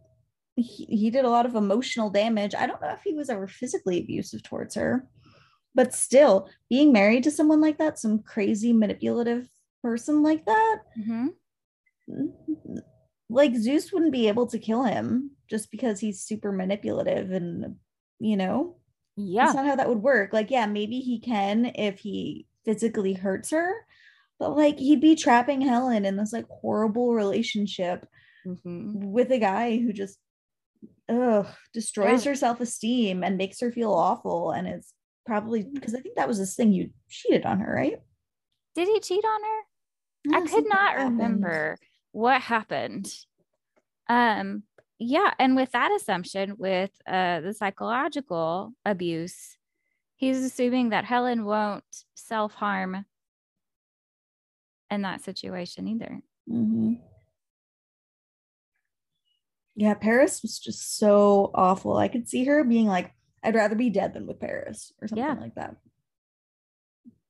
he, 0.57 0.85
he 0.87 1.11
did 1.11 1.25
a 1.25 1.31
lot 1.31 1.47
of 1.47 1.55
emotional 1.55 2.11
damage. 2.11 2.55
I 2.55 2.66
don't 2.66 2.81
know 2.83 2.91
if 2.93 3.03
he 3.03 3.14
was 3.14 3.31
ever 3.31 3.47
physically 3.47 4.01
abusive 4.01 4.43
towards 4.43 4.75
her, 4.75 5.07
but 5.75 5.95
still, 5.95 6.49
being 6.69 6.93
married 6.93 7.25
to 7.25 7.31
someone 7.31 7.61
like 7.61 7.79
that, 7.79 7.99
some 7.99 8.23
crazy 8.23 8.73
manipulative 8.73 9.49
person 9.83 10.23
like 10.23 10.45
that, 10.47 10.79
Mm-hmm. 10.99 11.29
like 13.29 13.55
Zeus 13.55 13.93
wouldn't 13.93 14.12
be 14.12 14.29
able 14.29 14.47
to 14.49 14.59
kill 14.59 14.85
him 14.85 15.33
just 15.49 15.71
because 15.71 16.01
he's 16.01 16.21
super 16.23 16.51
manipulative 16.53 17.31
and, 17.31 17.77
you 18.19 18.37
know, 18.37 18.77
Yeah. 19.16 19.45
that's 19.45 19.57
not 19.57 19.66
how 19.66 19.77
that 19.77 19.89
would 19.89 20.03
work. 20.03 20.33
Like, 20.33 20.51
yeah, 20.51 20.66
maybe 20.66 21.01
he 21.01 21.21
can 21.21 21.66
if 21.75 21.99
he 22.01 22.47
physically 22.64 23.12
hurts 23.12 23.51
her, 23.51 23.73
but 24.39 24.57
like 24.57 24.78
he'd 24.78 25.01
be 25.01 25.14
trapping 25.16 25.61
Helen 25.61 26.05
in 26.05 26.16
this 26.16 26.32
like 26.32 26.47
horrible 26.49 27.14
relationship 27.14 28.07
Mm-hmm. 28.47 29.11
with 29.11 29.30
a 29.32 29.39
guy 29.39 29.76
who 29.78 29.93
just 29.93 30.16
ugh 31.09 31.47
destroys 31.74 32.24
Yeah. 32.24 32.30
her 32.30 32.36
self-esteem 32.36 33.22
and 33.24 33.36
makes 33.36 33.61
her 33.61 33.70
feel 33.72 33.93
awful 33.93 34.53
and 34.53 34.66
it's 34.68 34.95
probably 35.26 35.64
because 35.64 35.95
i 35.95 35.99
think 36.01 36.14
that 36.16 36.28
was 36.28 36.39
this 36.39 36.55
thing 36.55 36.72
you 36.72 36.91
cheated 37.11 37.45
on 37.45 37.59
her 37.61 37.74
right 37.74 37.99
Did 38.74 38.89
he 38.89 39.01
cheat 39.01 39.24
on 39.24 39.41
her? 39.43 40.36
I 40.39 40.47
could 40.47 40.68
not 40.68 40.93
happened. 40.93 41.18
remember 41.18 41.76
what 42.12 42.41
happened. 42.41 43.12
Um, 44.09 44.62
yeah, 44.99 45.32
and 45.39 45.55
with 45.57 45.72
that 45.72 45.93
assumption, 45.93 46.55
with 46.57 46.91
uh 47.07 47.41
the 47.41 47.53
psychological 47.55 48.72
abuse, 48.84 49.57
he's 50.16 50.39
assuming 50.43 50.91
that 50.91 51.05
Helen 51.05 51.45
won't 51.45 51.84
self-harm 52.14 53.05
in 54.91 55.03
that 55.03 55.20
situation 55.22 55.86
either. 55.89 56.20
Mhm. 56.49 57.01
yeah 59.76 59.95
paris 59.95 60.43
was 60.43 60.59
just 60.59 60.97
so 60.99 61.51
awful 61.55 61.97
i 61.97 62.09
could 62.09 62.28
see 62.28 62.45
her 62.45 62.64
being 62.64 62.86
like 62.86 63.12
i'd 63.45 63.55
rather 63.55 63.76
be 63.76 63.91
dead 63.91 64.12
than 64.14 64.26
with 64.26 64.41
paris 64.41 64.93
or 65.01 65.07
something 65.09 65.24
Yeah. 65.24 65.34
like 65.34 65.55
that 65.55 65.76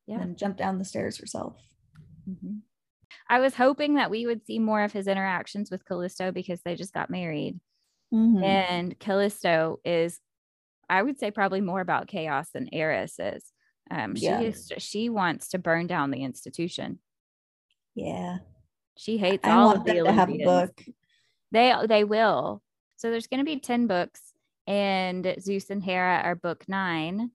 Yeah. 0.07 0.21
and 0.21 0.39
jump 0.39 0.57
down 0.57 0.79
the 0.79 0.85
stairs 0.85 1.19
herself 1.19 1.57
Mhm. 2.29 2.61
I 3.31 3.41
was 3.41 3.55
hoping 3.55 3.95
that 3.95 4.11
we 4.11 4.25
would 4.27 4.45
see 4.47 4.59
more 4.59 4.83
of 4.83 4.93
his 4.93 5.07
interactions 5.09 5.71
with 5.71 5.85
Callisto 5.87 6.31
because 6.31 6.61
they 6.63 6.75
just 6.77 6.93
got 6.93 7.09
married. 7.11 7.59
Mhm. 8.13 8.43
And 8.45 8.99
Callisto 8.99 9.81
is, 9.85 10.21
I 10.91 11.03
would 11.03 11.19
say, 11.19 11.31
probably 11.31 11.63
more 11.63 11.81
about 11.81 12.07
chaos 12.07 12.51
than 12.51 12.69
Eris 12.73 13.19
is. 13.19 13.51
Um, 13.91 14.15
she 14.15 14.27
Yeah. 14.27 14.41
is, 14.43 14.71
she 14.77 15.09
wants 15.09 15.49
to 15.49 15.59
burn 15.59 15.87
down 15.87 16.11
the 16.11 16.23
institution. 16.23 17.01
Yeah 17.99 18.39
She 18.97 19.19
hates 19.19 19.45
i 19.45 19.51
all 19.53 19.73
of 19.73 19.85
the 19.85 19.95
to 19.95 20.13
have 20.13 20.29
a 20.29 20.33
Olympians. 20.33 20.45
book 20.45 20.85
They 21.51 21.75
they 21.89 22.05
will. 22.05 22.63
So 22.97 23.11
there's 23.11 23.27
going 23.29 23.39
to 23.39 23.45
be 23.45 23.61
ten 23.61 23.87
books, 23.87 24.21
and 24.67 25.35
Zeus 25.41 25.71
and 25.71 25.83
Hera 25.83 26.21
are 26.25 26.35
book 26.35 26.65
nine. 26.69 27.31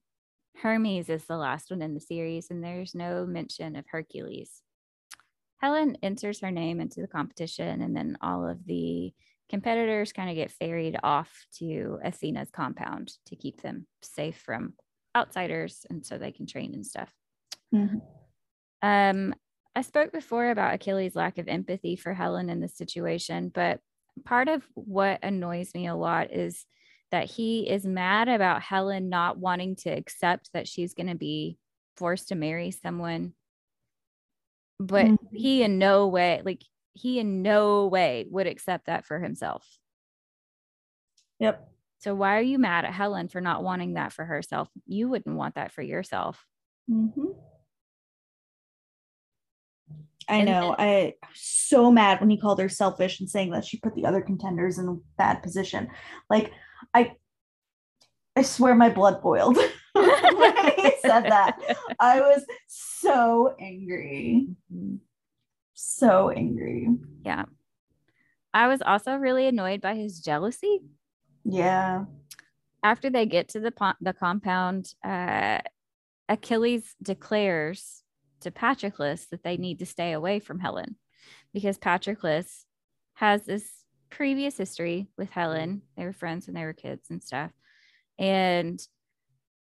Hermes 0.62 1.10
is 1.10 1.26
the 1.26 1.38
last 1.38 1.72
one 1.72 1.82
in 1.82 1.94
the 1.94 2.00
series, 2.00 2.52
and 2.52 2.64
there's 2.64 2.94
no 2.94 3.26
mention 3.26 3.76
of 3.76 3.86
Hercules. 3.88 4.62
Helen 5.58 5.98
enters 6.04 6.42
her 6.42 6.52
name 6.52 6.80
into 6.82 7.02
the 7.02 7.08
competition, 7.08 7.82
and 7.82 7.96
then 7.96 8.18
all 8.22 8.48
of 8.48 8.66
the 8.66 9.14
competitors 9.50 10.12
kind 10.14 10.30
of 10.30 10.36
get 10.36 10.52
ferried 10.52 10.98
off 11.02 11.32
to 11.60 11.98
Athena's 12.04 12.52
compound 12.52 13.14
to 13.28 13.36
keep 13.36 13.62
them 13.62 13.88
safe 14.02 14.38
from 14.38 14.74
outsiders, 15.16 15.86
and 15.90 16.06
so 16.06 16.18
they 16.18 16.32
can 16.32 16.46
train 16.46 16.74
and 16.74 16.86
stuff. 16.86 17.12
Mhm. 17.74 18.02
Um, 18.82 19.34
I 19.76 19.82
spoke 19.82 20.12
before 20.12 20.50
about 20.50 20.76
Achilles' 20.76 21.16
lack 21.16 21.38
of 21.38 21.48
empathy 21.48 21.96
for 21.96 22.14
Helen 22.14 22.50
in 22.50 22.60
this 22.60 22.76
situation, 22.76 23.50
but 23.50 23.82
part 24.24 24.48
of 24.48 24.64
what 24.76 25.20
annoys 25.24 25.74
me 25.74 25.88
a 25.88 25.96
lot 25.96 26.32
is 26.32 26.66
that 27.12 27.30
he 27.30 27.68
is 27.70 27.86
mad 27.86 28.28
about 28.28 28.62
Helen 28.62 29.10
not 29.10 29.38
wanting 29.38 29.76
to 29.78 29.90
accept 29.90 30.52
that 30.54 30.68
she's 30.68 30.94
going 30.94 31.08
to 31.08 31.16
be 31.16 31.58
forced 31.96 32.28
to 32.30 32.36
marry 32.36 32.72
someone. 32.72 33.34
But 34.80 35.14
Mhm. 35.14 35.18
he 35.34 35.64
in 35.64 35.80
no 35.80 36.08
way, 36.08 36.42
like, 36.44 36.64
he 36.94 37.20
in 37.20 37.42
no 37.42 37.88
way 37.88 38.26
would 38.30 38.48
accept 38.48 38.86
that 38.86 39.06
for 39.06 39.20
himself. 39.20 39.80
yep 41.40 41.70
So 42.00 42.14
why 42.14 42.38
are 42.38 42.42
you 42.42 42.60
mad 42.60 42.86
at 42.86 42.94
Helen 42.94 43.30
for 43.30 43.42
not 43.42 43.64
wanting 43.64 43.94
that 43.94 44.12
for 44.14 44.26
herself? 44.26 44.70
You 44.86 45.10
wouldn't 45.10 45.36
want 45.38 45.56
that 45.56 45.72
for 45.72 45.82
yourself. 45.82 46.46
Mhm. 46.88 47.34
I 50.30 50.42
know. 50.42 50.76
I 50.78 51.14
so 51.34 51.92
mad 51.92 52.20
when 52.20 52.30
he 52.30 52.38
called 52.38 52.60
her 52.60 52.70
selfish 52.70 53.20
and 53.20 53.30
saying 53.30 53.52
that 53.52 53.66
she 53.66 53.80
put 53.80 53.96
the 53.96 54.06
other 54.06 54.22
contenders 54.22 54.78
in 54.78 54.88
a 54.88 54.96
bad 55.18 55.44
position. 55.44 55.90
Like 56.30 56.52
I 56.94 57.14
I 58.36 58.42
swear 58.42 58.76
my 58.76 58.90
blood 58.90 59.22
boiled 59.22 59.58
when 59.94 60.68
he 60.78 60.92
said 61.02 61.24
that. 61.26 61.58
I 62.00 62.20
was 62.22 62.44
so 62.68 63.56
angry. 63.60 64.48
So 65.74 66.30
angry. 66.30 66.88
Yeah. 67.26 67.46
I 68.54 68.68
was 68.68 68.82
also 68.82 69.16
really 69.16 69.48
annoyed 69.48 69.82
by 69.82 69.96
his 69.96 70.20
jealousy. 70.20 70.82
Yeah. 71.44 72.06
After 72.84 73.10
they 73.10 73.26
get 73.26 73.50
to 73.50 73.60
the 73.60 73.72
po- 73.72 73.94
the 74.02 74.14
compound, 74.14 74.94
uh, 75.04 75.60
Achilles 76.30 76.96
declares 77.02 78.03
to 78.44 78.52
Patroclus 78.52 79.28
that 79.30 79.44
they 79.44 79.58
need 79.58 79.80
to 79.80 79.86
stay 79.86 80.14
away 80.14 80.40
from 80.40 80.60
Helen 80.60 80.96
because 81.54 81.78
Patroclus 81.78 82.66
has 83.16 83.46
this 83.46 83.70
previous 84.10 84.58
history 84.58 85.08
with 85.18 85.30
Helen. 85.30 85.70
Mm-hmm. 85.70 85.86
They 85.98 86.06
were 86.06 86.14
friends 86.14 86.48
when 86.48 86.56
they 86.56 86.66
were 86.66 86.74
kids 86.74 87.10
and 87.10 87.24
stuff. 87.24 87.52
And 88.20 88.80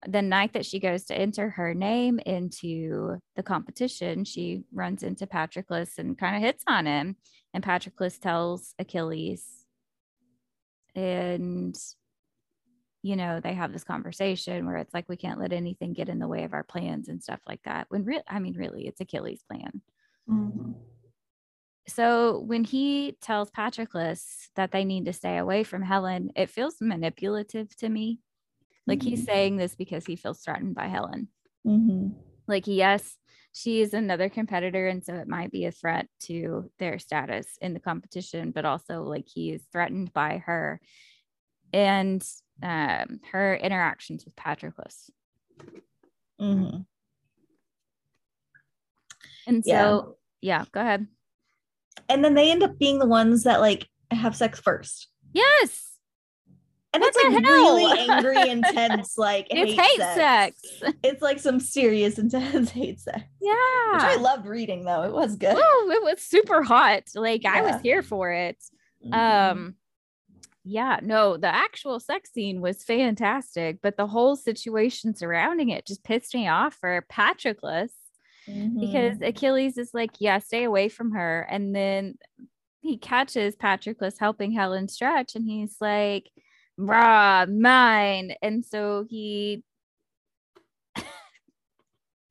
the 0.06 0.22
night 0.22 0.52
that 0.52 0.66
she 0.66 0.78
goes 0.78 1.04
to 1.06 1.18
enter 1.18 1.50
her 1.50 1.74
name 1.74 2.20
into 2.20 3.18
the 3.36 3.42
competition, 3.42 4.24
she 4.24 4.62
runs 4.72 5.02
into 5.02 5.26
Patroclus 5.26 5.98
and 5.98 6.16
kind 6.16 6.36
of 6.36 6.42
hits 6.42 6.62
on 6.66 6.86
him. 6.86 7.16
And 7.52 7.64
Patroclus 7.64 8.18
tells 8.18 8.74
Achilles, 8.78 9.44
and 10.94 11.76
you 13.08 13.16
know, 13.16 13.40
they 13.40 13.54
have 13.54 13.72
this 13.72 13.84
conversation 13.84 14.66
where 14.66 14.76
it's 14.76 14.92
like 14.94 15.08
we 15.08 15.16
can't 15.16 15.40
let 15.40 15.52
anything 15.52 15.94
get 15.94 16.08
in 16.10 16.18
the 16.18 16.28
way 16.28 16.44
of 16.44 16.52
our 16.52 16.64
plans 16.64 17.08
and 17.08 17.22
stuff 17.22 17.40
like 17.48 17.62
that. 17.64 17.86
When 17.90 18.04
really, 18.04 18.24
I 18.28 18.38
mean, 18.38 18.54
really, 18.56 18.86
it's 18.86 19.00
Achilles' 19.00 19.42
plan. 19.50 19.82
Mhm. 20.26 20.74
so 21.86 22.40
when 22.40 22.64
he 22.64 23.16
tells 23.20 23.50
Patroclus 23.50 24.50
that 24.56 24.72
they 24.72 24.84
need 24.84 25.06
to 25.06 25.12
stay 25.12 25.38
away 25.38 25.64
from 25.64 25.82
Helen, 25.82 26.30
it 26.36 26.50
feels 26.50 26.76
manipulative 26.80 27.74
to 27.76 27.88
me. 27.88 28.20
Like 28.86 29.02
he's 29.02 29.20
Mhm. 29.20 29.26
saying 29.26 29.56
this 29.58 29.76
because 29.76 30.06
he 30.06 30.16
feels 30.16 30.40
threatened 30.42 30.74
by 30.74 30.88
Helen. 30.88 31.28
Mhm. 31.64 32.14
Like, 32.46 32.66
yes, 32.66 33.16
she 33.52 33.80
is 33.80 33.92
another 33.92 34.28
competitor, 34.28 34.86
and 34.88 35.04
so 35.04 35.14
it 35.14 35.28
might 35.28 35.50
be 35.50 35.66
a 35.66 35.72
threat 35.72 36.08
to 36.20 36.70
their 36.78 36.98
status 36.98 37.58
in 37.60 37.74
the 37.74 37.80
competition, 37.80 38.52
but 38.52 38.64
also 38.64 39.02
like 39.02 39.26
he 39.28 39.52
is 39.52 39.62
threatened 39.72 40.12
by 40.12 40.38
her 40.38 40.80
and 41.72 42.24
um, 42.62 43.20
her 43.32 43.54
interactions 43.56 44.24
with 44.24 44.34
Patroclus. 44.36 45.10
Mhm. 46.40 46.86
And 49.46 49.64
so, 49.64 50.16
yeah, 50.40 50.64
go 50.72 50.80
ahead. 50.80 51.06
And 52.08 52.24
then 52.24 52.34
they 52.34 52.50
end 52.50 52.62
up 52.62 52.78
being 52.78 52.98
the 52.98 53.06
ones 53.06 53.44
that 53.44 53.60
like 53.60 53.88
have 54.10 54.36
sex 54.36 54.60
first. 54.60 55.08
Yes, 55.32 55.84
And 56.94 57.02
What 57.02 57.14
it's 57.14 57.24
like 57.24 57.44
hell? 57.44 57.76
really 57.76 58.08
angry, 58.08 58.48
intense, 58.50 59.18
like 59.18 59.46
it's 59.50 59.72
hate, 59.72 59.80
hate 59.80 59.98
sex. 59.98 60.60
sex. 60.80 60.94
It's 61.02 61.22
like 61.22 61.38
some 61.38 61.60
serious, 61.60 62.18
intense 62.18 62.70
hate 62.70 63.00
sex. 63.00 63.20
Yeah. 63.40 63.92
Which 63.92 64.02
I 64.02 64.16
loved 64.20 64.46
reading 64.46 64.84
though. 64.84 65.02
It 65.02 65.12
was 65.12 65.36
good. 65.36 65.54
Woo, 65.54 65.90
it 65.90 66.02
was 66.02 66.20
super 66.22 66.62
hot. 66.62 67.04
Like 67.14 67.44
I 67.44 67.62
was 67.62 67.80
here 67.82 68.02
for 68.02 68.30
it. 68.32 68.56
Mhm. 69.06 69.14
Um 69.14 69.74
yeah, 70.70 71.00
no, 71.02 71.36
the 71.38 71.52
actual 71.54 71.98
sex 71.98 72.30
scene 72.32 72.60
was 72.60 72.84
fantastic, 72.84 73.78
but 73.82 73.96
the 73.96 74.06
whole 74.06 74.36
situation 74.36 75.14
surrounding 75.14 75.70
it 75.70 75.86
just 75.86 76.04
pissed 76.04 76.34
me 76.34 76.46
off 76.46 76.74
for 76.74 77.06
Patroclus 77.10 77.90
because 78.78 79.18
Mhm. 79.18 79.28
Achilles 79.28 79.78
is 79.78 79.92
like, 79.94 80.10
yeah, 80.20 80.38
stay 80.38 80.64
away 80.64 80.88
from 80.90 81.12
her. 81.12 81.46
And 81.50 81.74
then 81.74 82.18
he 82.82 82.98
catches 82.98 83.56
Patroclus 83.56 84.18
helping 84.18 84.52
Helen 84.52 84.88
stretch 84.88 85.34
and 85.36 85.44
he's 85.46 85.76
like, 85.80 86.30
rah, 86.76 87.46
mine. 87.46 88.34
And 88.42 88.64
so 88.64 89.06
he 89.08 89.64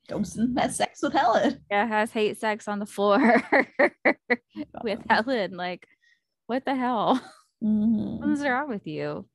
goes 0.09 0.37
and 0.37 0.57
has 0.59 0.75
sex 0.77 1.01
with 1.01 1.13
Helen. 1.13 1.59
yeah, 1.71 1.85
has 1.85 2.11
hate 2.11 2.37
sex 2.39 2.67
on 2.67 2.79
the 2.79 2.85
floor 2.85 3.43
with 4.83 4.99
Helen. 5.09 5.57
Like, 5.57 5.87
what 6.45 6.65
the 6.65 6.75
hell? 6.75 7.19
Mhm. 7.63 8.19
What's 8.19 8.41
wrong 8.41 8.69
with 8.69 8.85
you? 8.87 9.27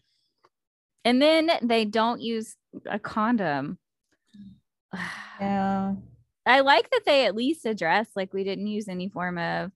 And 1.05 1.20
then 1.20 1.51
they 1.62 1.85
don't 1.85 2.20
use 2.20 2.57
a 2.87 2.99
condom. 2.99 3.79
Yeah. 5.41 5.95
I 6.47 6.61
like 6.61 6.91
that 6.91 7.03
they 7.05 7.27
at 7.27 7.35
least 7.35 7.66
address 7.66 8.09
like 8.14 8.33
we 8.33 8.45
didn't 8.45 8.66
use 8.68 8.89
any 8.89 9.09
form 9.09 9.39
of 9.39 9.73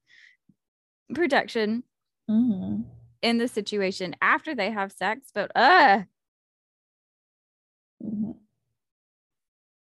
protection 1.13 1.83
Mhm. 2.29 2.83
in 3.21 3.37
the 3.37 3.47
situation 3.47 4.15
after 4.21 4.53
they 4.53 4.71
have 4.71 4.91
sex, 4.91 5.29
but 5.33 5.51
uh 5.55 6.03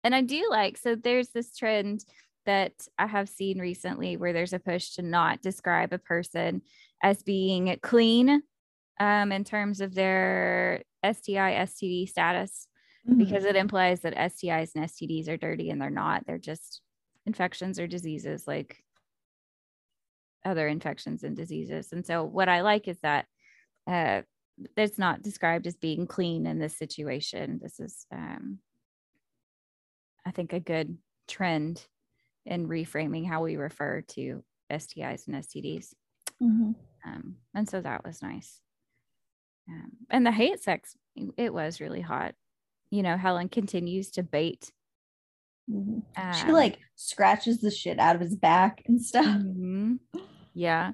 and 0.04 0.14
I 0.14 0.20
do 0.20 0.46
like 0.50 0.76
so 0.76 0.94
there's 0.94 1.30
this 1.30 1.56
trend 1.56 2.04
that 2.46 2.72
I 2.98 3.06
have 3.06 3.28
seen 3.28 3.58
recently 3.58 4.16
where 4.18 4.34
there's 4.34 4.52
a 4.52 4.58
push 4.58 4.90
to 4.92 5.02
not 5.02 5.40
describe 5.40 5.92
a 5.94 5.98
person 5.98 6.60
as 7.02 7.22
being 7.22 7.74
clean 7.82 8.42
um 9.00 9.32
in 9.32 9.44
terms 9.44 9.80
of 9.80 9.94
their 9.94 10.82
STI 11.02 11.52
STD 11.66 12.06
status 12.08 12.68
Mhm. 13.08 13.18
because 13.18 13.44
it 13.44 13.56
implies 13.56 14.00
that 14.00 14.14
STIs 14.16 14.74
and 14.74 14.84
STDs 14.84 15.28
are 15.28 15.36
dirty 15.36 15.70
and 15.70 15.80
they're 15.80 15.90
not. 15.90 16.26
They're 16.26 16.38
just 16.38 16.80
infections 17.26 17.78
or 17.78 17.86
diseases 17.86 18.46
like 18.46 18.82
other 20.44 20.68
infections 20.68 21.22
and 21.24 21.36
diseases. 21.36 21.92
And 21.92 22.04
so 22.06 22.24
what 22.24 22.48
I 22.48 22.60
like 22.62 22.88
is 22.88 22.98
that 23.00 23.26
uh 23.86 24.22
it's 24.76 24.98
not 24.98 25.22
described 25.22 25.66
as 25.66 25.76
being 25.76 26.06
clean 26.06 26.46
in 26.46 26.58
this 26.58 26.76
situation. 26.78 27.58
This 27.62 27.80
is 27.80 28.06
um 28.12 28.60
I 30.24 30.30
think 30.30 30.52
a 30.52 30.60
good 30.60 30.98
trend 31.28 31.86
in 32.46 32.68
reframing 32.68 33.26
how 33.26 33.42
we 33.42 33.56
refer 33.56 34.00
to 34.02 34.44
STIs 34.70 35.26
and 35.26 35.36
STDs. 35.36 35.94
Mhm. 36.42 36.74
Um, 37.04 37.36
and 37.54 37.68
so 37.68 37.80
that 37.82 38.04
was 38.04 38.22
nice. 38.22 38.60
Um, 39.68 39.90
and 40.10 40.26
the 40.26 40.32
hate 40.32 40.62
sex, 40.62 40.96
it 41.36 41.52
was 41.52 41.80
really 41.80 42.00
hot. 42.00 42.34
You 42.90 43.02
know, 43.02 43.16
Helen 43.16 43.48
continues 43.48 44.10
to 44.12 44.22
bait. 44.22 44.70
Mhm. 45.70 46.02
She 46.36 46.46
um, 46.48 46.52
like 46.52 46.78
scratches 46.94 47.60
the 47.60 47.70
shit 47.70 47.98
out 47.98 48.14
of 48.14 48.20
his 48.20 48.36
back 48.36 48.82
and 48.86 49.00
stuff. 49.02 49.24
mhm. 49.26 49.98
Yeah. 50.56 50.92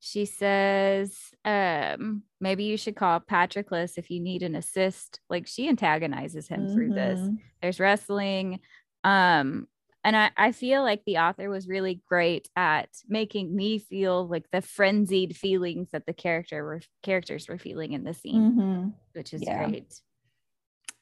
She 0.00 0.24
says, 0.24 1.16
um, 1.44 2.22
maybe 2.40 2.64
you 2.64 2.76
should 2.76 2.96
call 2.96 3.20
Patroclus 3.20 3.96
if 3.98 4.10
you 4.10 4.20
need 4.20 4.42
an 4.42 4.54
assist. 4.56 5.20
Like 5.30 5.46
she 5.46 5.68
antagonizes 5.68 6.48
him 6.48 6.68
through 6.68 6.90
this. 6.94 7.20
Mhm. 7.20 7.38
There's 7.62 7.80
wrestling. 7.80 8.60
Um, 9.04 9.68
and 10.06 10.16
I, 10.16 10.30
I 10.36 10.52
feel 10.52 10.82
like 10.82 11.04
the 11.04 11.18
author 11.18 11.50
was 11.50 11.66
really 11.66 12.00
great 12.08 12.48
at 12.54 12.90
making 13.08 13.54
me 13.54 13.78
feel 13.80 14.28
like 14.28 14.48
the 14.52 14.62
frenzied 14.62 15.36
feelings 15.36 15.88
that 15.90 16.06
the 16.06 16.12
character 16.12 16.64
were 16.64 16.80
characters 17.02 17.48
were 17.48 17.58
feeling 17.58 17.92
in 17.92 18.04
the 18.04 18.14
scene. 18.14 18.52
Mhm. 18.52 18.92
which 19.14 19.34
is 19.34 19.42
Yeah. 19.42 19.66
great. 19.66 20.00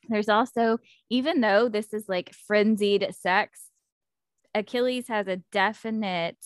There's 0.09 0.29
also, 0.29 0.79
even 1.11 1.41
though 1.41 1.69
this 1.69 1.93
is 1.93 2.09
like 2.09 2.33
frenzied 2.33 3.07
sex, 3.15 3.71
Achilles 4.55 5.09
has 5.09 5.27
a 5.27 5.37
definite 5.53 6.39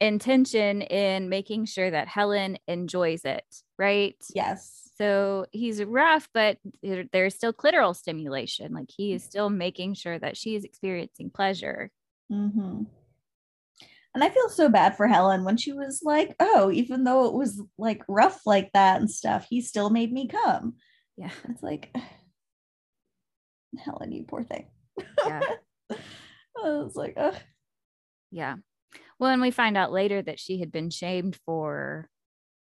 intention 0.00 0.82
in 0.82 1.28
making 1.28 1.66
sure 1.66 1.90
that 1.90 2.08
Helen 2.08 2.58
enjoys 2.68 3.24
it, 3.24 3.44
right? 3.78 4.16
Yes. 4.34 4.90
So 4.96 5.46
he's 5.52 5.82
rough, 5.82 6.28
but 6.32 6.58
there's 7.12 7.34
still 7.34 7.52
clitoral 7.52 7.94
stimulation. 7.94 8.72
Like 8.72 8.90
he 8.94 9.12
is 9.12 9.22
still 9.22 9.50
making 9.50 9.94
sure 9.94 10.18
that 10.18 10.36
she 10.36 10.54
is 10.54 10.64
experiencing 10.64 11.30
pleasure. 11.30 11.90
Mm-hmm. 12.32 12.84
And 14.14 14.24
I 14.24 14.30
feel 14.30 14.48
so 14.48 14.70
bad 14.70 14.96
for 14.96 15.06
Helen 15.06 15.44
when 15.44 15.58
she 15.58 15.74
was 15.74 16.00
like, 16.02 16.34
oh, 16.40 16.70
even 16.72 17.04
though 17.04 17.26
it 17.26 17.34
was 17.34 17.60
like 17.76 18.02
rough 18.08 18.40
like 18.46 18.72
that 18.72 18.98
and 18.98 19.10
stuff, 19.10 19.46
he 19.50 19.60
still 19.60 19.90
made 19.90 20.10
me 20.10 20.26
come. 20.26 20.76
Yeah. 21.18 21.30
It's 21.50 21.62
like, 21.62 21.94
Helen, 23.78 24.12
you 24.12 24.24
poor 24.24 24.42
thing. 24.42 24.68
Yeah. 25.26 25.42
I 25.92 25.96
was 26.62 26.96
like, 26.96 27.14
ugh. 27.18 27.36
Yeah. 28.30 28.56
Well, 29.18 29.30
and 29.30 29.40
we 29.42 29.50
find 29.50 29.76
out 29.76 29.92
later 29.92 30.20
that 30.22 30.38
she 30.38 30.58
had 30.60 30.70
been 30.70 30.90
shamed 30.90 31.36
for, 31.46 32.08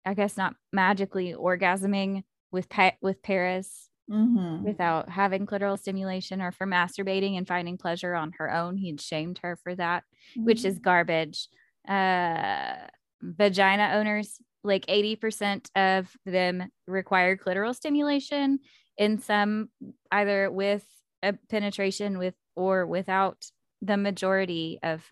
I 0.04 0.14
guess, 0.14 0.36
not 0.36 0.54
magically 0.72 1.32
orgasming 1.34 2.24
with 2.52 2.68
pa- 2.68 2.96
with 3.00 3.22
Paris 3.22 3.88
Mhm. 4.10 4.62
without 4.62 5.08
having 5.08 5.46
clitoral 5.46 5.78
stimulation 5.78 6.42
or 6.42 6.52
for 6.52 6.66
masturbating 6.66 7.38
and 7.38 7.48
finding 7.48 7.78
pleasure 7.78 8.14
on 8.14 8.32
her 8.38 8.52
own. 8.52 8.76
He'd 8.76 9.00
shamed 9.00 9.38
her 9.38 9.56
for 9.56 9.74
that, 9.76 10.04
which 10.36 10.64
is 10.64 10.78
garbage. 10.78 11.48
Uh, 11.88 12.86
vagina 13.22 13.92
owners, 13.94 14.38
like 14.62 14.84
80% 14.88 15.70
of 15.74 16.14
them 16.26 16.70
require 16.86 17.36
clitoral 17.36 17.74
stimulation 17.74 18.60
in 18.98 19.18
some 19.18 19.70
either 20.12 20.50
with 20.50 20.86
a 21.22 21.32
penetration 21.48 22.18
with 22.18 22.34
or 22.54 22.86
without 22.86 23.50
the 23.80 23.96
majority 23.96 24.78
of 24.82 25.10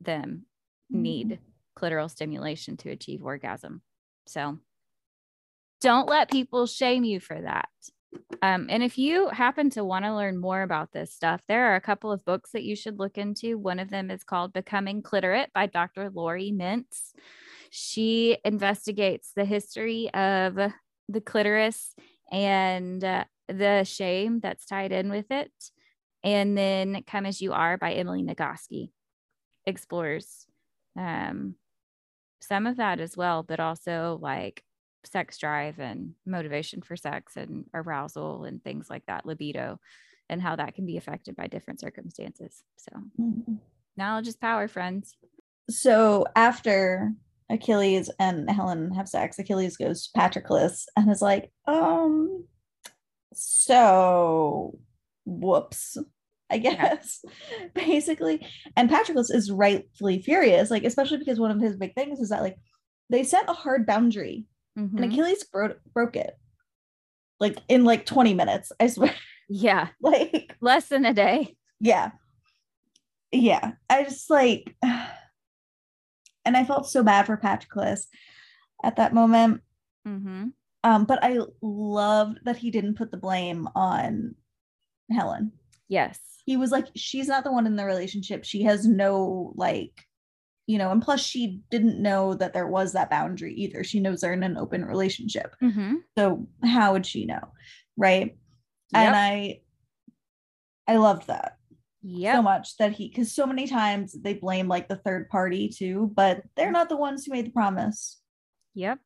them 0.00 0.46
need 0.90 1.38
clitoral 1.76 2.10
stimulation 2.10 2.76
to 2.78 2.90
achieve 2.90 3.22
orgasm. 3.22 3.82
So 4.26 4.58
don't 5.80 6.08
let 6.08 6.30
people 6.30 6.66
shame 6.66 7.04
you 7.04 7.20
for 7.20 7.40
that. 7.40 7.68
Um, 8.42 8.66
and 8.68 8.82
if 8.82 8.98
you 8.98 9.28
happen 9.28 9.70
to 9.70 9.84
want 9.84 10.04
to 10.04 10.14
learn 10.14 10.38
more 10.38 10.62
about 10.62 10.92
this 10.92 11.14
stuff, 11.14 11.42
there 11.46 11.68
are 11.68 11.76
a 11.76 11.80
couple 11.80 12.10
of 12.10 12.24
books 12.24 12.50
that 12.52 12.64
you 12.64 12.74
should 12.74 12.98
look 12.98 13.18
into. 13.18 13.58
One 13.58 13.78
of 13.78 13.90
them 13.90 14.10
is 14.10 14.24
called 14.24 14.52
Becoming 14.52 15.02
Cliterate 15.02 15.52
by 15.52 15.66
Dr. 15.66 16.10
Laurie 16.10 16.52
Mintz. 16.52 17.12
She 17.70 18.38
investigates 18.44 19.32
the 19.34 19.44
history 19.44 20.12
of 20.12 20.58
the 21.08 21.20
clitoris 21.20 21.94
and 22.32 23.02
uh, 23.04 23.24
the 23.48 23.84
shame 23.84 24.40
that's 24.40 24.66
tied 24.66 24.92
in 24.92 25.10
with 25.10 25.30
it. 25.30 25.52
And 26.24 26.56
then 26.58 27.02
Come 27.06 27.26
As 27.26 27.40
You 27.40 27.52
Are 27.52 27.78
by 27.78 27.92
Emily 27.92 28.22
Nagoski 28.22 28.90
explores 29.66 30.46
um, 30.96 31.54
some 32.40 32.66
of 32.66 32.76
that 32.78 33.00
as 33.00 33.16
well, 33.16 33.42
but 33.42 33.60
also 33.60 34.18
like 34.20 34.64
sex 35.04 35.38
drive 35.38 35.78
and 35.80 36.14
motivation 36.26 36.82
for 36.82 36.96
sex 36.96 37.36
and 37.36 37.64
arousal 37.74 38.44
and 38.44 38.62
things 38.62 38.88
like 38.90 39.04
that, 39.06 39.26
libido, 39.26 39.78
and 40.28 40.42
how 40.42 40.56
that 40.56 40.74
can 40.74 40.86
be 40.86 40.96
affected 40.96 41.36
by 41.36 41.46
different 41.46 41.80
circumstances. 41.80 42.62
So, 42.76 42.92
Mhm. 43.18 43.58
knowledge 43.96 44.28
is 44.28 44.36
power, 44.36 44.68
friends. 44.68 45.16
So 45.68 46.26
after 46.36 47.12
Achilles 47.48 48.10
and 48.18 48.50
Helen 48.50 48.92
have 48.94 49.08
sex, 49.08 49.38
Achilles 49.38 49.76
goes 49.76 50.06
to 50.06 50.18
Patroclus 50.18 50.86
and 50.96 51.10
is 51.10 51.22
like, 51.22 51.52
um, 51.66 52.46
so 53.32 54.78
whoops. 55.24 55.96
I 56.50 56.58
guess, 56.58 57.24
basically. 57.74 58.44
And 58.76 58.90
Patroclus 58.90 59.30
is 59.32 59.50
rightfully 59.50 60.20
furious, 60.20 60.70
like, 60.70 60.84
especially 60.84 61.18
because 61.18 61.38
one 61.38 61.50
of 61.50 61.60
his 61.60 61.76
big 61.76 61.94
things 61.94 62.18
is 62.20 62.30
that, 62.30 62.42
like, 62.42 62.56
they 63.08 63.22
set 63.24 63.48
a 63.48 63.52
hard 63.52 63.86
boundary 63.86 64.46
Mhm. 64.78 64.94
and 64.96 65.04
Achilles 65.12 65.42
broke 65.44 65.78
broke 65.92 66.14
it. 66.16 66.32
Like 67.40 67.58
in 67.68 67.84
like 67.84 68.06
20 68.06 68.34
minutes, 68.34 68.70
I 68.78 68.86
swear. 68.86 69.14
Yeah, 69.48 69.88
like, 70.00 70.54
less 70.60 70.86
than 70.88 71.04
a 71.04 71.12
day. 71.14 71.56
yeah. 71.80 72.10
Yeah. 73.32 73.72
I 73.88 74.04
just 74.04 74.28
like 74.30 74.74
and 76.44 76.56
I 76.56 76.64
felt 76.64 76.88
so 76.88 77.02
bad 77.02 77.26
for 77.26 77.36
Patroclus 77.36 78.06
at 78.82 78.96
that 78.96 79.12
moment. 79.14 79.60
Mm-hmm. 80.06 80.48
Um, 80.84 81.04
but 81.04 81.18
I 81.22 81.38
loved 81.62 82.38
that 82.44 82.56
he 82.56 82.70
didn't 82.70 82.94
put 82.94 83.10
the 83.10 83.16
blame 83.18 83.68
on 83.74 84.34
Helen. 85.10 85.52
Yes. 85.90 86.18
He 86.46 86.56
was 86.56 86.70
like, 86.70 86.86
she's 86.96 87.28
not 87.28 87.44
the 87.44 87.52
one 87.52 87.66
in 87.66 87.76
the 87.76 87.84
relationship. 87.84 88.44
She 88.44 88.62
has 88.62 88.86
no 88.86 89.52
like, 89.56 89.92
you 90.66 90.78
know, 90.78 90.90
and 90.90 91.02
plus 91.02 91.20
she 91.20 91.60
didn't 91.70 92.00
know 92.00 92.32
that 92.34 92.54
there 92.54 92.66
was 92.66 92.92
that 92.92 93.10
boundary 93.10 93.52
either. 93.54 93.84
She 93.84 94.00
knows 94.00 94.20
they're 94.20 94.32
in 94.32 94.42
an 94.42 94.56
open 94.56 94.84
relationship. 94.84 95.54
Mm-hmm. 95.62 95.96
So 96.16 96.46
how 96.64 96.92
would 96.92 97.04
she 97.04 97.26
know? 97.26 97.52
Right. 97.96 98.38
And 98.94 99.14
I 99.14 99.60
I 100.88 100.96
loved 100.96 101.26
that 101.26 101.56
Yep. 102.02 102.34
so 102.36 102.42
much 102.42 102.76
that 102.78 102.92
he 102.92 103.08
because 103.08 103.32
so 103.32 103.46
many 103.46 103.66
times 103.66 104.16
they 104.18 104.34
blame 104.34 104.68
like 104.68 104.88
the 104.88 104.96
third 104.96 105.28
party 105.28 105.68
too, 105.68 106.10
but 106.14 106.42
they're 106.56 106.72
not 106.72 106.88
the 106.88 106.96
ones 106.96 107.26
who 107.26 107.32
made 107.32 107.46
the 107.46 107.50
promise. 107.50 108.18
Yep. 108.74 108.98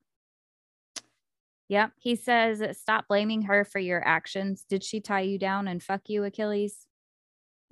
Yep. 1.74 1.90
He 1.98 2.14
says, 2.14 2.62
stop 2.78 3.08
blaming 3.08 3.42
her 3.42 3.64
for 3.64 3.80
your 3.80 4.06
actions. 4.06 4.64
Did 4.68 4.84
she 4.84 5.00
tie 5.00 5.22
you 5.22 5.40
down 5.40 5.66
and 5.66 5.82
fuck 5.82 6.02
you, 6.06 6.22
Achilles? 6.22 6.86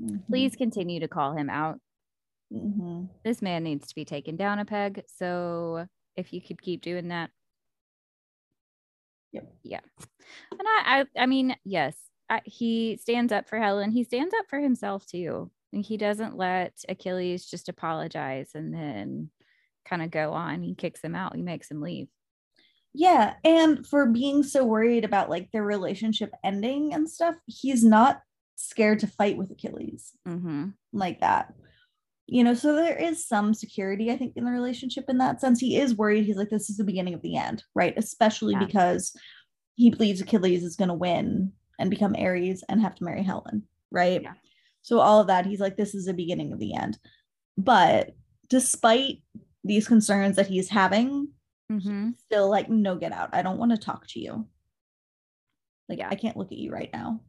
Mhm. 0.00 0.26
Please 0.26 0.56
continue 0.56 0.98
to 0.98 1.06
call 1.06 1.36
him 1.36 1.48
out. 1.48 1.80
Mhm. 2.52 3.08
This 3.22 3.40
man 3.40 3.62
needs 3.62 3.86
to 3.86 3.94
be 3.94 4.04
taken 4.04 4.34
down 4.34 4.58
a 4.58 4.64
peg. 4.64 5.04
So 5.06 5.86
if 6.16 6.32
you 6.32 6.42
could 6.42 6.60
keep 6.60 6.82
doing 6.82 7.08
that. 7.08 7.30
Yep. 9.30 9.54
Yeah. 9.62 9.80
And 10.50 10.62
I, 10.66 11.06
I, 11.16 11.22
I 11.22 11.26
mean, 11.26 11.54
yes, 11.64 11.96
I, 12.28 12.40
he 12.44 12.96
stands 12.96 13.32
up 13.32 13.48
for 13.48 13.60
Helen. 13.60 13.92
He 13.92 14.02
stands 14.02 14.34
up 14.34 14.46
for 14.50 14.58
himself 14.58 15.06
too. 15.06 15.52
And 15.72 15.86
he 15.86 15.96
doesn't 15.96 16.36
let 16.36 16.74
Achilles 16.88 17.46
just 17.46 17.68
apologize 17.68 18.50
and 18.56 18.74
then 18.74 19.30
kind 19.84 20.02
of 20.02 20.10
go 20.10 20.32
on. 20.32 20.64
He 20.64 20.74
kicks 20.74 21.00
him 21.02 21.14
out. 21.14 21.36
He 21.36 21.42
makes 21.42 21.70
him 21.70 21.80
leave. 21.80 22.08
Yeah, 22.94 23.34
and 23.44 23.86
for 23.86 24.06
being 24.06 24.42
so 24.42 24.64
worried 24.64 25.04
about 25.04 25.30
like 25.30 25.50
their 25.50 25.64
relationship 25.64 26.30
ending 26.44 26.92
and 26.92 27.08
stuff, 27.08 27.34
he's 27.46 27.82
not 27.84 28.20
scared 28.56 28.98
to 29.00 29.06
fight 29.06 29.36
with 29.36 29.50
Achilles 29.50 30.12
Mm-hmm. 30.28 30.68
like 30.92 31.20
that. 31.20 31.54
You 32.26 32.44
know, 32.44 32.54
so 32.54 32.74
there 32.76 32.96
is 32.96 33.26
some 33.26 33.52
security, 33.54 34.10
I 34.10 34.16
think, 34.16 34.34
in 34.36 34.44
the 34.44 34.50
relationship 34.52 35.06
in 35.08 35.18
that 35.18 35.40
sense. 35.40 35.58
He 35.60 35.76
is 35.76 35.94
worried. 35.96 36.24
He's 36.24 36.36
like, 36.36 36.50
this 36.50 36.70
is 36.70 36.76
the 36.76 36.84
beginning 36.84 37.14
of 37.14 37.22
the 37.22 37.36
end, 37.36 37.64
right? 37.74 37.94
Especially 37.96 38.52
Yeah. 38.54 38.64
because 38.64 39.14
he 39.74 39.90
believes 39.90 40.20
Achilles 40.20 40.62
is 40.62 40.76
going 40.76 40.88
to 40.88 40.94
win 40.94 41.52
and 41.78 41.90
become 41.90 42.14
Ares 42.16 42.62
and 42.68 42.80
have 42.80 42.94
to 42.96 43.04
marry 43.04 43.22
Helen, 43.22 43.64
right? 43.90 44.22
Yeah. 44.22 44.34
So 44.82 45.00
all 45.00 45.20
of 45.20 45.26
that, 45.26 45.46
he's 45.46 45.60
like, 45.60 45.76
this 45.76 45.94
is 45.94 46.06
the 46.06 46.14
beginning 46.14 46.52
of 46.52 46.58
the 46.58 46.74
end. 46.74 46.98
But 47.58 48.14
despite 48.48 49.22
these 49.64 49.88
concerns 49.88 50.36
that 50.36 50.46
he's 50.46 50.68
having, 50.68 51.28
Mm-hmm. 51.70 52.10
still 52.18 52.50
like 52.50 52.68
no 52.68 52.96
get 52.96 53.12
out 53.12 53.30
i 53.32 53.40
don't 53.42 53.58
want 53.58 53.70
to 53.70 53.78
talk 53.78 54.06
to 54.08 54.20
you 54.20 54.46
like 55.88 56.00
i 56.00 56.14
can't 56.14 56.36
look 56.36 56.52
at 56.52 56.58
you 56.58 56.70
right 56.70 56.90
now 56.92 57.20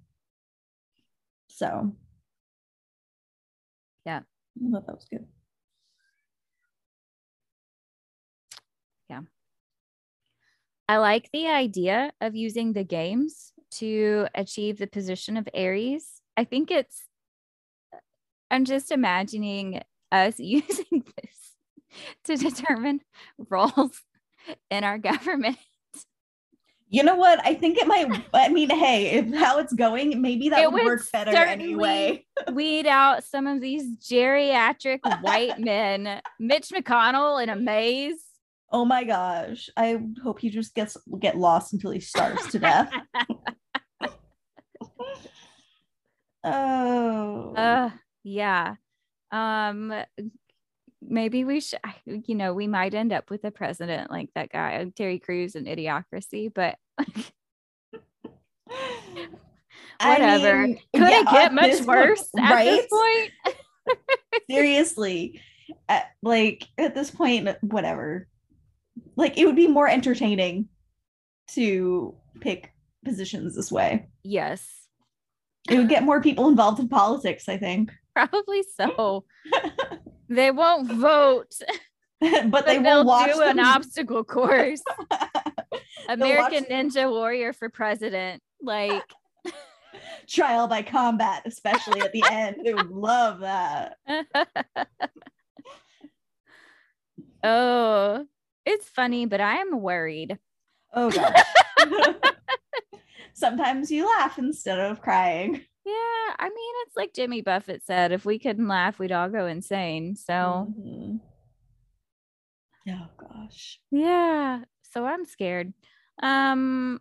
so 1.47 1.93
Yeah. 4.05 4.21
i 4.65 4.71
thought 4.71 4.85
that 4.87 4.95
was 4.95 5.05
good 5.09 5.25
Yeah. 9.09 9.21
I 10.87 10.97
like 10.97 11.29
the 11.31 11.47
idea 11.47 12.11
of 12.21 12.35
using 12.35 12.73
the 12.73 12.83
games 12.83 13.53
to 13.75 14.27
achieve 14.35 14.77
the 14.77 14.87
position 14.87 15.37
of 15.37 15.47
Ares. 15.53 16.21
I 16.37 16.43
think 16.43 16.71
it's, 16.71 17.03
I'm 18.51 18.65
just 18.65 18.91
imagining 18.91 19.81
us 20.11 20.35
using 20.39 21.03
this 21.15 21.53
to 22.25 22.35
determine 22.37 23.01
roles 23.49 24.01
in 24.69 24.83
our 24.83 24.97
government. 25.11 25.57
you 26.89 27.01
know 27.03 27.15
what 27.15 27.39
i 27.45 27.53
think 27.55 27.77
it 27.77 27.87
might 27.87 28.07
i 28.33 28.49
mean 28.49 28.69
hey 28.69 29.11
if 29.17 29.33
how 29.33 29.57
it's 29.59 29.73
going 29.73 30.21
maybe 30.21 30.49
that 30.49 30.71
would, 30.71 30.83
would 30.83 30.85
work 30.85 31.11
better 31.11 31.31
anyway 31.35 32.23
Weed 32.51 32.85
out 32.85 33.23
some 33.23 33.47
of 33.47 33.61
these 33.61 33.97
geriatric 33.97 34.99
white 35.23 35.57
men, 35.71 36.21
Mitch 36.39 36.69
McConnell 36.69 37.41
in 37.41 37.49
a 37.49 37.55
maze. 37.55 38.23
oh 38.71 38.85
my 38.85 39.03
gosh 39.03 39.69
i 39.77 39.97
hope 40.23 40.39
he 40.39 40.49
just 40.49 40.75
gets 40.75 40.95
get 41.19 41.35
lost 41.37 41.73
until 41.73 41.91
he 41.91 41.99
starves 41.99 42.47
to 42.49 42.59
death 42.59 42.91
oh 46.43 47.53
Uh, 47.55 47.89
yeah. 48.23 48.75
Um, 49.31 49.93
maybe 51.07 51.43
we 51.45 51.59
should, 51.59 51.79
you 52.05 52.35
know, 52.35 52.53
we 52.53 52.67
might 52.67 52.93
end 52.93 53.11
up 53.13 53.29
with 53.29 53.43
a 53.43 53.51
president 53.51 54.09
like 54.11 54.29
that 54.35 54.51
guy, 54.51 54.75
uh, 54.77 54.85
Terry 54.95 55.19
Crews 55.19 55.55
in 55.55 55.65
Idiocracy, 55.65 56.51
but 56.53 56.77
I 59.99 60.09
whatever. 60.19 60.67
mean, 60.67 60.79
Could 60.93 61.01
yeah, 61.09 61.21
it 61.21 61.25
get 61.31 61.53
much 61.53 61.71
this 61.71 61.85
point- 61.85 61.99
worse 61.99 62.29
at 62.39 62.63
this 62.63 62.87
point? 62.87 63.31
seriously 64.49 65.41
at, 65.89 66.05
like 66.21 66.65
at 66.77 66.95
this 66.95 67.11
point 67.11 67.47
uh, 67.49 67.55
whatever 67.61 68.27
like 69.17 69.37
it 69.37 69.45
would 69.45 69.55
be 69.57 69.67
more 69.67 69.87
entertaining 69.89 70.69
to 71.49 72.15
pick 72.39 72.71
positions 73.03 73.55
this 73.55 73.69
way 73.71 74.07
Yes, 74.23 74.65
it 75.69 75.77
would 75.77 75.89
get 75.89 76.03
more 76.03 76.21
people 76.21 76.47
involved 76.47 76.79
in 76.79 76.87
politics 76.87 77.49
i 77.49 77.57
think 77.57 77.91
probably 78.15 78.63
so. 78.75 79.25
They 80.29 80.51
won't 80.51 80.91
vote, 80.91 81.53
but 82.19 82.51
but 82.51 82.65
they 82.65 82.79
will 82.79 83.03
watch 83.05 83.33
do 83.33 83.41
an 83.41 83.59
obstacle 83.59 84.23
course. 84.23 84.81
American 86.09 86.65
Ninja 86.65 87.09
Warrior 87.09 87.53
for 87.53 87.69
president. 87.69 88.41
Like, 88.61 89.03
trial 90.27 90.67
by 90.67 90.81
combat 90.81 91.43
especially 91.45 91.99
at 91.99 92.13
the 92.13 92.23
end 92.31 92.55
they 92.63 92.73
would 92.73 92.89
love 92.89 93.41
that 93.41 93.97
oh, 97.43 98.25
it's 98.65 98.87
funny, 98.87 99.25
but 99.25 99.41
I 99.41 99.57
am 99.57 99.81
worried. 99.81 100.39
oh 100.93 101.11
gosh 101.11 101.43
sometimes 103.33 103.91
you 103.91 104.07
laugh 104.07 104.37
instead 104.37 104.79
of 104.79 105.01
crying 105.01 105.61
Yeah, 105.85 106.35
I 106.39 106.49
mean, 106.49 106.73
it's 106.85 106.95
like 106.95 107.13
Jimmy 107.13 107.41
Buffett 107.41 107.85
said 107.85 108.11
if 108.13 108.25
we 108.25 108.39
couldn't 108.39 108.67
laugh, 108.67 108.99
we'd 108.99 109.11
all 109.11 109.29
go 109.29 109.47
insane. 109.47 110.15
So, 110.15 110.73
Mhm. 110.79 111.19
oh 112.89 113.09
gosh 113.17 113.79
yeah, 113.91 114.63
so 114.91 115.05
I'm 115.05 115.25
scared. 115.25 115.73
Um, 116.21 116.99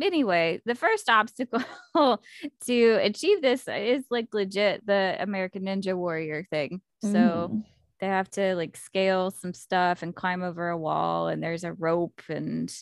anyway, 0.00 0.62
the 0.66 0.74
first 0.74 1.08
obstacle 1.10 1.62
to 2.66 2.90
achieve 3.02 3.42
this 3.42 3.66
is 3.68 4.04
like 4.10 4.28
legit 4.34 4.86
the 4.86 5.16
American 5.20 5.64
Ninja 5.64 5.94
Warrior 5.96 6.46
thing. 6.50 6.82
So, 7.00 7.50
Mhm. 7.52 7.64
they 8.00 8.06
have 8.08 8.30
to 8.32 8.54
like 8.56 8.76
scale 8.76 9.30
some 9.30 9.54
stuff 9.54 10.02
and 10.02 10.14
climb 10.16 10.42
over 10.42 10.68
a 10.70 10.78
wall, 10.78 11.28
and 11.28 11.42
there's 11.42 11.64
a 11.64 11.72
rope, 11.74 12.22
and 12.28 12.72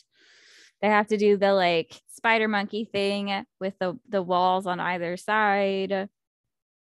they 0.83 0.89
have 0.89 1.07
to 1.07 1.17
do 1.17 1.37
the 1.37 1.53
like 1.53 1.99
spider 2.09 2.49
monkey 2.49 2.85
thing 2.85 3.45
with 3.59 3.73
the 3.79 3.99
the 4.09 4.21
walls 4.21 4.67
on 4.67 4.79
either 4.81 5.17
side. 5.17 6.09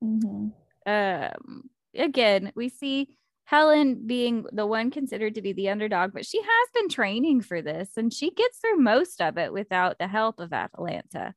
Mhm. 0.05 0.53
um 0.87 1.71
again 1.97 2.53
we 2.55 2.69
see 2.69 3.17
helen 3.45 4.07
being 4.07 4.45
the 4.53 4.67
one 4.67 4.91
considered 4.91 5.35
to 5.37 5.43
be 5.43 5.55
the 5.55 5.71
underdog 5.71 6.13
but 6.13 6.27
she 6.27 6.39
has 6.43 6.69
been 6.75 6.91
training 6.91 7.41
for 7.41 7.63
this 7.63 7.97
and 7.97 8.13
she 8.13 8.31
gets 8.31 8.59
through 8.59 8.77
most 8.77 9.23
of 9.23 9.39
it 9.39 9.53
without 9.55 9.99
the 9.99 10.07
help 10.09 10.39
of 10.39 10.53
atalanta 10.53 11.35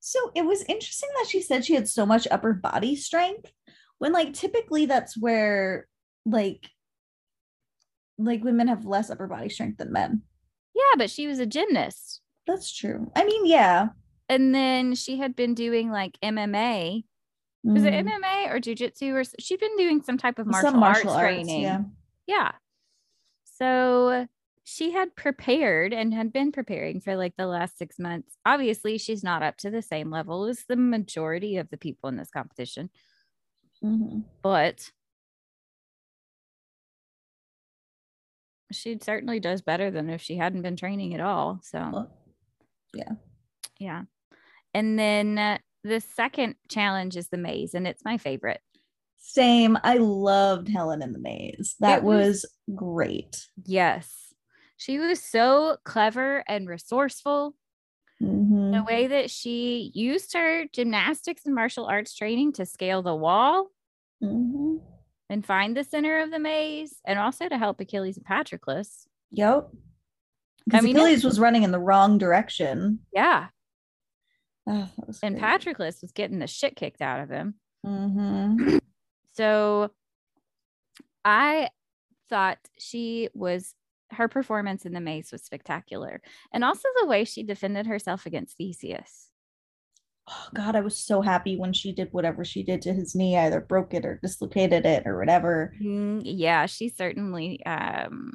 So 0.00 0.32
it 0.34 0.44
was 0.44 0.64
interesting 0.68 1.10
that 1.16 1.28
she 1.28 1.40
said 1.40 1.64
she 1.64 1.74
had 1.74 1.88
so 1.88 2.06
much 2.06 2.28
upper 2.30 2.52
body 2.54 2.96
strength 2.96 3.52
when 3.98 4.12
like 4.12 4.34
typically 4.34 4.86
that's 4.86 5.16
where 5.16 5.88
like 6.26 6.68
like 8.18 8.44
women 8.44 8.68
have 8.68 8.84
less 8.84 9.10
upper 9.10 9.26
body 9.26 9.48
strength 9.48 9.78
than 9.78 9.92
men. 9.92 10.22
Yeah 10.74 10.94
but 10.96 11.10
she 11.10 11.26
was 11.26 11.38
a 11.38 11.46
gymnast 11.46 12.20
That's 12.46 12.72
true. 12.72 13.10
I 13.16 13.24
mean, 13.24 13.46
yeah. 13.46 13.88
and 14.28 14.54
then 14.54 14.94
she 14.94 15.18
had 15.18 15.34
been 15.36 15.54
doing 15.54 15.90
like 15.90 16.18
mma 16.22 17.04
was 17.64 17.84
it 17.84 17.92
Mm. 17.92 18.08
mma 18.08 18.50
or 18.52 18.58
jiu-jitsu 18.58 19.14
or 19.14 19.22
she'd 19.38 19.60
been 19.60 19.76
doing 19.76 20.02
some 20.02 20.18
type 20.18 20.38
of 20.40 20.46
martial, 20.46 20.70
Some 20.72 20.80
martial 20.80 21.10
arts, 21.10 21.18
arts, 21.22 21.46
training 21.46 21.62
yeah. 21.62 21.80
yeah 22.26 22.52
so 23.44 24.26
she 24.64 24.92
had 24.92 25.14
prepared 25.16 25.92
and 25.92 26.14
had 26.14 26.32
been 26.32 26.52
preparing 26.52 27.00
for 27.00 27.16
like 27.16 27.34
the 27.36 27.46
last 27.46 27.76
six 27.76 27.98
months. 27.98 28.36
Obviously, 28.46 28.96
she's 28.96 29.24
not 29.24 29.42
up 29.42 29.56
to 29.58 29.70
the 29.70 29.82
same 29.82 30.08
level 30.08 30.44
as 30.46 30.64
the 30.68 30.76
majority 30.76 31.56
of 31.56 31.68
the 31.70 31.76
people 31.76 32.08
in 32.08 32.16
this 32.16 32.30
competition, 32.30 32.88
Mm-hmm. 33.84 34.20
but 34.42 34.90
she 38.72 38.98
certainly 39.00 39.40
does 39.40 39.62
better 39.62 39.90
than 39.90 40.10
if 40.10 40.20
she 40.22 40.36
hadn't 40.36 40.62
been 40.62 40.76
training 40.76 41.14
at 41.14 41.20
all. 41.20 41.60
So, 41.62 41.90
Well, 41.92 42.16
yeah. 42.94 43.12
yeah. 43.78 44.02
And 44.74 44.98
then 44.98 45.38
uh, 45.38 45.58
the 45.84 46.00
second 46.00 46.54
challenge 46.68 47.16
is 47.16 47.28
the 47.28 47.36
maze, 47.38 47.74
and 47.74 47.86
it's 47.86 48.04
my 48.04 48.18
favorite. 48.18 48.60
Same. 49.18 49.78
I 49.84 49.98
loved 49.98 50.68
Helen 50.68 51.00
in 51.02 51.12
the 51.12 51.18
Maze. 51.20 51.76
That 51.80 52.02
was- 52.02 52.44
was 52.44 52.76
great. 52.76 53.46
Yes. 53.64 54.32
She 54.76 54.98
was 54.98 55.22
so 55.22 55.76
clever 55.84 56.42
and 56.48 56.68
resourceful. 56.68 57.54
Mhm. 58.20 58.72
The 58.72 58.82
way 58.82 59.06
that 59.06 59.30
she 59.30 59.92
used 59.94 60.32
her 60.34 60.66
gymnastics 60.72 61.46
and 61.46 61.54
martial 61.54 61.86
arts 61.86 62.14
training 62.16 62.52
to 62.54 62.66
scale 62.66 63.02
the 63.02 63.14
wall 63.14 63.68
Mhm. 64.22 64.80
And 65.32 65.44
find 65.46 65.74
the 65.76 65.82
center 65.82 66.20
of 66.20 66.30
the 66.30 66.38
maze, 66.38 66.96
and 67.06 67.18
also 67.18 67.48
to 67.48 67.56
help 67.56 67.80
Achilles 67.80 68.18
and 68.18 68.26
Patroclus. 68.26 69.06
Yep. 69.30 69.70
Because 70.66 70.84
mean, 70.84 70.94
Achilles 70.94 71.24
was 71.24 71.40
running 71.40 71.62
in 71.62 71.72
the 71.72 71.78
wrong 71.80 72.18
direction. 72.18 73.00
Yeah. 73.12 73.48
Oh, 74.68 74.88
And 75.22 75.38
great. 75.38 75.42
Patroclus 75.42 76.02
was 76.02 76.12
getting 76.12 76.38
the 76.38 76.46
shit 76.46 76.76
kicked 76.76 77.00
out 77.00 77.20
of 77.20 77.30
him. 77.30 77.54
Mhm. 77.84 78.78
So 79.34 79.90
I 81.24 81.70
thought 82.28 82.58
she 82.78 83.30
was 83.32 83.74
her 84.10 84.28
performance 84.28 84.84
in 84.84 84.92
the 84.92 85.00
maze 85.00 85.32
was 85.32 85.42
spectacular. 85.42 86.20
And 86.52 86.62
also 86.62 86.86
the 87.00 87.06
way 87.06 87.24
she 87.24 87.42
defended 87.42 87.86
herself 87.86 88.26
against 88.26 88.58
Theseus. 88.58 89.30
Oh 90.28 90.48
God, 90.54 90.76
I 90.76 90.80
was 90.80 90.96
so 90.96 91.20
happy 91.20 91.56
when 91.56 91.72
she 91.72 91.92
did 91.92 92.08
whatever 92.12 92.44
she 92.44 92.62
did 92.62 92.80
to 92.82 92.92
his 92.92 93.14
knee, 93.14 93.36
either 93.36 93.60
broke 93.60 93.92
it 93.92 94.04
or 94.04 94.18
dislocated 94.22 94.86
it 94.86 95.02
or 95.06 95.18
whatever. 95.18 95.74
Mm, 95.82 96.22
yeah, 96.24 96.66
she 96.66 96.88
certainly 96.88 97.64
um 97.66 98.32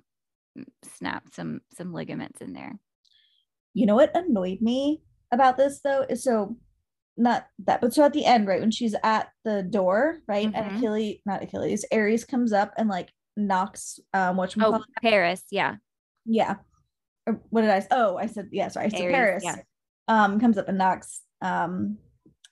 snapped 0.83 1.33
some 1.35 1.61
some 1.73 1.93
ligaments 1.93 2.41
in 2.41 2.53
there. 2.53 2.77
You 3.73 3.85
know 3.85 3.95
what 3.95 4.15
annoyed 4.15 4.59
me 4.61 5.01
about 5.31 5.55
this 5.57 5.79
though 5.83 6.05
is 6.09 6.23
so 6.23 6.57
not 7.15 7.47
that, 7.65 7.81
but 7.81 7.93
so 7.93 8.03
at 8.03 8.13
the 8.13 8.25
end, 8.25 8.47
right 8.47 8.59
when 8.59 8.69
she's 8.71 8.95
at 9.03 9.29
the 9.43 9.63
door, 9.63 10.19
right, 10.27 10.47
Mhm. 10.51 10.55
and 10.55 10.77
Achilles, 10.77 11.19
not 11.25 11.41
Achilles, 11.41 11.85
Ares 11.91 12.25
comes 12.25 12.53
up 12.53 12.73
and 12.77 12.89
like 12.89 13.09
knocks 13.35 13.99
um 14.13 14.35
what 14.38 14.53
Oh, 14.59 14.83
Paris, 15.01 15.43
yeah. 15.51 15.75
yeah. 16.25 16.55
Or 17.25 17.41
what 17.49 17.61
did 17.61 17.69
I? 17.71 17.85
Oh, 17.91 18.17
I 18.17 18.25
said 18.27 18.49
yeah. 18.51 18.67
Sorry, 18.67 18.88
I 18.88 18.89
said 18.89 19.01
Ares, 19.01 19.13
Paris. 19.13 19.43
yeah. 19.45 19.55
Um, 20.09 20.39
comes 20.39 20.57
up 20.57 20.67
and 20.69 20.77
knocks 20.77 21.21
um 21.41 21.97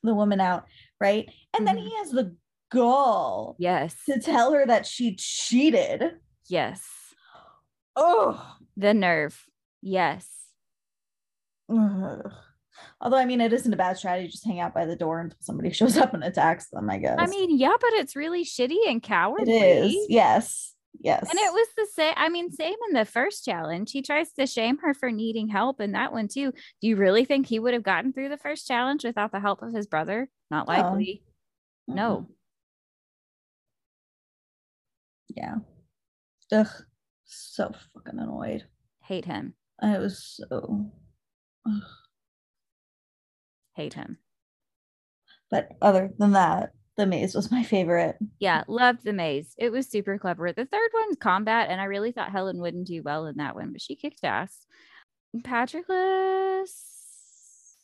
the 0.03 0.13
woman 0.13 0.39
out, 0.39 0.65
right? 1.01 1.27
And 1.57 1.65
then 1.67 1.77
Mhm. 1.77 1.83
he 1.87 1.95
has 1.97 2.11
the 2.11 2.35
gall 2.71 3.55
Yes. 3.57 3.95
to 4.05 4.19
tell 4.19 4.53
her 4.53 4.65
that 4.65 4.85
she 4.85 5.15
cheated. 5.15 6.19
Yes. 6.47 6.83
Oh, 7.95 8.55
The 8.77 8.93
nerve. 8.93 9.45
Yes. 9.81 10.29
Ugh. 11.69 12.31
Although 13.01 13.17
I 13.17 13.25
mean, 13.25 13.41
it 13.41 13.53
isn't 13.53 13.73
a 13.73 13.77
bad 13.77 13.97
strategy. 13.97 14.27
Just 14.29 14.45
hang 14.45 14.59
out 14.59 14.73
by 14.73 14.85
the 14.85 14.95
door 14.95 15.19
until 15.21 15.37
somebody 15.41 15.69
shows 15.73 15.97
up 15.97 16.13
and 16.13 16.23
attacks 16.23 16.69
them. 16.69 16.89
I 16.89 16.97
guess. 16.97 17.15
I 17.17 17.25
mean, 17.27 17.57
yeah, 17.57 17.73
but 17.79 17.93
it's 17.93 18.15
really 18.15 18.43
shitty 18.43 18.87
and 18.87 18.97
it 18.97 19.03
cowardly. 19.03 19.55
is. 19.57 20.05
Yes. 20.09 20.74
Yes. 20.99 21.27
And 21.29 21.37
it 21.39 21.53
was 21.53 21.67
the 21.77 21.87
same. 21.93 22.13
I 22.17 22.29
mean, 22.29 22.51
same 22.51 22.75
in 22.89 22.93
the 22.93 23.05
first 23.05 23.45
challenge. 23.45 23.91
He 23.91 24.01
tries 24.01 24.31
to 24.33 24.47
shame 24.47 24.77
her 24.79 24.93
for 24.93 25.11
needing 25.11 25.47
help 25.47 25.81
in 25.81 25.91
that 25.93 26.11
one 26.11 26.27
too. 26.27 26.51
Do 26.51 26.87
you 26.87 26.95
really 26.95 27.25
think 27.25 27.47
he 27.47 27.59
would 27.59 27.73
have 27.73 27.83
gotten 27.83 28.13
through 28.13 28.29
the 28.29 28.37
first 28.37 28.67
challenge 28.67 29.03
without 29.03 29.31
the 29.31 29.39
help 29.39 29.61
of 29.61 29.73
his 29.73 29.87
brother? 29.87 30.29
Not 30.49 30.67
No. 30.67 30.73
likely. 30.73 31.23
Mm-mm. 31.89 31.95
No. 31.95 32.27
Yeah. 35.35 35.55
Ugh. 36.51 36.67
So 37.25 37.71
fucking 37.93 38.19
annoyed. 38.19 38.65
Hate 39.03 39.25
him. 39.25 39.53
I 39.79 39.97
was 39.97 40.23
so. 40.23 40.91
Ugh. 41.67 41.81
Hate 43.75 43.93
him. 43.93 44.17
But 45.51 45.69
other 45.81 46.11
than 46.17 46.31
that, 46.31 46.71
the 46.97 47.05
maze 47.05 47.35
was 47.35 47.51
my 47.51 47.63
favorite. 47.63 48.17
Yeah, 48.39 48.63
loved 48.67 49.03
the 49.03 49.13
maze. 49.13 49.53
It 49.57 49.71
was 49.71 49.87
super 49.87 50.17
clever. 50.17 50.51
The 50.51 50.65
third 50.65 50.89
one's 50.93 51.17
combat, 51.17 51.69
and 51.69 51.81
I 51.81 51.85
really 51.85 52.11
thought 52.11 52.31
Helen 52.31 52.59
wouldn't 52.59 52.87
do 52.87 53.03
well 53.03 53.25
in 53.25 53.37
that 53.37 53.55
one, 53.55 53.71
but 53.71 53.81
she 53.81 53.95
kicked 53.95 54.23
ass. 54.23 54.65
Patroclus 55.43 56.71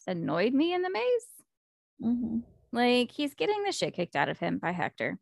annoyed 0.08 0.54
me 0.54 0.74
in 0.74 0.82
the 0.82 0.90
maze. 0.90 1.28
Mm-hmm. 2.04 2.38
Like 2.72 3.12
he's 3.12 3.34
getting 3.34 3.64
the 3.64 3.72
shit 3.72 3.94
kicked 3.94 4.16
out 4.16 4.30
of 4.30 4.40
him 4.40 4.58
by 4.58 4.72
Hector. 4.72 5.20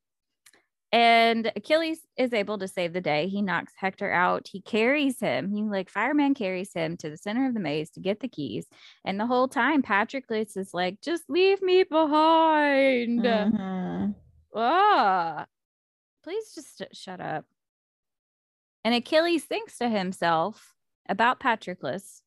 And 0.92 1.52
Achilles 1.56 2.00
is 2.18 2.34
able 2.34 2.58
to 2.58 2.68
save 2.68 2.94
the 2.94 3.02
day. 3.02 3.28
He 3.28 3.44
knocks 3.44 3.74
Hector 3.76 4.12
out. 4.12 4.48
He 4.48 4.62
carries 4.62 5.20
him. 5.20 5.52
He 5.52 5.62
like 5.62 5.90
fireman 5.90 6.34
carries 6.34 6.74
him 6.74 6.98
to 6.98 7.10
the 7.10 7.18
center 7.18 7.48
of 7.48 7.54
the 7.54 7.60
maze 7.60 7.92
to 7.92 8.00
get 8.00 8.22
the 8.22 8.28
keys. 8.28 8.68
And 9.06 9.20
the 9.20 9.28
whole 9.28 9.48
time, 9.48 9.84
Patroclus 9.84 10.58
is 10.58 10.74
like, 10.74 11.02
just 11.02 11.30
leave 11.30 11.62
me 11.62 11.84
behind. 11.84 13.22
Mhm. 13.24 14.16
Ah, 14.56 15.46
please 16.24 16.54
just 16.56 16.84
shut 16.94 17.22
up. 17.22 17.46
And 18.84 18.96
Achilles 18.96 19.46
thinks 19.46 19.78
to 19.78 19.90
himself 19.90 20.74
about 21.08 21.40
Patroclus. 21.40 22.24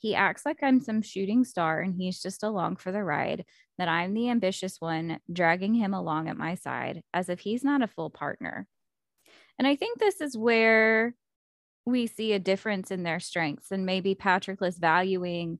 He 0.00 0.16
acts 0.16 0.46
like 0.46 0.62
I'm 0.62 0.80
some 0.80 1.02
shooting 1.02 1.44
star 1.44 1.80
and 1.80 1.94
he's 1.94 2.20
just 2.20 2.42
along 2.42 2.76
for 2.76 2.90
the 2.90 3.04
ride, 3.04 3.44
that 3.78 3.88
I'm 3.88 4.14
the 4.14 4.30
ambitious 4.30 4.80
one 4.80 5.20
dragging 5.32 5.74
him 5.74 5.94
along 5.94 6.28
at 6.28 6.36
my 6.36 6.56
side 6.56 7.02
as 7.14 7.28
if 7.28 7.40
he's 7.40 7.62
not 7.62 7.82
a 7.82 7.86
full 7.86 8.10
partner. 8.10 8.66
And 9.58 9.68
I 9.68 9.76
think 9.76 9.98
this 9.98 10.20
is 10.20 10.36
where 10.36 11.14
we 11.86 12.06
see 12.06 12.32
a 12.32 12.38
difference 12.38 12.90
in 12.90 13.02
their 13.04 13.20
strengths 13.20 13.70
and 13.70 13.86
maybe 13.86 14.14
Patroclus 14.14 14.78
valuing 14.78 15.58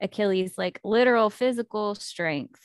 Achilles' 0.00 0.58
like 0.58 0.80
literal 0.84 1.30
physical 1.30 1.94
strength 1.94 2.60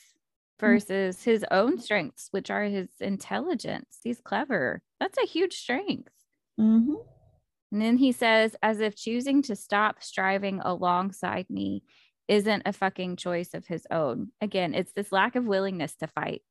versus 0.60 1.24
his 1.24 1.44
own 1.50 1.78
strengths, 1.78 2.28
which 2.32 2.50
are 2.50 2.64
his 2.64 2.90
intelligence. 3.00 4.00
He's 4.04 4.20
clever. 4.20 4.82
That's 5.00 5.18
a 5.18 5.26
huge 5.26 5.54
strength. 5.56 6.12
Mhm. 6.58 7.04
And 7.72 7.80
then 7.80 7.96
he 7.96 8.12
says, 8.12 8.56
as 8.62 8.80
if 8.80 8.96
choosing 8.96 9.42
to 9.42 9.56
stop 9.56 10.02
striving 10.02 10.60
alongside 10.60 11.46
me 11.48 11.84
isn't 12.26 12.62
a 12.66 12.72
fucking 12.72 13.16
choice 13.16 13.54
of 13.54 13.66
his 13.66 13.86
own. 13.90 14.30
Again, 14.40 14.74
it's 14.74 14.92
this 14.92 15.12
lack 15.12 15.36
of 15.36 15.46
willingness 15.46 15.94
to 15.96 16.06
fight. 16.06 16.42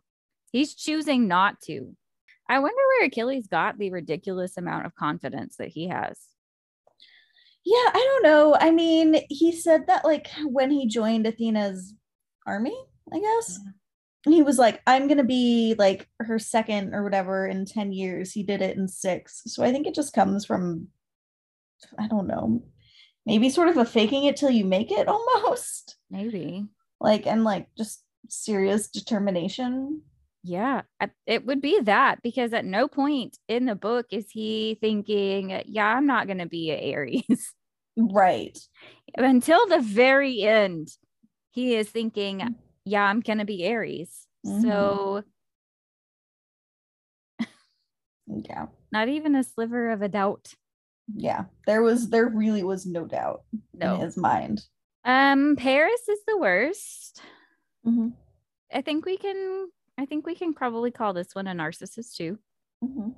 He's 0.51 0.75
choosing 0.75 1.27
not 1.27 1.61
to. 1.61 1.95
I 2.49 2.59
wonder 2.59 2.75
where 2.75 3.05
Achilles 3.05 3.47
got 3.47 3.77
the 3.77 3.91
ridiculous 3.91 4.57
amount 4.57 4.85
of 4.85 4.95
confidence 4.95 5.57
that 5.57 5.69
he 5.69 5.87
has. 5.87 6.19
Yeah, 7.63 7.75
I 7.75 8.21
don't 8.23 8.23
know. 8.23 8.57
I 8.59 8.71
mean, 8.71 9.21
he 9.29 9.51
said 9.51 9.87
that 9.87 10.03
like 10.03 10.27
when 10.43 10.71
he 10.71 10.87
joined 10.87 11.27
Athena's 11.27 11.93
army, 12.47 12.75
I 13.13 13.19
guess. 13.19 13.59
Mm-hmm. 13.59 14.31
He 14.31 14.41
was 14.41 14.57
like, 14.57 14.81
I'm 14.87 15.07
gonna 15.07 15.23
be 15.23 15.75
like 15.77 16.09
her 16.19 16.39
second 16.39 16.93
or 16.93 17.03
whatever 17.03 17.47
in 17.47 17.65
10 17.65 17.93
years. 17.93 18.31
He 18.31 18.43
did 18.43 18.61
it 18.61 18.75
in 18.75 18.87
six. 18.87 19.43
So 19.45 19.63
I 19.63 19.71
think 19.71 19.87
it 19.87 19.95
just 19.95 20.13
comes 20.13 20.45
from 20.45 20.87
I 21.97 22.07
don't 22.07 22.27
know, 22.27 22.63
maybe 23.25 23.49
sort 23.49 23.69
of 23.69 23.77
a 23.77 23.85
faking 23.85 24.25
it 24.25 24.37
till 24.37 24.49
you 24.49 24.65
make 24.65 24.91
it 24.91 25.07
almost. 25.15 25.97
Maybe. 26.09 26.65
Like 26.99 27.25
and 27.27 27.43
like 27.43 27.67
just 27.77 28.03
serious 28.27 28.89
determination. 28.89 30.01
Yeah, 30.43 30.83
it 31.25 31.45
would 31.45 31.61
be 31.61 31.81
that 31.81 32.21
because 32.23 32.53
at 32.53 32.63
no 32.63 32.87
point 32.87 33.37
in 33.49 33.65
the 33.65 33.75
book 33.75 34.07
is 34.11 34.29
he 34.31 34.77
thinking, 34.79 35.61
yeah, 35.65 35.85
I'm 35.95 36.05
not 36.05 36.27
going 36.27 36.37
to 36.39 36.45
be 36.47 36.71
a 36.71 36.93
Ares. 36.95 37.23
Right. 38.01 38.57
Until 39.17 39.67
the 39.67 39.81
very 39.81 40.43
end, 40.43 40.87
he 41.51 41.75
is 41.75 41.89
thinking, 41.89 42.55
yeah, 42.85 43.03
I'm 43.03 43.19
going 43.19 43.39
to 43.39 43.45
be 43.45 43.67
Ares. 43.69 44.25
Mhm. 44.45 44.61
So, 44.61 45.23
Yeah. 48.27 48.67
not 48.93 49.09
even 49.09 49.35
a 49.35 49.43
sliver 49.43 49.89
of 49.89 50.01
a 50.01 50.07
doubt. 50.07 50.53
Yeah. 51.15 51.45
There 51.65 51.81
was 51.81 52.09
there 52.09 52.27
really 52.27 52.63
was 52.63 52.85
no 52.85 53.05
doubt 53.05 53.43
No. 53.73 53.95
in 53.95 54.01
his 54.01 54.17
mind. 54.17 54.63
Um, 55.05 55.55
Paris 55.55 56.07
is 56.07 56.19
the 56.27 56.37
worst. 56.37 57.21
Mhm. 57.85 58.13
I 58.71 58.81
think 58.81 59.05
we 59.05 59.17
can 59.17 59.69
I 59.97 60.05
think 60.05 60.25
we 60.25 60.35
can 60.35 60.53
probably 60.53 60.91
call 60.91 61.13
this 61.13 61.33
one 61.35 61.47
a 61.47 61.53
narcissist 61.53 62.15
too. 62.15 62.39
Mhm. 62.83 63.15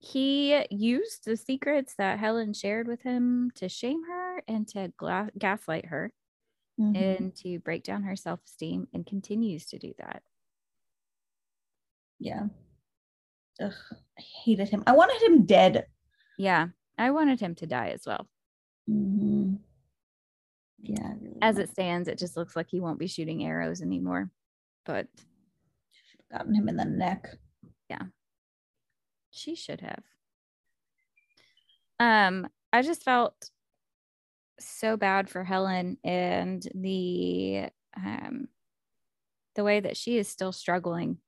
He 0.00 0.64
used 0.70 1.24
the 1.24 1.36
secrets 1.36 1.94
that 1.94 2.18
Helen 2.18 2.54
shared 2.54 2.88
with 2.88 3.02
him 3.02 3.50
to 3.56 3.68
shame 3.68 4.02
her 4.08 4.42
and 4.48 4.66
to 4.68 4.92
gla- 4.96 5.30
gaslight 5.38 5.86
her 5.86 6.12
Mhm. 6.80 6.96
and 6.96 7.36
to 7.36 7.60
break 7.60 7.84
down 7.84 8.02
her 8.02 8.16
self-esteem 8.16 8.88
and 8.92 9.06
continues 9.06 9.66
to 9.66 9.78
do 9.78 9.94
that. 9.98 10.22
Yeah. 12.18 12.48
Ugh, 13.60 13.72
I 14.18 14.22
hated 14.44 14.70
him. 14.70 14.82
I 14.86 14.92
wanted 14.92 15.22
him 15.22 15.44
dead. 15.46 15.86
Yeah, 16.38 16.68
I 16.98 17.10
wanted 17.10 17.40
him 17.40 17.54
to 17.56 17.66
die 17.66 17.88
as 17.90 18.06
well. 18.06 18.28
Mhm. 18.88 19.58
Yeah. 20.78 21.14
Really 21.20 21.38
As 21.40 21.58
it 21.58 21.70
stands, 21.70 22.08
it 22.08 22.18
just 22.18 22.36
looks 22.36 22.56
like 22.56 22.68
he 22.68 22.80
won't 22.80 22.98
be 22.98 23.06
shooting 23.06 23.44
arrows 23.44 23.80
anymore. 23.82 24.30
But 24.84 25.08
gotten 26.30 26.54
him 26.54 26.68
in 26.68 26.76
the 26.76 26.84
neck. 26.84 27.36
Yeah. 27.88 28.02
She 29.30 29.54
should 29.54 29.80
have. 29.80 30.02
Um, 32.00 32.48
I 32.72 32.82
just 32.82 33.04
felt 33.04 33.50
so 34.58 34.96
bad 34.96 35.28
for 35.28 35.44
Helen 35.44 35.98
and 36.04 36.66
the 36.74 37.68
um 37.96 38.48
the 39.54 39.64
way 39.64 39.80
that 39.80 39.96
she 39.96 40.18
is 40.18 40.28
still 40.28 40.52
struggling 40.52 41.18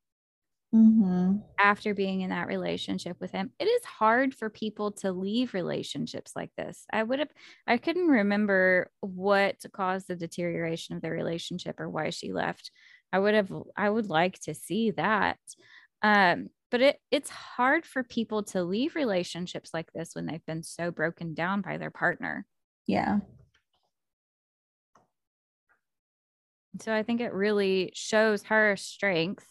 Mm-hmm. 0.74 1.36
after 1.56 1.94
being 1.94 2.22
in 2.22 2.30
that 2.30 2.48
relationship 2.48 3.16
with 3.20 3.30
him. 3.30 3.50
It 3.60 3.66
is 3.66 3.84
hard 3.84 4.34
for 4.34 4.50
people 4.50 4.90
to 4.92 5.12
leave 5.12 5.54
relationships 5.54 6.32
like 6.34 6.50
this. 6.58 6.84
I 6.92 7.04
would 7.04 7.20
have, 7.20 7.30
I 7.64 7.76
couldn't 7.76 8.08
remember 8.08 8.90
what 9.00 9.64
caused 9.72 10.08
the 10.08 10.16
deterioration 10.16 10.96
of 10.96 11.02
their 11.02 11.12
relationship 11.12 11.78
or 11.78 11.88
why 11.88 12.10
she 12.10 12.32
left. 12.32 12.72
I 13.12 13.20
would 13.20 13.34
have, 13.34 13.52
I 13.76 13.88
would 13.88 14.08
like 14.08 14.40
to 14.40 14.54
see 14.54 14.90
that. 14.92 15.38
Um, 16.02 16.48
but 16.72 16.80
it 16.80 16.98
it's 17.12 17.30
hard 17.30 17.86
for 17.86 18.02
people 18.02 18.42
to 18.42 18.64
leave 18.64 18.96
relationships 18.96 19.70
like 19.72 19.92
this 19.92 20.10
when 20.14 20.26
they've 20.26 20.44
been 20.44 20.64
so 20.64 20.90
broken 20.90 21.34
down 21.34 21.60
by 21.60 21.78
their 21.78 21.92
partner. 21.92 22.46
Yeah. 22.88 23.20
So 26.80 26.92
I 26.92 27.04
think 27.04 27.20
it 27.20 27.32
really 27.32 27.92
shows 27.94 28.42
her 28.44 28.74
strength 28.76 29.46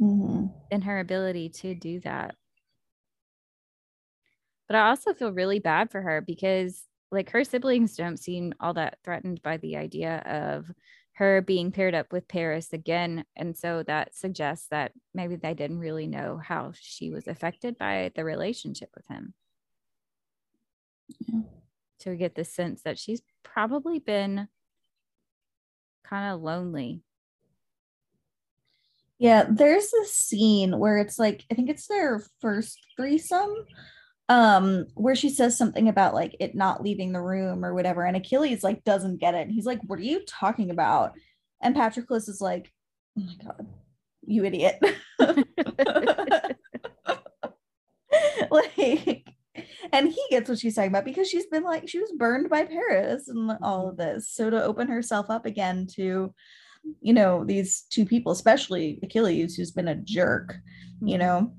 Mm-hmm. 0.00 0.46
in 0.72 0.82
her 0.82 0.98
ability 0.98 1.50
to 1.50 1.74
do 1.74 2.00
that. 2.00 2.34
But 4.66 4.76
I 4.76 4.88
also 4.88 5.14
feel 5.14 5.30
really 5.30 5.60
bad 5.60 5.92
for 5.92 6.02
her 6.02 6.20
because 6.20 6.82
like 7.12 7.30
her 7.30 7.44
siblings 7.44 7.96
don't 7.96 8.18
seem 8.18 8.54
all 8.58 8.74
that 8.74 8.98
threatened 9.04 9.40
by 9.42 9.58
the 9.58 9.76
idea 9.76 10.18
of 10.26 10.68
her 11.12 11.40
being 11.42 11.70
paired 11.70 11.94
up 11.94 12.12
with 12.12 12.26
Paris 12.26 12.72
again. 12.72 13.24
And 13.36 13.56
so 13.56 13.84
that 13.84 14.16
suggests 14.16 14.66
that 14.72 14.90
maybe 15.14 15.36
they 15.36 15.54
didn't 15.54 15.78
really 15.78 16.08
know 16.08 16.40
how 16.42 16.72
she 16.74 17.10
was 17.10 17.28
affected 17.28 17.78
by 17.78 18.10
the 18.16 18.24
relationship 18.24 18.90
with 18.96 19.06
him. 19.06 19.32
Yeah. 21.20 21.42
So 22.00 22.10
we 22.10 22.16
get 22.16 22.34
the 22.34 22.44
sense 22.44 22.82
that 22.82 22.98
she's 22.98 23.22
probably 23.44 24.00
been 24.00 24.48
kind 26.04 26.34
of 26.34 26.42
lonely. 26.42 27.02
Yeah, 29.24 29.46
there's 29.48 29.90
this 29.90 30.12
scene 30.12 30.78
where 30.78 30.98
it's 30.98 31.18
like 31.18 31.46
I 31.50 31.54
think 31.54 31.70
it's 31.70 31.86
their 31.86 32.22
first 32.42 32.78
threesome, 32.94 33.54
um, 34.28 34.84
where 34.96 35.16
she 35.16 35.30
says 35.30 35.56
something 35.56 35.88
about 35.88 36.12
like 36.12 36.36
it 36.40 36.54
not 36.54 36.82
leaving 36.82 37.12
the 37.12 37.22
room 37.22 37.64
or 37.64 37.72
whatever, 37.72 38.04
and 38.04 38.18
Achilles 38.18 38.62
like 38.62 38.84
doesn't 38.84 39.20
get 39.20 39.32
it. 39.32 39.40
And 39.40 39.50
he's 39.50 39.64
like, 39.64 39.80
"What 39.86 39.98
are 39.98 40.02
you 40.02 40.22
talking 40.28 40.68
about?" 40.68 41.12
And 41.62 41.74
Patroclus 41.74 42.28
is 42.28 42.42
like, 42.42 42.70
"Oh 43.18 43.22
my 43.22 43.32
god, 43.42 43.66
you 44.26 44.44
idiot!" 44.44 44.78
like, 48.50 49.26
and 49.90 50.08
he 50.08 50.22
gets 50.28 50.50
what 50.50 50.58
she's 50.58 50.74
talking 50.74 50.90
about 50.90 51.06
because 51.06 51.30
she's 51.30 51.46
been 51.46 51.64
like 51.64 51.88
she 51.88 51.98
was 51.98 52.12
burned 52.18 52.50
by 52.50 52.64
Paris 52.66 53.28
and 53.28 53.52
all 53.62 53.88
of 53.88 53.96
this. 53.96 54.28
So 54.28 54.50
to 54.50 54.62
open 54.62 54.88
herself 54.88 55.30
up 55.30 55.46
again 55.46 55.86
to 55.94 56.34
you 57.00 57.12
know 57.12 57.44
these 57.44 57.84
two 57.90 58.04
people 58.04 58.32
especially 58.32 58.98
achilles 59.02 59.54
who's 59.54 59.70
been 59.72 59.88
a 59.88 59.94
jerk 59.94 60.56
you 61.02 61.18
know 61.18 61.52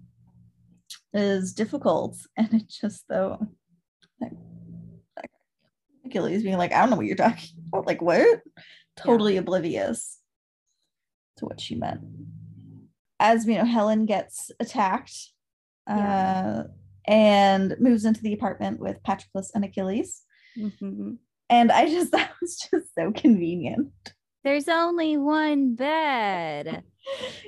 is 1.14 1.54
difficult. 1.54 2.18
And 2.38 2.54
it 2.54 2.68
just 2.70 3.06
though 3.08 3.38
like, 4.22 4.32
like, 5.18 5.32
achilles 6.06 6.44
being 6.44 6.58
like 6.58 6.72
i 6.74 6.80
don't 6.80 6.90
know 6.90 6.98
what 6.98 7.06
you're 7.06 7.16
talking 7.16 7.50
about. 7.70 7.88
Like 7.88 8.02
what? 8.02 8.42
Totally 8.98 9.38
oblivious 9.38 10.20
to 11.38 11.46
what 11.46 11.60
she 11.60 11.76
meant. 11.76 12.02
As 13.20 13.46
you 13.46 13.58
know 13.58 13.66
helen 13.66 14.06
gets 14.06 14.52
attacked 14.60 15.18
Yeah. 15.88 16.64
uh 16.66 16.68
and 17.08 17.76
moves 17.80 18.06
into 18.06 18.22
the 18.22 18.34
apartment 18.34 18.80
with 18.80 19.04
patroclus 19.04 19.52
and 19.54 19.64
achilles. 19.64 20.24
Mhm. 20.58 21.18
and 21.50 21.72
i 21.72 21.86
just 21.88 22.12
that 22.16 22.32
was 22.42 22.58
just 22.58 22.88
so 22.96 23.12
convenient 23.12 23.92
There's 24.46 24.68
only 24.70 25.18
one 25.18 25.74
bed. 25.74 26.84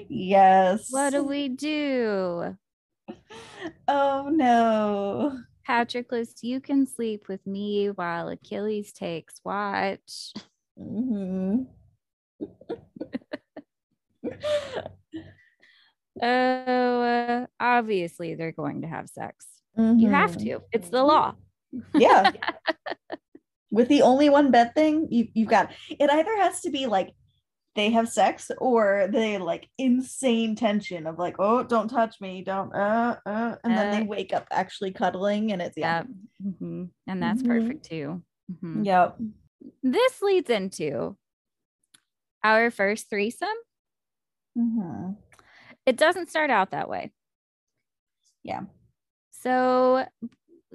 yes 0.10 0.88
What 0.89 1.12
do 1.12 1.24
we 1.24 1.48
do? 1.48 2.58
Oh 3.88 4.30
no. 4.34 5.39
Patroclus, 5.70 6.41
you 6.41 6.60
can 6.60 6.88
sleep 6.88 7.28
with 7.28 7.45
me 7.45 7.89
while 7.91 8.30
Achilles 8.30 8.91
takes 8.93 9.36
watch. 9.45 10.34
Mhm. 10.80 11.68
Oh, 16.20 17.02
uh, 17.04 17.45
obviously 17.60 18.34
they're 18.34 18.52
going 18.52 18.82
to 18.82 18.88
have 18.88 19.08
sex. 19.08 19.45
You 19.78 20.10
have 20.10 20.32
Mhm. 20.36 20.43
to. 20.45 20.64
It's 20.72 20.89
the 20.89 21.04
law. 21.04 21.36
Yeah. 21.93 22.32
With 23.72 23.89
the 23.89 24.01
only 24.01 24.30
one 24.30 24.51
bed 24.51 24.74
thing, 24.76 25.07
you 25.11 25.28
you've 25.34 25.49
got 25.49 25.72
it 25.89 26.09
either 26.09 26.38
has 26.38 26.61
to 26.61 26.70
be 26.70 26.86
like 26.86 27.13
they 27.76 27.91
have 27.91 28.09
sex 28.09 28.49
or 28.59 29.07
they 29.11 29.38
like 29.38 29.70
insane 29.78 30.55
tension 30.55 31.05
of 31.05 31.20
like, 31.20 31.36
oh, 31.39 31.63
don't 31.63 31.89
touch 31.89 32.20
me, 32.22 32.43
don't 32.43 32.74
uh 32.74 33.18
uh 33.26 33.55
and 33.63 33.78
then 33.78 33.91
they 33.91 34.01
Uh. 34.01 34.05
wake 34.05 34.34
up 34.34 34.47
actually 34.51 34.91
cuddling 34.93 35.51
and 35.51 35.61
it's 35.61 35.78
yeah. 35.78 36.03
Mhm. 36.43 36.89
And 37.07 37.22
that's 37.22 37.43
Mhm. 37.43 37.47
perfect 37.47 37.86
too. 37.86 38.24
Mhm. 38.51 38.86
Yep. 38.86 39.18
This 39.84 40.22
leads 40.22 40.49
into 40.49 41.18
our 42.43 42.72
first 42.72 43.09
threesome. 43.09 43.49
Mhm. 44.57 45.18
It 45.86 45.97
doesn't 45.97 46.30
start 46.30 46.49
out 46.49 46.72
that 46.72 46.89
way. 46.89 47.11
Yeah. 48.43 48.61
So 49.32 50.05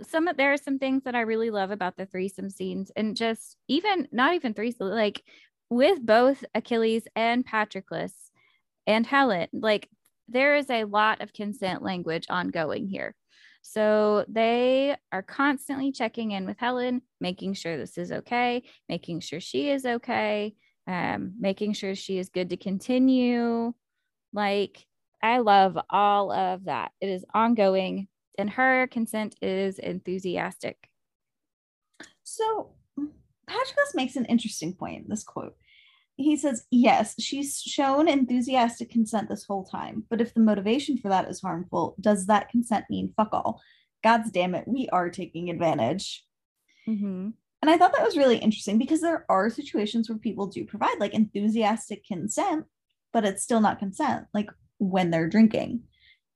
some 0.03 0.29
of 0.29 0.37
there 0.37 0.53
are 0.53 0.59
some 0.59 0.79
things 0.79 1.05
that 1.05 1.15
I 1.15 1.21
really 1.21 1.51
love 1.51 1.71
about 1.71 1.97
the 1.97 2.07
threesome 2.07 2.51
scenes 2.51 2.91
and 2.97 3.17
just 3.17 3.57
even 3.69 4.09
not 4.13 4.35
even 4.35 4.55
threesome, 4.55 4.89
like 4.89 5.23
with 5.71 6.05
both 6.05 6.45
Achilles 6.55 7.07
and 7.15 7.45
Patroclus 7.45 8.13
and 8.87 9.07
Helen, 9.07 9.49
like 9.53 9.89
there 10.29 10.57
is 10.57 10.71
a 10.71 10.85
lot 10.85 11.21
of 11.21 11.33
consent 11.33 11.83
language 11.83 12.27
ongoing 12.31 12.89
here. 12.89 13.15
So 13.63 14.25
they 14.29 14.97
are 15.13 15.23
constantly 15.23 15.93
checking 15.93 16.33
in 16.33 16.47
with 16.47 16.59
Helen, 16.59 17.03
making 17.21 17.55
sure 17.55 17.77
this 17.77 17.97
is 17.97 18.11
okay, 18.11 18.65
making 18.89 19.21
sure 19.21 19.41
she 19.41 19.71
is 19.71 19.87
okay, 19.87 20.55
um, 20.87 21.35
making 21.39 21.75
sure 21.75 21.95
she 21.95 22.19
is 22.19 22.29
good 22.29 22.51
to 22.51 22.57
continue. 22.57 23.73
Like 24.33 24.85
I 25.23 25.39
love 25.39 25.79
all 25.89 26.33
of 26.33 26.65
that. 26.65 26.91
It 27.01 27.09
is 27.09 27.25
ongoing, 27.33 28.09
and 28.39 28.51
her 28.51 28.87
consent 28.87 29.37
is 29.43 29.79
enthusiastic. 29.79 30.89
So 32.23 32.73
Patroclus 32.99 33.95
makes 33.95 34.17
an 34.17 34.25
interesting 34.27 34.75
point 34.75 35.05
in 35.05 35.11
this 35.11 35.25
quote. 35.25 35.57
He 36.17 36.37
says, 36.37 36.67
Yes, 36.71 37.15
she's 37.19 37.61
shown 37.61 38.09
enthusiastic 38.09 38.91
consent 38.91 39.29
this 39.29 39.45
whole 39.45 39.65
time, 39.65 40.05
but 40.11 40.21
if 40.21 40.35
the 40.35 40.41
motivation 40.41 40.99
for 40.99 41.09
that 41.09 41.29
is 41.29 41.41
harmful, 41.41 41.97
does 42.01 42.27
that 42.27 42.51
consent 42.51 42.85
mean 42.91 43.13
fuck 43.17 43.31
all? 43.33 43.61
God's 44.05 44.31
damn 44.31 44.55
it, 44.55 44.67
we 44.67 44.89
are 44.93 45.11
taking 45.11 45.51
advantage. 45.51 46.25
Mm-hmm. 46.89 47.31
And 47.63 47.71
I 47.71 47.79
thought 47.79 47.93
that 47.93 48.05
was 48.05 48.17
really 48.17 48.39
interesting 48.39 48.77
because 48.77 49.01
there 49.01 49.25
are 49.29 49.49
situations 49.49 50.09
where 50.09 50.19
people 50.19 50.49
do 50.49 50.65
provide 50.65 50.99
like 50.99 51.15
enthusiastic 51.15 52.05
consent, 52.05 52.67
but 53.13 53.25
it's 53.25 53.43
still 53.43 53.61
not 53.61 53.79
consent, 53.79 54.27
like 54.35 54.51
when 54.79 55.11
they're 55.11 55.29
drinking, 55.29 55.85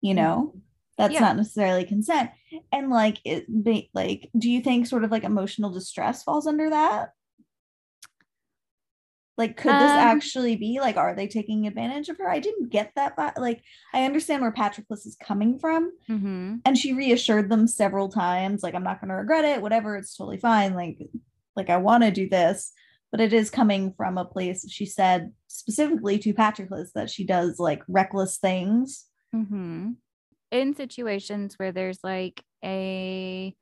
you 0.00 0.14
know? 0.14 0.54
That's 0.98 1.14
Yeah. 1.14 1.20
not 1.20 1.36
necessarily 1.36 1.84
consent. 1.84 2.30
And 2.72 2.90
like 2.90 3.18
it 3.24 3.46
be- 3.64 3.90
like, 3.94 4.30
do 4.36 4.50
you 4.50 4.60
think 4.60 4.86
sort 4.86 5.04
of 5.04 5.10
like 5.10 5.24
emotional 5.24 5.70
distress 5.70 6.22
falls 6.22 6.46
under 6.46 6.70
that? 6.70 7.10
Like, 9.38 9.58
could 9.58 9.72
this 9.74 9.90
Um, 9.90 9.98
actually 9.98 10.56
be 10.56 10.80
like, 10.80 10.96
are 10.96 11.14
they 11.14 11.28
taking 11.28 11.66
advantage 11.66 12.08
of 12.08 12.16
her? 12.16 12.26
I 12.30 12.38
didn't 12.38 12.70
get 12.70 12.92
that, 12.96 13.16
but 13.16 13.36
like, 13.36 13.62
I 13.92 14.04
understand 14.04 14.40
where 14.40 14.50
Patroclus 14.52 15.04
is 15.06 15.14
coming 15.22 15.58
from 15.58 15.92
Mm-hmm. 16.08 16.56
and 16.64 16.78
she 16.78 16.94
reassured 16.94 17.50
them 17.50 17.66
several 17.66 18.08
times 18.08 18.62
like 18.62 18.74
i'm 18.74 18.82
not 18.84 19.00
going 19.00 19.08
to 19.10 19.14
regret 19.16 19.44
it 19.44 19.60
whatever 19.60 19.96
it's 19.96 20.16
totally 20.16 20.38
fine 20.38 20.74
like 20.74 20.98
like 21.56 21.68
i 21.68 21.76
want 21.76 22.02
to 22.04 22.10
do 22.10 22.28
this 22.28 22.72
but 23.10 23.20
it 23.20 23.32
is 23.32 23.50
coming 23.50 23.92
from 23.96 24.16
a 24.16 24.24
place 24.24 24.66
she 24.70 24.86
said 24.86 25.32
specifically 25.48 26.18
to 26.18 26.32
patroclus 26.32 26.92
that 26.92 27.10
she 27.10 27.24
does 27.24 27.58
like 27.58 27.82
reckless 27.88 28.38
things 28.38 29.04
Mm-hmm. 29.34 29.90
In 30.50 30.74
situations 30.74 31.54
where 31.58 31.72
there's 31.72 32.04
like 32.04 32.44
a 32.64 33.54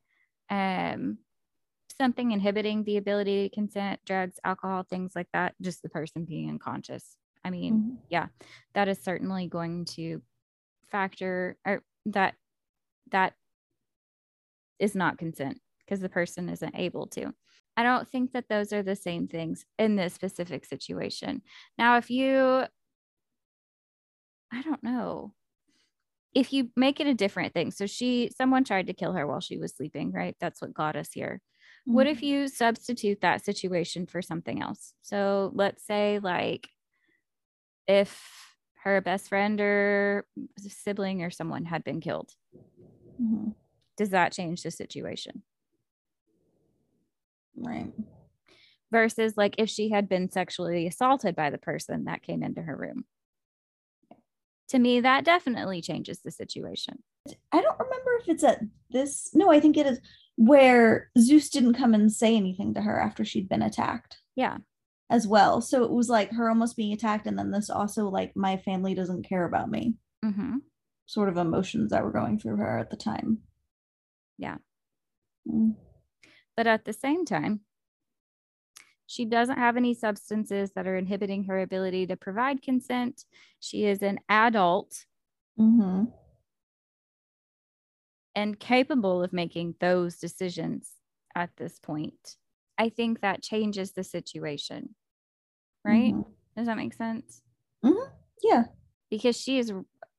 um 0.50 1.18
something 1.98 2.32
inhibiting 2.32 2.84
the 2.84 2.96
ability 2.98 3.48
to 3.48 3.54
consent, 3.54 4.00
drugs, 4.06 4.40
alcohol, 4.44 4.84
things 4.84 5.14
like 5.16 5.28
that, 5.32 5.54
just 5.62 5.82
the 5.82 5.88
person 5.90 6.24
being 6.24 6.50
unconscious. 6.50 7.16
I 7.44 7.50
mean, 7.50 7.84
Mhm. 7.84 7.98
that 8.74 8.88
is 8.88 9.02
certainly 9.02 9.48
going 9.48 9.84
to 9.86 10.22
factor 10.90 11.58
or 11.66 11.84
that 12.06 12.36
that 13.12 13.34
is 14.78 14.94
not 14.94 15.18
consent 15.18 15.60
because 15.80 16.00
the 16.00 16.08
person 16.08 16.48
isn't 16.48 16.74
able 16.76 17.06
to. 17.08 17.32
I 17.76 17.82
don't 17.82 18.08
think 18.08 18.32
that 18.32 18.48
those 18.48 18.72
are 18.72 18.82
the 18.82 18.96
same 18.96 19.26
things 19.26 19.64
in 19.78 19.96
this 19.96 20.14
specific 20.14 20.64
situation. 20.64 21.42
Now, 21.76 21.96
if 21.96 22.10
you, 22.10 22.66
I 24.50 24.62
don't 24.62 24.82
know, 24.82 25.34
if 26.34 26.52
you 26.52 26.70
make 26.76 27.00
it 27.00 27.06
a 27.06 27.14
different 27.14 27.54
thing. 27.54 27.70
So 27.70 27.86
she, 27.86 28.30
someone 28.36 28.64
tried 28.64 28.88
to 28.88 28.92
kill 28.92 29.12
her 29.12 29.26
while 29.26 29.40
she 29.40 29.58
was 29.58 29.74
sleeping, 29.74 30.12
right? 30.12 30.36
That's 30.40 30.60
what 30.60 30.74
got 30.74 30.96
us 30.96 31.10
here. 31.12 31.40
Mm-hmm. 31.86 31.94
What 31.94 32.06
if 32.06 32.18
mm-hmm. 32.18 32.26
you 32.26 32.48
substitute 32.48 33.20
that 33.20 33.44
situation 33.44 34.06
for 34.06 34.20
something 34.20 34.60
else? 34.60 34.94
So 35.02 35.52
let's 35.54 35.86
say, 35.86 36.18
like, 36.18 36.68
if 37.86 38.20
her 38.82 39.00
best 39.00 39.28
friend 39.28 39.60
or 39.60 40.26
sibling 40.58 41.22
or 41.22 41.30
someone 41.30 41.64
had 41.64 41.84
been 41.84 42.00
killed, 42.00 42.32
mm-hmm. 43.20 43.50
does 43.96 44.10
that 44.10 44.32
change 44.32 44.62
the 44.62 44.70
situation? 44.70 45.42
Right. 47.56 47.92
Versus 48.90 49.36
like 49.36 49.54
if 49.58 49.68
she 49.68 49.90
had 49.90 50.08
been 50.08 50.30
sexually 50.30 50.86
assaulted 50.86 51.34
by 51.36 51.50
the 51.50 51.58
person 51.58 52.04
that 52.04 52.22
came 52.22 52.42
into 52.42 52.62
her 52.62 52.76
room. 52.76 53.04
To 54.68 54.78
me, 54.78 55.00
that 55.00 55.24
definitely 55.24 55.82
changes 55.82 56.20
the 56.20 56.30
situation. 56.30 57.02
I 57.52 57.60
don't 57.60 57.78
remember 57.78 58.10
if 58.20 58.28
it's 58.28 58.44
at 58.44 58.60
this. 58.90 59.30
No, 59.34 59.50
I 59.50 59.60
think 59.60 59.76
it 59.76 59.86
is 59.86 60.00
where 60.36 61.10
Zeus 61.18 61.48
didn't 61.50 61.74
come 61.74 61.94
and 61.94 62.10
say 62.12 62.36
anything 62.36 62.74
to 62.74 62.80
her 62.80 63.00
after 63.00 63.24
she'd 63.24 63.48
been 63.48 63.62
attacked. 63.62 64.18
Yeah. 64.36 64.58
As 65.10 65.26
well. 65.26 65.60
So 65.60 65.84
it 65.84 65.90
was 65.90 66.08
like 66.08 66.32
her 66.32 66.48
almost 66.48 66.76
being 66.76 66.92
attacked, 66.92 67.26
and 67.26 67.38
then 67.38 67.50
this 67.50 67.70
also 67.70 68.08
like 68.08 68.32
my 68.34 68.56
family 68.56 68.94
doesn't 68.94 69.28
care 69.28 69.44
about 69.44 69.70
me. 69.70 69.94
Mm-hmm. 70.24 70.56
Sort 71.06 71.28
of 71.28 71.36
emotions 71.36 71.90
that 71.90 72.02
were 72.02 72.10
going 72.10 72.38
through 72.38 72.56
her 72.56 72.78
at 72.78 72.90
the 72.90 72.96
time. 72.96 73.38
Yeah. 74.38 74.56
Mm. 75.46 75.74
But 76.56 76.66
at 76.66 76.84
the 76.84 76.94
same 76.94 77.26
time, 77.26 77.60
she 79.06 79.24
doesn't 79.24 79.58
have 79.58 79.76
any 79.76 79.94
substances 79.94 80.72
that 80.72 80.86
are 80.86 80.96
inhibiting 80.96 81.44
her 81.44 81.60
ability 81.60 82.06
to 82.06 82.16
provide 82.16 82.62
consent. 82.62 83.24
She 83.60 83.84
is 83.84 84.02
an 84.02 84.20
adult 84.28 85.04
mm-hmm. 85.58 86.04
and 88.34 88.58
capable 88.58 89.22
of 89.22 89.32
making 89.32 89.74
those 89.80 90.16
decisions 90.16 90.90
at 91.34 91.50
this 91.56 91.78
point. 91.78 92.36
I 92.78 92.88
think 92.88 93.20
that 93.20 93.42
changes 93.42 93.92
the 93.92 94.04
situation. 94.04 94.94
Right? 95.84 96.14
Mm-hmm. 96.14 96.30
Does 96.56 96.66
that 96.66 96.78
make 96.78 96.94
sense? 96.94 97.42
Mm-hmm. 97.84 98.10
Yeah. 98.42 98.64
Because 99.10 99.36
she 99.36 99.58
is 99.58 99.72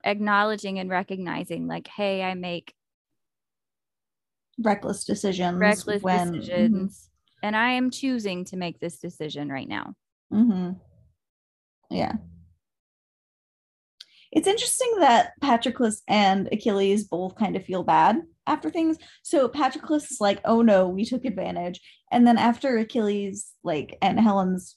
acknowledging 0.03 0.77
and 0.77 0.91
recognizing, 0.91 1.67
like, 1.67 1.87
hey, 1.87 2.21
I 2.21 2.35
make 2.35 2.75
reckless 4.59 5.03
decisions. 5.05 5.57
Reckless 5.57 6.03
when, 6.03 6.33
decisions. 6.33 7.09
And 7.45 7.55
I 7.55 7.73
am 7.73 7.91
choosing 7.91 8.43
to 8.45 8.57
make 8.57 8.79
this 8.79 8.97
decision 8.97 9.49
right 9.49 9.69
now. 9.69 9.93
Mm-hmm. 10.33 10.71
Yeah. 11.91 12.13
It's 14.31 14.47
interesting 14.47 14.95
that 14.99 15.33
Patroclus 15.43 16.01
and 16.07 16.49
Achilles 16.51 17.03
both 17.03 17.35
kind 17.35 17.55
of 17.55 17.63
feel 17.63 17.83
bad 17.83 18.17
after 18.47 18.71
things. 18.71 18.97
So 19.21 19.47
Patroclus 19.47 20.11
is 20.11 20.17
like, 20.19 20.41
oh 20.43 20.63
no, 20.63 20.87
we 20.87 21.05
took 21.05 21.23
advantage. 21.23 21.79
And 22.11 22.25
then 22.25 22.39
after 22.39 22.79
Achilles, 22.79 23.53
like, 23.63 23.95
and 24.01 24.19
Helen's 24.19 24.75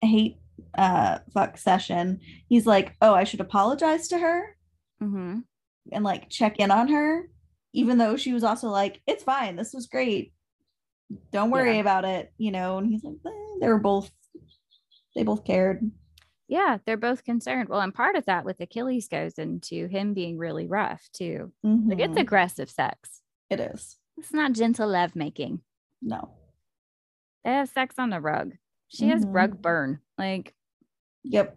hate 0.00 0.38
uh 0.78 1.18
fuck 1.34 1.58
session, 1.58 2.20
he's 2.48 2.66
like, 2.66 2.96
oh, 3.02 3.12
I 3.12 3.24
should 3.24 3.40
apologize 3.40 4.08
to 4.08 4.18
her 4.18 4.56
mm-hmm. 5.02 5.40
and 5.92 6.04
like 6.04 6.30
check 6.30 6.58
in 6.58 6.70
on 6.70 6.88
her 6.88 7.28
even 7.72 7.98
though 7.98 8.16
she 8.16 8.32
was 8.32 8.42
also 8.44 8.68
like, 8.68 9.00
it's 9.06 9.22
fine. 9.22 9.56
This 9.56 9.72
was 9.72 9.86
great. 9.86 10.32
Don't 11.32 11.50
worry 11.50 11.74
yeah. 11.74 11.80
about 11.80 12.04
it. 12.04 12.32
You 12.38 12.52
know, 12.52 12.78
and 12.78 12.86
he's 12.86 13.04
like, 13.04 13.14
eh, 13.26 13.58
they 13.60 13.68
were 13.68 13.78
both, 13.78 14.10
they 15.14 15.22
both 15.22 15.44
cared. 15.44 15.90
Yeah, 16.48 16.78
they're 16.84 16.96
both 16.96 17.24
concerned. 17.24 17.68
Well, 17.68 17.80
and 17.80 17.94
part 17.94 18.16
of 18.16 18.26
that 18.26 18.44
with 18.44 18.60
Achilles 18.60 19.06
goes 19.06 19.34
into 19.38 19.86
him 19.86 20.14
being 20.14 20.36
really 20.36 20.66
rough 20.66 21.08
too. 21.12 21.52
Mm-hmm. 21.64 21.90
Like 21.90 22.00
it's 22.00 22.10
mm-hmm. 22.10 22.18
aggressive 22.18 22.68
sex. 22.68 23.20
It 23.48 23.60
is. 23.60 23.96
It's 24.18 24.32
not 24.32 24.52
gentle 24.52 24.88
love 24.88 25.14
making. 25.14 25.60
No. 26.02 26.30
They 27.44 27.52
have 27.52 27.68
sex 27.68 27.94
on 27.98 28.10
the 28.10 28.20
rug. 28.20 28.52
She 28.88 29.04
mm-hmm. 29.04 29.12
has 29.12 29.24
rug 29.26 29.62
burn. 29.62 30.00
Like, 30.18 30.54
yep. 31.22 31.56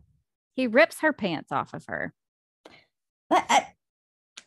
He 0.55 0.67
rips 0.67 0.99
her 0.99 1.11
pants 1.11 1.51
off 1.51 1.73
of 1.73 1.85
her. 1.87 2.13
I, 3.31 3.67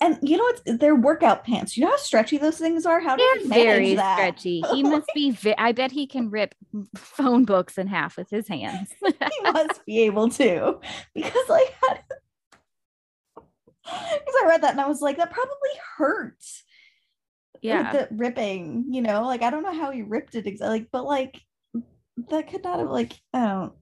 and 0.00 0.18
you 0.22 0.36
know 0.36 0.44
what? 0.44 0.80
They're 0.80 0.94
workout 0.94 1.44
pants. 1.44 1.76
You 1.76 1.84
know 1.84 1.90
how 1.90 1.96
stretchy 1.96 2.36
those 2.36 2.58
things 2.58 2.84
are. 2.84 3.00
How 3.00 3.16
do 3.16 3.22
you 3.22 3.48
manage 3.48 3.64
very 3.64 3.94
that? 3.94 4.16
stretchy. 4.16 4.62
He 4.72 4.82
must 4.82 5.08
be. 5.14 5.30
Vi- 5.30 5.54
I 5.56 5.72
bet 5.72 5.90
he 5.90 6.06
can 6.06 6.30
rip 6.30 6.54
phone 6.94 7.44
books 7.44 7.78
in 7.78 7.86
half 7.86 8.16
with 8.16 8.28
his 8.28 8.46
hands. 8.46 8.90
he 9.06 9.50
must 9.50 9.84
be 9.86 10.00
able 10.00 10.28
to, 10.30 10.80
because 11.14 11.48
like, 11.48 11.74
because 13.34 13.44
I 14.42 14.44
read 14.46 14.62
that 14.62 14.72
and 14.72 14.80
I 14.80 14.88
was 14.88 15.00
like, 15.00 15.16
that 15.16 15.30
probably 15.30 15.70
hurts. 15.96 16.64
Yeah, 17.62 17.90
the 17.90 18.08
ripping. 18.10 18.86
You 18.90 19.00
know, 19.00 19.24
like 19.24 19.42
I 19.42 19.50
don't 19.50 19.62
know 19.62 19.74
how 19.74 19.90
he 19.90 20.02
ripped 20.02 20.34
it 20.34 20.46
exactly, 20.46 20.80
like, 20.80 20.88
but 20.92 21.04
like 21.06 21.40
that 22.28 22.50
could 22.50 22.64
not 22.64 22.80
have 22.80 22.90
like 22.90 23.14
I 23.32 23.46
don't 23.46 23.72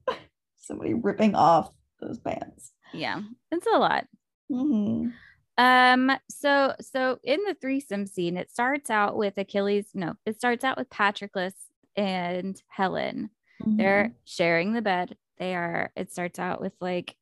somebody 0.57 0.93
ripping 0.93 1.35
off 1.35 1.71
those 1.99 2.19
pants. 2.19 2.71
Yeah, 2.93 3.21
it's 3.51 3.67
a 3.67 3.77
lot. 3.77 4.07
Mm-hmm. 4.49 5.09
Um, 5.57 6.11
so 6.29 6.75
so 6.81 7.19
in 7.23 7.39
the 7.47 7.55
threesome 7.59 8.07
scene, 8.07 8.37
it 8.37 8.51
starts 8.51 8.89
out 8.89 9.15
with 9.15 9.37
Achilles. 9.37 9.87
No, 9.93 10.15
it 10.25 10.37
starts 10.37 10.63
out 10.63 10.77
with 10.77 10.89
Patroclus 10.89 11.53
and 11.95 12.61
Helen. 12.67 13.29
Mm-hmm. 13.61 13.77
They're 13.77 14.11
sharing 14.25 14.73
the 14.73 14.81
bed. 14.81 15.17
They 15.37 15.55
are, 15.55 15.91
it 15.95 16.11
starts 16.11 16.39
out 16.39 16.61
with 16.61 16.73
like 16.79 17.15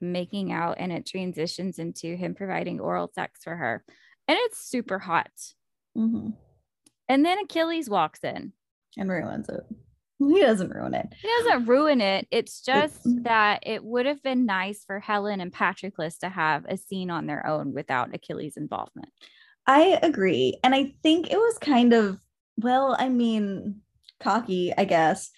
making 0.00 0.52
out 0.52 0.76
and 0.78 0.92
it 0.92 1.06
transitions 1.06 1.78
into 1.78 2.14
him 2.16 2.34
providing 2.34 2.80
oral 2.80 3.10
sex 3.14 3.40
for 3.42 3.56
her. 3.56 3.84
And 4.26 4.38
it's 4.42 4.58
super 4.58 4.98
hot. 4.98 5.30
Mm-hmm. 5.96 6.30
And 7.08 7.24
then 7.24 7.38
Achilles 7.38 7.88
walks 7.88 8.22
in 8.22 8.52
and 8.96 9.10
ruins 9.10 9.48
it. 9.48 9.64
He 10.18 10.40
doesn't 10.40 10.70
ruin 10.70 10.94
it. 10.94 11.06
He 11.20 11.28
doesn't 11.28 11.66
ruin 11.66 12.00
it. 12.00 12.26
It's 12.30 12.60
just 12.60 13.00
that 13.22 13.60
it 13.64 13.84
would 13.84 14.06
have 14.06 14.22
been 14.22 14.46
nice 14.46 14.84
for 14.84 14.98
Helen 14.98 15.40
and 15.40 15.52
Patroclus 15.52 16.18
to 16.18 16.28
have 16.28 16.64
a 16.68 16.76
scene 16.76 17.10
on 17.10 17.26
their 17.26 17.46
own 17.46 17.72
without 17.72 18.14
Achilles' 18.14 18.56
involvement. 18.56 19.10
I 19.66 19.98
agree. 20.02 20.58
And 20.64 20.74
I 20.74 20.94
think 21.02 21.30
it 21.30 21.36
was 21.36 21.58
kind 21.58 21.92
of, 21.92 22.18
well, 22.56 22.96
I 22.98 23.08
mean, 23.08 23.80
cocky, 24.18 24.72
I 24.76 24.84
guess, 24.84 25.30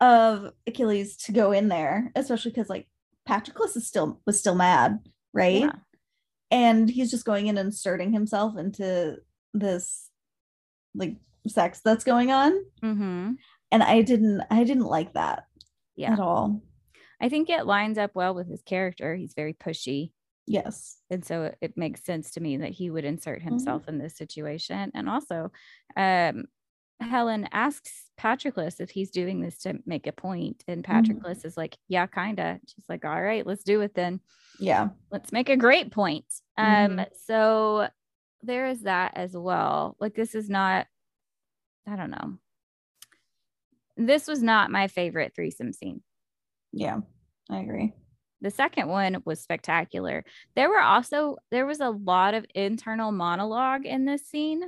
of 0.00 0.52
Achilles 0.66 1.16
to 1.18 1.32
go 1.32 1.52
in 1.52 1.68
there, 1.68 2.12
especially 2.14 2.50
because 2.50 2.68
like 2.68 2.86
Patroclus 3.26 3.76
is 3.76 3.86
still 3.86 4.20
was 4.26 4.38
still 4.38 4.54
mad, 4.54 4.98
right? 5.32 5.62
Yeah. 5.62 5.72
And 6.50 6.88
he's 6.88 7.10
just 7.10 7.24
going 7.24 7.46
in 7.46 7.56
and 7.56 7.68
inserting 7.68 8.12
himself 8.12 8.58
into 8.58 9.16
this 9.54 10.10
like 10.94 11.16
sex 11.46 11.80
that's 11.82 12.04
going 12.04 12.30
on. 12.30 12.52
Mm-hmm 12.82 13.32
and 13.70 13.82
i 13.82 14.02
didn't 14.02 14.42
i 14.50 14.64
didn't 14.64 14.86
like 14.86 15.12
that 15.14 15.44
yeah. 15.96 16.12
at 16.12 16.20
all 16.20 16.60
i 17.20 17.28
think 17.28 17.50
it 17.50 17.66
lines 17.66 17.98
up 17.98 18.10
well 18.14 18.34
with 18.34 18.48
his 18.48 18.62
character 18.62 19.14
he's 19.14 19.34
very 19.34 19.52
pushy 19.52 20.12
yes 20.46 20.98
and 21.10 21.24
so 21.24 21.44
it, 21.44 21.58
it 21.60 21.76
makes 21.76 22.04
sense 22.04 22.30
to 22.30 22.40
me 22.40 22.56
that 22.56 22.70
he 22.70 22.90
would 22.90 23.04
insert 23.04 23.40
mm-hmm. 23.40 23.50
himself 23.50 23.82
mm-hmm. 23.82 23.90
in 23.90 23.98
this 23.98 24.16
situation 24.16 24.90
and 24.94 25.08
also 25.08 25.50
um, 25.96 26.44
helen 27.00 27.48
asks 27.52 28.10
patroclus 28.16 28.80
if 28.80 28.90
he's 28.90 29.10
doing 29.10 29.40
this 29.40 29.58
to 29.58 29.74
make 29.86 30.06
a 30.06 30.12
point 30.12 30.64
and 30.66 30.82
mm-hmm. 30.82 30.92
patroclus 30.92 31.38
mm-hmm. 31.38 31.48
is 31.48 31.56
like 31.56 31.76
yeah 31.88 32.06
kinda 32.06 32.58
she's 32.66 32.88
like 32.88 33.04
all 33.04 33.22
right 33.22 33.46
let's 33.46 33.64
do 33.64 33.80
it 33.82 33.94
then 33.94 34.20
yeah 34.58 34.88
let's 35.12 35.32
make 35.32 35.48
a 35.48 35.56
great 35.56 35.92
point 35.92 36.24
um 36.56 36.66
mm-hmm. 36.66 37.02
so 37.26 37.88
there 38.42 38.66
is 38.68 38.82
that 38.82 39.12
as 39.16 39.36
well 39.36 39.96
like 40.00 40.14
this 40.14 40.34
is 40.34 40.48
not 40.48 40.86
i 41.86 41.96
don't 41.96 42.10
know 42.10 42.38
this 43.98 44.26
was 44.26 44.42
not 44.42 44.70
my 44.70 44.88
favorite 44.88 45.32
threesome 45.34 45.72
scene. 45.72 46.02
Yeah, 46.72 47.00
I 47.50 47.58
agree. 47.60 47.92
The 48.40 48.50
second 48.50 48.88
one 48.88 49.22
was 49.24 49.40
spectacular. 49.40 50.24
There 50.54 50.68
were 50.68 50.80
also 50.80 51.36
there 51.50 51.66
was 51.66 51.80
a 51.80 51.90
lot 51.90 52.34
of 52.34 52.46
internal 52.54 53.10
monologue 53.10 53.84
in 53.84 54.04
this 54.04 54.26
scene, 54.26 54.62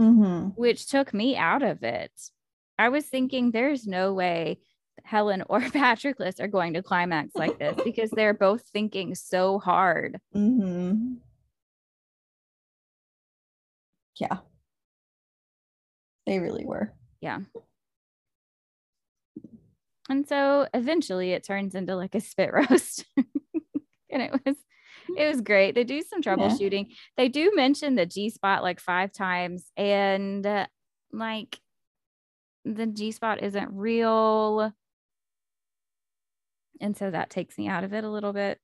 mm-hmm. 0.00 0.50
which 0.50 0.86
took 0.88 1.12
me 1.12 1.36
out 1.36 1.62
of 1.62 1.82
it. 1.82 2.12
I 2.78 2.90
was 2.90 3.04
thinking 3.06 3.50
there's 3.50 3.86
no 3.86 4.12
way 4.12 4.58
Helen 5.04 5.42
or 5.48 5.60
Patroclus 5.60 6.40
are 6.40 6.48
going 6.48 6.74
to 6.74 6.82
climax 6.82 7.34
like 7.34 7.58
this 7.58 7.76
because 7.84 8.10
they're 8.10 8.34
both 8.34 8.62
thinking 8.72 9.16
so 9.16 9.58
hard. 9.58 10.18
Mm-hmm. 10.34 11.14
Yeah. 14.20 14.38
They 16.26 16.38
really 16.38 16.64
were. 16.64 16.92
Yeah. 17.20 17.40
And 20.12 20.28
so 20.28 20.68
eventually 20.74 21.32
it 21.32 21.42
turns 21.42 21.74
into 21.74 21.96
like 21.96 22.14
a 22.14 22.20
spit 22.20 22.52
roast. 22.70 23.06
and 23.16 24.20
it 24.20 24.30
was 24.44 24.56
it 25.16 25.26
was 25.26 25.40
great. 25.40 25.74
They 25.74 25.84
do 25.84 26.02
some 26.02 26.20
troubleshooting. 26.20 26.88
Yeah. 26.90 26.94
They 27.16 27.28
do 27.30 27.52
mention 27.54 27.94
the 27.94 28.04
G 28.04 28.28
spot 28.28 28.62
like 28.62 28.78
five 28.78 29.10
times, 29.10 29.64
and 29.74 30.46
uh, 30.46 30.66
like 31.12 31.58
the 32.66 32.86
G 32.86 33.10
spot 33.10 33.42
isn't 33.42 33.70
real. 33.72 34.74
And 36.78 36.94
so 36.94 37.10
that 37.10 37.30
takes 37.30 37.56
me 37.56 37.68
out 37.68 37.82
of 37.82 37.94
it 37.94 38.04
a 38.04 38.10
little 38.10 38.34
bit. 38.34 38.58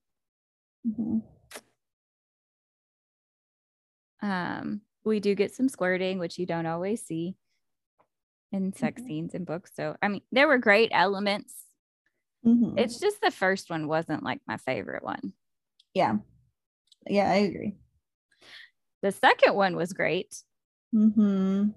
Mm-hmm. 0.87 1.21
Um, 4.21 4.83
we 5.03 5.19
do 5.21 5.35
get 5.35 5.55
some 5.55 5.71
squirting, 5.71 6.19
which 6.19 6.39
you 6.39 6.45
don't 6.45 6.67
always 6.67 7.07
see 7.07 7.37
in 8.53 8.73
sex 8.73 9.01
mm-hmm. 9.01 9.09
scenes 9.09 9.35
in 9.35 9.45
books. 9.45 9.71
So, 9.75 9.97
I 10.03 10.09
mean, 10.09 10.23
there 10.33 10.49
were 10.49 10.59
great 10.59 10.91
elements. 10.93 11.55
Mm-hmm. 12.47 12.79
It's 12.79 12.99
just 12.99 13.21
the 13.21 13.31
first 13.31 13.71
one 13.71 13.89
wasn't 13.89 14.23
like 14.23 14.41
my 14.47 14.57
favorite 14.57 15.03
one. 15.03 15.33
Yeah. 15.95 16.17
Yeah, 17.07 17.31
I 17.31 17.37
agree. 17.37 17.75
The 19.03 19.13
second 19.13 19.55
one 19.55 19.77
was 19.77 19.93
great. 19.93 20.43
Mm-hmm. 20.95 21.69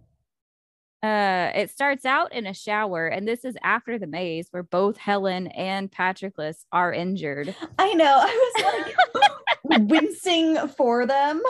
Uh, 1.03 1.51
it 1.55 1.71
starts 1.71 2.05
out 2.05 2.31
in 2.31 2.45
a 2.45 2.53
shower, 2.53 3.07
and 3.07 3.27
this 3.27 3.43
is 3.43 3.55
after 3.63 3.97
the 3.97 4.05
maze 4.05 4.47
where 4.51 4.63
both 4.63 4.97
Helen 4.97 5.47
and 5.47 5.91
Patroclus 5.91 6.63
are 6.71 6.93
injured. 6.93 7.55
I 7.79 7.93
know. 7.93 8.19
I 8.21 8.51
was 8.55 9.25
like 9.69 9.81
wincing 9.89 10.67
for 10.69 11.07
them 11.07 11.41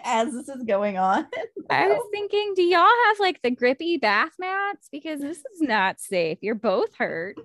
as 0.04 0.32
this 0.32 0.48
is 0.48 0.62
going 0.64 0.98
on. 0.98 1.26
I 1.70 1.88
was 1.88 2.06
thinking, 2.12 2.52
do 2.54 2.62
y'all 2.62 2.88
have 3.06 3.18
like 3.18 3.42
the 3.42 3.50
grippy 3.50 3.96
bath 3.96 4.32
mats? 4.38 4.88
Because 4.90 5.20
this 5.20 5.38
is 5.38 5.60
not 5.60 6.00
safe. 6.00 6.38
You're 6.40 6.54
both 6.54 6.94
hurt. 6.96 7.38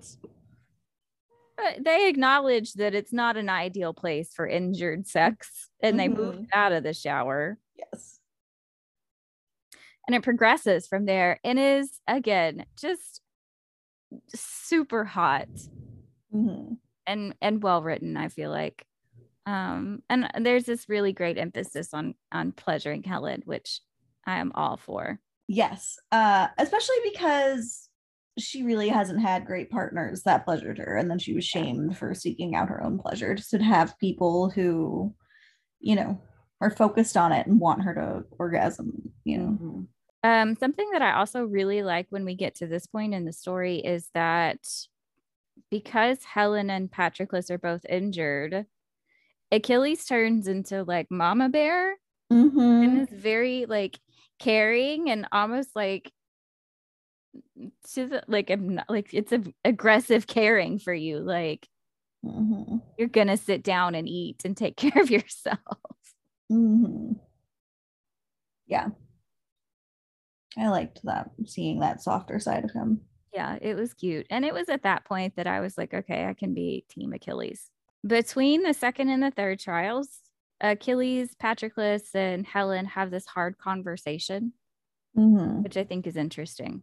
But 1.56 1.84
they 1.84 2.08
acknowledge 2.08 2.74
that 2.74 2.94
it's 2.94 3.12
not 3.12 3.36
an 3.36 3.48
ideal 3.48 3.92
place 3.92 4.32
for 4.34 4.46
injured 4.46 5.06
sex 5.06 5.68
and 5.82 5.98
mm-hmm. 5.98 6.14
they 6.14 6.22
move 6.22 6.46
out 6.52 6.72
of 6.72 6.82
the 6.82 6.94
shower. 6.94 7.58
Yes. 7.76 8.20
And 10.06 10.16
it 10.16 10.22
progresses 10.22 10.86
from 10.86 11.04
there 11.04 11.38
and 11.44 11.58
is 11.58 12.00
again 12.08 12.64
just 12.76 13.20
super 14.34 15.04
hot 15.04 15.48
mm-hmm. 16.34 16.74
and 17.06 17.34
and 17.40 17.62
well 17.62 17.82
written, 17.82 18.16
I 18.16 18.28
feel 18.28 18.50
like 18.50 18.84
um 19.46 20.02
and 20.08 20.30
there's 20.40 20.64
this 20.64 20.88
really 20.88 21.12
great 21.12 21.38
emphasis 21.38 21.92
on 21.92 22.14
on 22.30 22.52
pleasuring 22.52 23.02
helen 23.02 23.42
which 23.44 23.80
i 24.26 24.38
am 24.38 24.52
all 24.54 24.76
for. 24.76 25.18
Yes 25.48 25.98
uh 26.12 26.48
especially 26.58 26.96
because 27.12 27.88
she 28.38 28.62
really 28.62 28.88
hasn't 28.88 29.20
had 29.20 29.46
great 29.46 29.70
partners 29.70 30.22
that 30.22 30.44
pleasured 30.44 30.78
her 30.78 30.96
and 30.96 31.10
then 31.10 31.18
she 31.18 31.34
was 31.34 31.44
shamed 31.44 31.98
for 31.98 32.14
seeking 32.14 32.54
out 32.54 32.68
her 32.68 32.82
own 32.82 32.98
pleasure 32.98 33.34
just 33.34 33.50
to 33.50 33.58
have 33.58 33.98
people 33.98 34.48
who 34.50 35.14
you 35.80 35.94
know 35.94 36.20
are 36.60 36.70
focused 36.70 37.16
on 37.16 37.32
it 37.32 37.46
and 37.46 37.60
want 37.60 37.82
her 37.82 37.94
to 37.94 38.24
orgasm 38.38 39.12
you 39.24 39.38
know? 39.38 39.44
Mm-hmm. 39.44 40.30
um 40.30 40.56
something 40.56 40.88
that 40.92 41.02
i 41.02 41.12
also 41.12 41.44
really 41.44 41.82
like 41.82 42.06
when 42.10 42.24
we 42.24 42.34
get 42.34 42.54
to 42.56 42.66
this 42.66 42.86
point 42.86 43.12
in 43.12 43.24
the 43.24 43.32
story 43.32 43.76
is 43.78 44.08
that 44.14 44.60
because 45.70 46.24
helen 46.24 46.70
and 46.70 46.90
patroclus 46.90 47.50
are 47.50 47.58
both 47.58 47.84
injured 47.86 48.64
Achilles 49.52 50.06
turns 50.06 50.48
into 50.48 50.82
like 50.82 51.10
mama 51.10 51.50
bear 51.50 51.94
mm-hmm. 52.32 52.58
and 52.58 53.02
is 53.02 53.08
very 53.10 53.66
like 53.66 54.00
caring 54.38 55.10
and 55.10 55.28
almost 55.30 55.76
like 55.76 56.10
to 57.92 58.06
the 58.06 58.22
like 58.26 58.50
I'm 58.50 58.76
not, 58.76 58.88
like 58.88 59.12
it's 59.12 59.30
a 59.30 59.42
aggressive 59.64 60.26
caring 60.26 60.78
for 60.78 60.92
you 60.94 61.18
like 61.20 61.68
mm-hmm. 62.24 62.78
you're 62.98 63.08
gonna 63.08 63.36
sit 63.36 63.62
down 63.62 63.94
and 63.94 64.08
eat 64.08 64.42
and 64.44 64.56
take 64.56 64.76
care 64.78 65.00
of 65.00 65.10
yourself 65.10 65.58
mm-hmm. 66.50 67.12
yeah 68.66 68.88
I 70.58 70.68
liked 70.68 71.00
that 71.04 71.30
seeing 71.46 71.80
that 71.80 72.02
softer 72.02 72.38
side 72.38 72.64
of 72.64 72.72
him 72.72 73.02
yeah 73.34 73.58
it 73.60 73.74
was 73.74 73.92
cute 73.92 74.26
and 74.30 74.46
it 74.46 74.54
was 74.54 74.70
at 74.70 74.84
that 74.84 75.04
point 75.04 75.36
that 75.36 75.46
I 75.46 75.60
was 75.60 75.76
like 75.76 75.92
okay 75.92 76.24
I 76.26 76.32
can 76.32 76.54
be 76.54 76.86
team 76.90 77.12
Achilles 77.12 77.70
between 78.06 78.62
the 78.62 78.74
second 78.74 79.08
and 79.08 79.22
the 79.22 79.30
third 79.30 79.60
trials, 79.60 80.08
Achilles, 80.60 81.34
Patroclus, 81.40 82.14
and 82.14 82.46
Helen 82.46 82.86
have 82.86 83.10
this 83.10 83.26
hard 83.26 83.58
conversation, 83.58 84.52
mm-hmm. 85.16 85.62
which 85.62 85.76
I 85.76 85.84
think 85.84 86.06
is 86.06 86.16
interesting. 86.16 86.82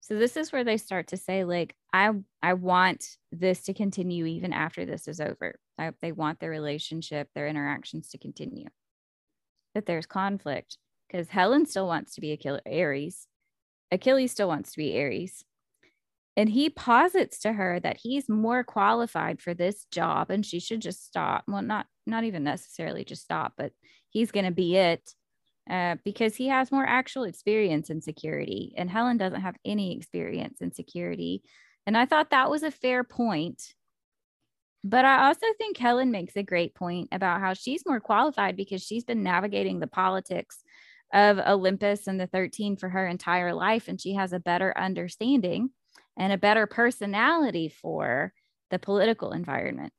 So 0.00 0.18
this 0.18 0.36
is 0.36 0.52
where 0.52 0.64
they 0.64 0.78
start 0.78 1.08
to 1.08 1.16
say, 1.16 1.44
like, 1.44 1.74
I 1.92 2.10
I 2.42 2.54
want 2.54 3.04
this 3.30 3.64
to 3.64 3.74
continue 3.74 4.24
even 4.24 4.52
after 4.52 4.86
this 4.86 5.06
is 5.06 5.20
over. 5.20 5.58
I, 5.76 5.92
they 6.00 6.12
want 6.12 6.40
their 6.40 6.50
relationship, 6.50 7.28
their 7.34 7.46
interactions 7.46 8.08
to 8.10 8.18
continue. 8.18 8.68
But 9.74 9.86
there's 9.86 10.06
conflict 10.06 10.78
because 11.06 11.28
Helen 11.28 11.66
still 11.66 11.86
wants 11.86 12.14
to 12.14 12.20
be 12.20 12.32
Achilles, 12.32 12.62
Ares. 12.66 13.26
Achilles 13.90 14.32
still 14.32 14.48
wants 14.48 14.72
to 14.72 14.78
be 14.78 14.98
Ares. 14.98 15.44
And 16.38 16.48
he 16.48 16.70
posits 16.70 17.40
to 17.40 17.52
her 17.52 17.80
that 17.80 17.96
he's 17.96 18.28
more 18.28 18.62
qualified 18.62 19.42
for 19.42 19.54
this 19.54 19.86
job 19.90 20.30
and 20.30 20.46
she 20.46 20.60
should 20.60 20.80
just 20.80 21.04
stop. 21.04 21.42
Well, 21.48 21.62
not 21.62 21.86
not 22.06 22.22
even 22.22 22.44
necessarily 22.44 23.04
just 23.04 23.24
stop, 23.24 23.54
but 23.58 23.72
he's 24.10 24.30
going 24.30 24.46
to 24.46 24.52
be 24.52 24.76
it 24.76 25.12
uh, 25.68 25.96
because 26.04 26.36
he 26.36 26.46
has 26.46 26.70
more 26.70 26.86
actual 26.86 27.24
experience 27.24 27.90
in 27.90 28.00
security. 28.00 28.72
And 28.76 28.88
Helen 28.88 29.16
doesn't 29.16 29.40
have 29.40 29.56
any 29.64 29.96
experience 29.96 30.60
in 30.60 30.70
security. 30.70 31.42
And 31.88 31.96
I 31.96 32.06
thought 32.06 32.30
that 32.30 32.50
was 32.50 32.62
a 32.62 32.70
fair 32.70 33.02
point. 33.02 33.74
But 34.84 35.04
I 35.04 35.26
also 35.26 35.46
think 35.58 35.76
Helen 35.76 36.12
makes 36.12 36.36
a 36.36 36.44
great 36.44 36.72
point 36.72 37.08
about 37.10 37.40
how 37.40 37.54
she's 37.54 37.82
more 37.84 37.98
qualified 37.98 38.56
because 38.56 38.80
she's 38.80 39.02
been 39.02 39.24
navigating 39.24 39.80
the 39.80 39.88
politics 39.88 40.62
of 41.12 41.40
Olympus 41.40 42.06
and 42.06 42.20
the 42.20 42.28
13 42.28 42.76
for 42.76 42.90
her 42.90 43.08
entire 43.08 43.52
life. 43.52 43.88
And 43.88 44.00
she 44.00 44.14
has 44.14 44.32
a 44.32 44.38
better 44.38 44.72
understanding 44.78 45.70
and 46.18 46.32
a 46.32 46.38
better 46.38 46.66
personality 46.66 47.68
for 47.68 48.32
the 48.70 48.78
political 48.78 49.32
environment. 49.32 49.92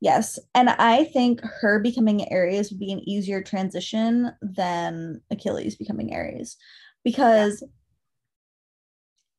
Yes. 0.00 0.38
And 0.54 0.70
I 0.70 1.04
think 1.04 1.40
her 1.42 1.80
becoming 1.80 2.26
Ares 2.30 2.70
would 2.70 2.78
be 2.78 2.92
an 2.92 3.06
easier 3.08 3.42
transition 3.42 4.30
than 4.42 5.20
Achilles 5.30 5.76
becoming 5.76 6.14
Ares 6.14 6.56
because 7.02 7.62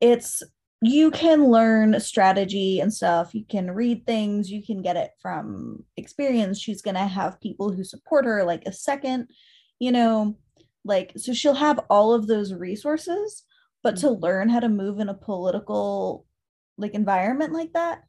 yeah. 0.02 0.10
it's 0.10 0.44
you 0.82 1.10
can 1.10 1.50
learn 1.50 2.00
strategy 2.00 2.80
and 2.80 2.94
stuff. 2.94 3.34
You 3.34 3.46
can 3.50 3.72
read 3.72 4.06
things, 4.06 4.52
you 4.52 4.64
can 4.64 4.82
get 4.82 4.96
it 4.96 5.12
from 5.22 5.84
experience. 5.96 6.60
She's 6.60 6.82
going 6.82 6.96
to 6.96 7.08
have 7.08 7.42
people 7.42 7.72
who 7.72 7.84
support 7.84 8.26
her, 8.26 8.44
like 8.44 8.64
a 8.66 8.74
second, 8.74 9.28
you 9.80 9.92
know, 9.92 10.38
like, 10.86 11.14
so 11.18 11.34
she'll 11.34 11.56
have 11.56 11.80
all 11.90 12.14
of 12.14 12.28
those 12.28 12.54
resources 12.54 13.44
but 13.88 13.96
to 13.98 14.08
mm-hmm. 14.08 14.22
learn 14.22 14.50
how 14.50 14.60
to 14.60 14.68
move 14.68 15.00
in 15.00 15.08
a 15.08 15.14
political 15.14 16.26
like 16.78 16.94
environment 16.94 17.54
like 17.54 17.72
that 17.74 18.04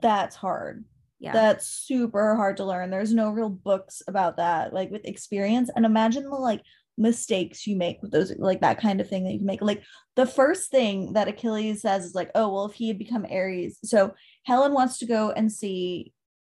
that's 0.00 0.34
hard. 0.34 0.84
Yeah. 1.20 1.32
That's 1.32 1.66
super 1.66 2.34
hard 2.34 2.56
to 2.58 2.64
learn. 2.64 2.90
There's 2.90 3.14
no 3.14 3.30
real 3.30 3.48
books 3.48 4.02
about 4.08 4.38
that 4.38 4.72
like 4.72 4.90
with 4.90 5.04
experience 5.04 5.70
and 5.74 5.86
imagine 5.86 6.24
the 6.24 6.30
like 6.30 6.62
mistakes 6.98 7.66
you 7.66 7.76
make 7.76 8.00
with 8.00 8.10
those 8.10 8.34
like 8.38 8.62
that 8.62 8.80
kind 8.80 9.00
of 9.00 9.08
thing 9.08 9.24
that 9.24 9.32
you 9.32 9.38
can 9.38 9.46
make. 9.46 9.62
Like 9.62 9.82
the 10.16 10.26
first 10.26 10.70
thing 10.70 11.12
that 11.12 11.28
achilles 11.28 11.82
says 11.82 12.06
is 12.06 12.14
like 12.14 12.30
oh 12.34 12.48
well 12.52 12.64
if 12.64 12.72
he 12.72 12.88
had 12.88 12.98
become 12.98 13.26
ares 13.30 13.78
so 13.84 14.14
helen 14.44 14.72
wants 14.72 14.98
to 14.98 15.06
go 15.06 15.30
and 15.30 15.52
see 15.52 16.12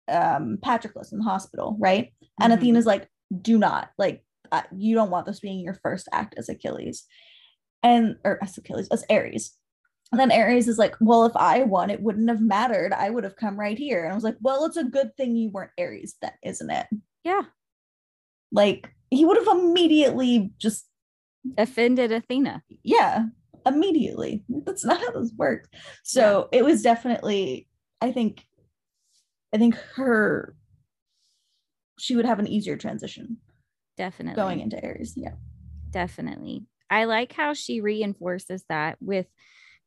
um 0.08 0.58
patroclus 0.62 1.12
in 1.12 1.18
the 1.18 1.24
hospital 1.24 1.76
right? 1.80 2.06
Mm-hmm. 2.06 2.42
and 2.44 2.52
athena's 2.52 2.86
like 2.86 3.08
do 3.42 3.58
not 3.58 3.90
like 3.98 4.22
you 4.76 4.94
don't 4.94 5.10
want 5.10 5.26
this 5.26 5.40
being 5.40 5.58
your 5.58 5.74
first 5.82 6.08
act 6.12 6.36
as 6.38 6.48
achilles 6.48 7.04
and 7.82 8.16
or 8.24 8.38
as 8.42 8.56
Achilles 8.58 8.88
as 8.88 9.04
Ares. 9.10 9.54
And 10.10 10.18
then 10.18 10.32
Ares 10.32 10.68
is 10.68 10.78
like, 10.78 10.94
well, 11.00 11.26
if 11.26 11.36
I 11.36 11.64
won, 11.64 11.90
it 11.90 12.00
wouldn't 12.00 12.30
have 12.30 12.40
mattered. 12.40 12.94
I 12.94 13.10
would 13.10 13.24
have 13.24 13.36
come 13.36 13.60
right 13.60 13.76
here. 13.76 14.04
And 14.04 14.12
I 14.12 14.14
was 14.14 14.24
like, 14.24 14.36
well, 14.40 14.64
it's 14.64 14.78
a 14.78 14.84
good 14.84 15.14
thing 15.16 15.36
you 15.36 15.50
weren't 15.50 15.72
Ares, 15.78 16.14
then, 16.22 16.32
isn't 16.42 16.70
it? 16.70 16.86
Yeah. 17.24 17.42
Like 18.50 18.90
he 19.10 19.26
would 19.26 19.36
have 19.36 19.48
immediately 19.48 20.50
just 20.58 20.86
offended 21.58 22.10
Athena. 22.10 22.62
Yeah, 22.82 23.26
immediately. 23.66 24.44
That's 24.48 24.84
not 24.84 24.98
how 24.98 25.10
this 25.10 25.32
works. 25.36 25.68
So 26.04 26.48
yeah. 26.52 26.60
it 26.60 26.64
was 26.64 26.82
definitely, 26.82 27.68
I 28.00 28.12
think, 28.12 28.46
I 29.54 29.58
think 29.58 29.76
her, 29.96 30.56
she 31.98 32.16
would 32.16 32.24
have 32.24 32.38
an 32.38 32.46
easier 32.46 32.76
transition. 32.76 33.38
Definitely. 33.98 34.36
Going 34.36 34.60
into 34.60 34.82
Ares. 34.82 35.14
Yeah. 35.16 35.34
Definitely. 35.90 36.64
I 36.90 37.04
like 37.04 37.32
how 37.32 37.54
she 37.54 37.80
reinforces 37.80 38.64
that 38.68 38.96
with 39.00 39.26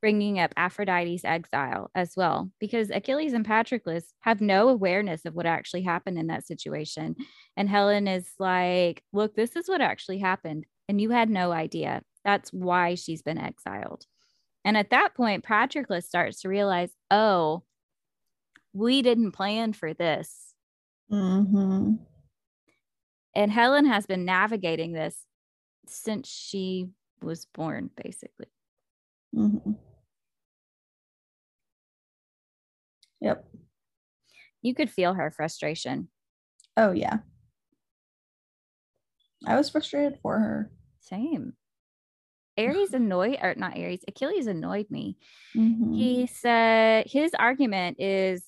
bringing 0.02 0.40
up 0.40 0.54
Aphrodite's 0.58 1.24
exile 1.24 1.92
as 1.94 2.14
well, 2.18 2.52
because 2.60 2.90
Achilles 2.90 3.34
and 3.34 3.46
Patroclus 3.46 4.14
have 4.22 4.42
no 4.42 4.70
awareness 4.70 5.26
of 5.26 5.36
what 5.36 5.46
actually 5.46 5.84
happened 5.84 6.18
in 6.18 6.28
that 6.28 6.46
situation. 6.46 7.16
And 7.56 7.70
Helen 7.70 8.08
is 8.08 8.28
like, 8.40 9.04
Look, 9.14 9.36
this 9.36 9.56
is 9.56 9.70
what 9.70 9.82
actually 9.82 10.20
happened. 10.20 10.66
And 10.90 11.00
you 11.00 11.12
had 11.12 11.30
no 11.30 11.52
idea. 11.52 12.02
That's 12.26 12.52
why 12.52 12.96
she's 12.96 13.22
been 13.22 13.38
exiled. 13.38 14.06
And 14.66 14.76
at 14.76 14.90
that 14.90 15.16
point, 15.16 15.44
Patroclus 15.44 16.04
starts 16.04 16.42
to 16.42 16.50
realize, 16.50 16.92
Oh, 17.10 17.64
we 18.74 19.02
didn't 19.02 19.32
plan 19.32 19.74
for 19.74 19.94
this. 19.94 20.54
Mm-hmm. 21.12 21.94
And 23.36 23.52
Helen 23.52 23.86
has 23.86 24.06
been 24.06 24.26
navigating 24.26 24.94
this 24.94 25.26
since 25.92 26.28
she 26.30 26.90
was 27.22 27.46
born, 27.46 27.90
basically. 28.02 28.48
Mm-hmm. 29.36 29.72
Yep. 33.22 33.46
You 34.62 34.74
could 34.74 34.90
feel 34.90 35.14
her 35.14 35.32
frustration. 35.32 36.10
Oh 36.78 36.92
yeah. 36.92 37.20
I 39.46 39.56
was 39.56 39.70
frustrated 39.70 40.20
for 40.22 40.40
her. 40.40 40.72
Same. 41.00 41.54
Ares 42.58 42.94
annoyed, 42.94 43.38
or 43.42 43.56
not 43.56 43.78
Ares, 43.78 44.02
Achilles 44.08 44.48
annoyed 44.48 44.88
me. 44.90 45.18
Mhm. 45.56 45.96
He 45.96 46.28
said 46.28 47.08
his 47.08 47.32
argument 47.34 48.00
is, 48.00 48.44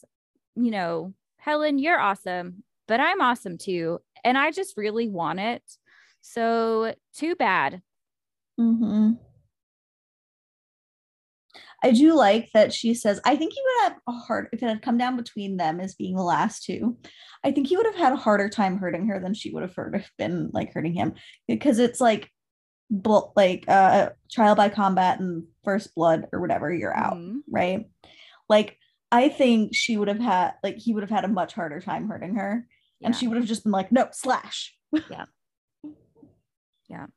you 0.55 0.71
know, 0.71 1.13
Helen, 1.37 1.79
you're 1.79 1.99
awesome, 1.99 2.63
but 2.87 2.99
I'm 2.99 3.21
awesome 3.21 3.57
too. 3.57 3.99
And 4.23 4.37
I 4.37 4.51
just 4.51 4.77
really 4.77 5.07
want 5.07 5.39
it. 5.39 5.63
So 6.25 6.95
too 7.13 7.35
bad. 7.35 7.81
Mhm. 8.59 9.19
I 11.83 11.91
do 11.91 12.13
like 12.15 12.49
that 12.53 12.71
she 12.73 12.93
says, 12.93 13.19
I 13.25 13.35
think 13.35 13.51
he 13.53 13.59
would 13.61 13.83
have 13.91 13.99
a 14.07 14.11
hard 14.13 14.47
if 14.53 14.63
it 14.63 14.67
had 14.67 14.81
come 14.81 14.97
down 14.97 15.17
between 15.17 15.57
them 15.57 15.81
as 15.81 15.95
being 15.95 16.15
the 16.15 16.23
last 16.23 16.63
two. 16.63 16.97
I 17.43 17.51
think 17.51 17.67
he 17.67 17.75
would 17.75 17.85
have 17.85 17.95
had 17.97 18.13
a 18.13 18.17
harder 18.17 18.47
time 18.47 18.77
hurting 18.77 19.07
her 19.07 19.19
than 19.19 19.33
she 19.33 19.51
would 19.51 19.63
have 19.63 19.75
heard, 19.75 20.03
been 20.17 20.49
like 20.53 20.73
hurting 20.73 20.93
him 20.93 21.13
because 21.47 21.77
it's 21.79 21.99
like 21.99 22.31
like 23.35 23.65
uh 23.67 24.11
trial 24.31 24.55
by 24.55 24.69
combat 24.69 25.19
and 25.19 25.43
first 25.63 25.93
blood 25.95 26.27
or 26.31 26.39
whatever 26.39 26.71
you're 26.73 26.95
out, 26.95 27.15
Mhm. 27.17 27.39
right? 27.51 27.85
Like 28.47 28.77
I 29.11 29.27
think 29.29 29.75
she 29.75 29.97
would 29.97 30.07
have 30.07 30.19
had 30.19 30.53
like 30.63 30.77
he 30.77 30.93
would 30.93 31.03
have 31.03 31.09
had 31.09 31.25
a 31.25 31.29
much 31.29 31.53
harder 31.53 31.81
time 31.81 32.07
hurting 32.07 32.35
her 32.35 32.65
and 33.01 33.13
she 33.15 33.27
would 33.27 33.35
have 33.37 33.45
just 33.45 33.63
been 33.63 33.71
like, 33.73 33.91
no, 33.91 34.07
slash. 34.13 34.73
Yeah 36.89 37.07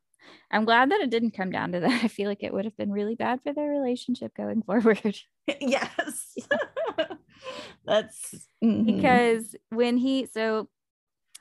i'm 0.50 0.64
glad 0.64 0.90
that 0.90 1.00
it 1.00 1.10
didn't 1.10 1.32
come 1.36 1.50
down 1.50 1.72
to 1.72 1.80
that. 1.80 1.90
I 2.04 2.08
feel 2.08 2.28
like 2.28 2.42
it 2.42 2.52
would 2.52 2.64
have 2.64 2.76
been 2.76 2.90
really 2.90 3.14
bad 3.14 3.40
for 3.42 3.52
their 3.52 3.68
relationship 3.70 4.34
going 4.36 4.62
forward. 4.66 5.16
yes. 5.60 6.36
That's 7.84 8.48
mhm. 8.62 8.86
because 8.86 9.54
when 9.70 9.96
he 9.96 10.26
so 10.26 10.68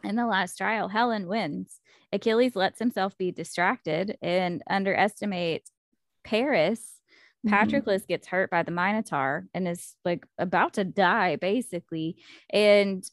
in 0.04 0.16
the 0.16 0.28
last 0.28 0.58
trial 0.58 0.88
helen 0.88 1.28
wins 1.28 1.80
achilles 2.12 2.56
lets 2.56 2.80
himself 2.80 3.18
be 3.18 3.32
distracted 3.32 4.18
and 4.22 4.62
underestimates 4.70 5.72
paris 6.24 6.92
Mhm. 7.46 7.52
patroclus 7.52 8.08
gets 8.08 8.28
hurt 8.28 8.50
by 8.50 8.64
the 8.64 8.72
minotaur 8.72 9.48
and 9.54 9.68
is 9.68 9.96
like 10.04 10.26
about 10.40 10.74
to 10.74 10.84
die 10.84 11.36
basically 11.36 12.18
and 12.52 13.04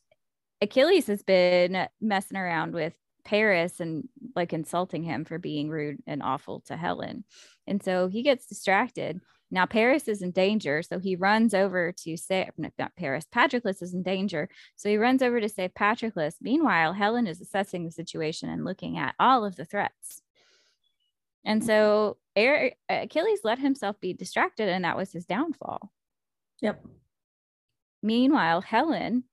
achilles 0.62 1.06
has 1.06 1.22
been 1.22 1.86
messing 2.00 2.38
around 2.38 2.72
with 2.72 2.94
paris 3.24 3.80
and 3.80 4.08
like 4.34 4.52
insulting 4.52 5.02
him 5.02 5.24
for 5.24 5.38
being 5.38 5.68
rude 5.68 5.98
and 6.06 6.22
awful 6.22 6.60
to 6.60 6.76
helen 6.76 7.24
and 7.66 7.82
so 7.82 8.08
he 8.08 8.22
gets 8.22 8.46
distracted 8.46 9.20
now 9.52 9.66
Paris 9.66 10.08
is 10.08 10.22
in 10.22 10.30
danger, 10.30 10.82
so 10.82 10.98
he 10.98 11.14
runs 11.14 11.52
over 11.52 11.92
to 12.04 12.16
save 12.16 12.52
no, 12.56 12.70
not 12.78 12.96
Paris. 12.96 13.26
Patroclus 13.30 13.82
is 13.82 13.92
in 13.92 14.02
danger, 14.02 14.48
so 14.76 14.88
he 14.88 14.96
runs 14.96 15.20
over 15.20 15.42
to 15.42 15.48
save 15.48 15.74
Patroclus. 15.74 16.36
Meanwhile, 16.40 16.94
Helen 16.94 17.26
is 17.26 17.38
assessing 17.38 17.84
the 17.84 17.90
situation 17.90 18.48
and 18.48 18.64
looking 18.64 18.96
at 18.96 19.14
all 19.20 19.44
of 19.44 19.56
the 19.56 19.66
threats. 19.66 20.22
And 21.44 21.62
so 21.62 22.16
Achilles 22.34 23.40
let 23.44 23.58
himself 23.58 24.00
be 24.00 24.14
distracted, 24.14 24.70
and 24.70 24.86
that 24.86 24.96
was 24.96 25.12
his 25.12 25.26
downfall. 25.26 25.90
Yep. 26.62 26.86
Meanwhile, 28.02 28.62
Helen 28.62 29.24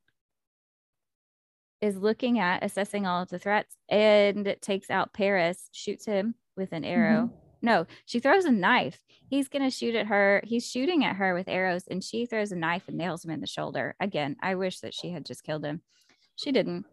is 1.81 1.97
looking 1.97 2.39
at 2.39 2.63
assessing 2.63 3.05
all 3.05 3.21
of 3.21 3.29
the 3.29 3.39
threats 3.39 3.75
and 3.89 4.55
takes 4.61 4.89
out 4.89 5.13
Paris, 5.13 5.69
shoots 5.71 6.05
him 6.05 6.35
with 6.57 6.73
an 6.73 6.83
arrow. 6.83 7.31
No, 7.61 7.85
she 8.05 8.19
throws 8.19 8.45
a 8.45 8.51
knife. 8.51 9.03
He's 9.27 9.49
going 9.49 9.63
to 9.63 9.69
shoot 9.69 9.95
at 9.95 10.07
her. 10.07 10.41
He's 10.45 10.69
shooting 10.69 11.03
at 11.03 11.17
her 11.17 11.33
with 11.33 11.47
arrows, 11.47 11.83
and 11.89 12.03
she 12.03 12.25
throws 12.25 12.51
a 12.51 12.55
knife 12.55 12.83
and 12.87 12.97
nails 12.97 13.23
him 13.23 13.31
in 13.31 13.41
the 13.41 13.47
shoulder. 13.47 13.95
Again, 13.99 14.37
I 14.41 14.55
wish 14.55 14.79
that 14.79 14.93
she 14.93 15.11
had 15.11 15.25
just 15.25 15.43
killed 15.43 15.65
him. 15.65 15.81
She 16.35 16.51
didn't. 16.51 16.85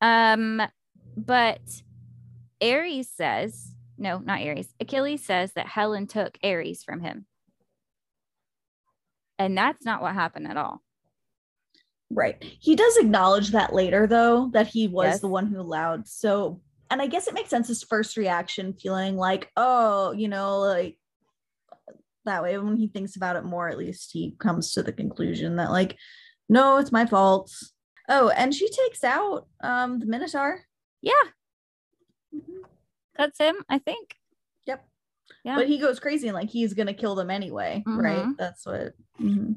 Um, 0.00 0.62
but 1.16 1.60
Ares 2.62 3.08
says, 3.08 3.74
no, 3.96 4.18
not 4.18 4.42
Ares. 4.42 4.68
Achilles 4.78 5.24
says 5.24 5.52
that 5.52 5.66
Helen 5.66 6.06
took 6.06 6.38
Ares 6.44 6.84
from 6.84 7.00
him. 7.00 7.26
And 9.38 9.56
that's 9.56 9.84
not 9.84 10.02
what 10.02 10.14
happened 10.14 10.46
at 10.46 10.58
all. 10.58 10.82
Right. 12.10 12.42
He 12.42 12.74
does 12.74 12.96
acknowledge 12.96 13.50
that 13.50 13.72
later, 13.72 14.06
though, 14.06 14.50
that 14.52 14.66
he 14.66 14.88
was 14.88 15.06
Yes. 15.06 15.20
the 15.20 15.28
one 15.28 15.46
who 15.46 15.60
allowed. 15.60 16.08
So, 16.08 16.60
and 16.90 17.00
I 17.00 17.06
guess 17.06 17.28
it 17.28 17.34
makes 17.34 17.50
sense 17.50 17.68
his 17.68 17.84
first 17.84 18.16
reaction 18.16 18.72
feeling 18.74 19.16
like, 19.16 19.50
oh, 19.56 20.10
you 20.12 20.28
know, 20.28 20.58
like 20.58 20.98
that 22.24 22.42
way 22.42 22.58
when 22.58 22.76
he 22.76 22.88
thinks 22.88 23.14
about 23.16 23.36
it 23.36 23.44
more, 23.44 23.68
at 23.68 23.78
least 23.78 24.10
he 24.12 24.34
comes 24.40 24.72
to 24.74 24.82
the 24.82 24.92
conclusion 24.92 25.56
that, 25.56 25.70
like, 25.70 25.96
no, 26.48 26.78
it's 26.78 26.90
my 26.92 27.06
fault. 27.06 27.52
Oh, 28.08 28.28
and 28.30 28.52
she 28.52 28.68
takes 28.68 29.04
out 29.04 29.46
um 29.62 30.00
the 30.00 30.06
Minotaur. 30.06 30.62
Yeah, 31.00 31.12
that's 33.16 33.38
him, 33.38 33.56
I 33.68 33.78
think. 33.78 34.16
Yep. 34.66 34.84
Yeah. 35.44 35.54
But 35.54 35.68
he 35.68 35.78
goes 35.78 36.00
crazy 36.00 36.26
and 36.28 36.34
like 36.34 36.50
he's 36.50 36.74
gonna 36.74 36.92
kill 36.94 37.14
them 37.14 37.30
anyway, 37.30 37.82
right? 37.86 38.24
Mhm. 38.24 38.36
That's 38.36 38.66
what. 38.66 38.94
mhm. 39.20 39.56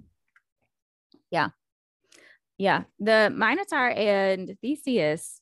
Yeah, 1.32 1.50
the 3.00 3.32
Minotaur 3.36 3.90
and 3.92 4.58
Theseus 4.62 5.42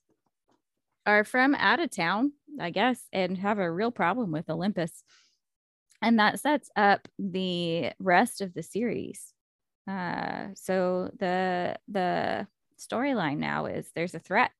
are 1.05 1.23
from 1.23 1.55
out 1.55 1.79
of 1.79 1.89
town, 1.91 2.33
I 2.59 2.69
guess, 2.69 3.07
and 3.11 3.37
have 3.37 3.59
a 3.59 3.71
real 3.71 3.91
problem 3.91 4.31
with 4.31 4.49
Olympus. 4.49 5.03
And 6.01 6.19
that 6.19 6.39
sets 6.39 6.69
up 6.75 7.07
the 7.19 7.91
rest 7.99 8.41
of 8.41 8.53
the 8.53 8.63
series. 8.63 9.33
Uh, 9.87 10.49
so 10.55 11.11
the 11.19 11.77
the 11.87 12.47
storyline 12.79 13.37
now 13.37 13.65
is 13.67 13.91
there's 13.95 14.15
a 14.15 14.19
threat. 14.19 14.51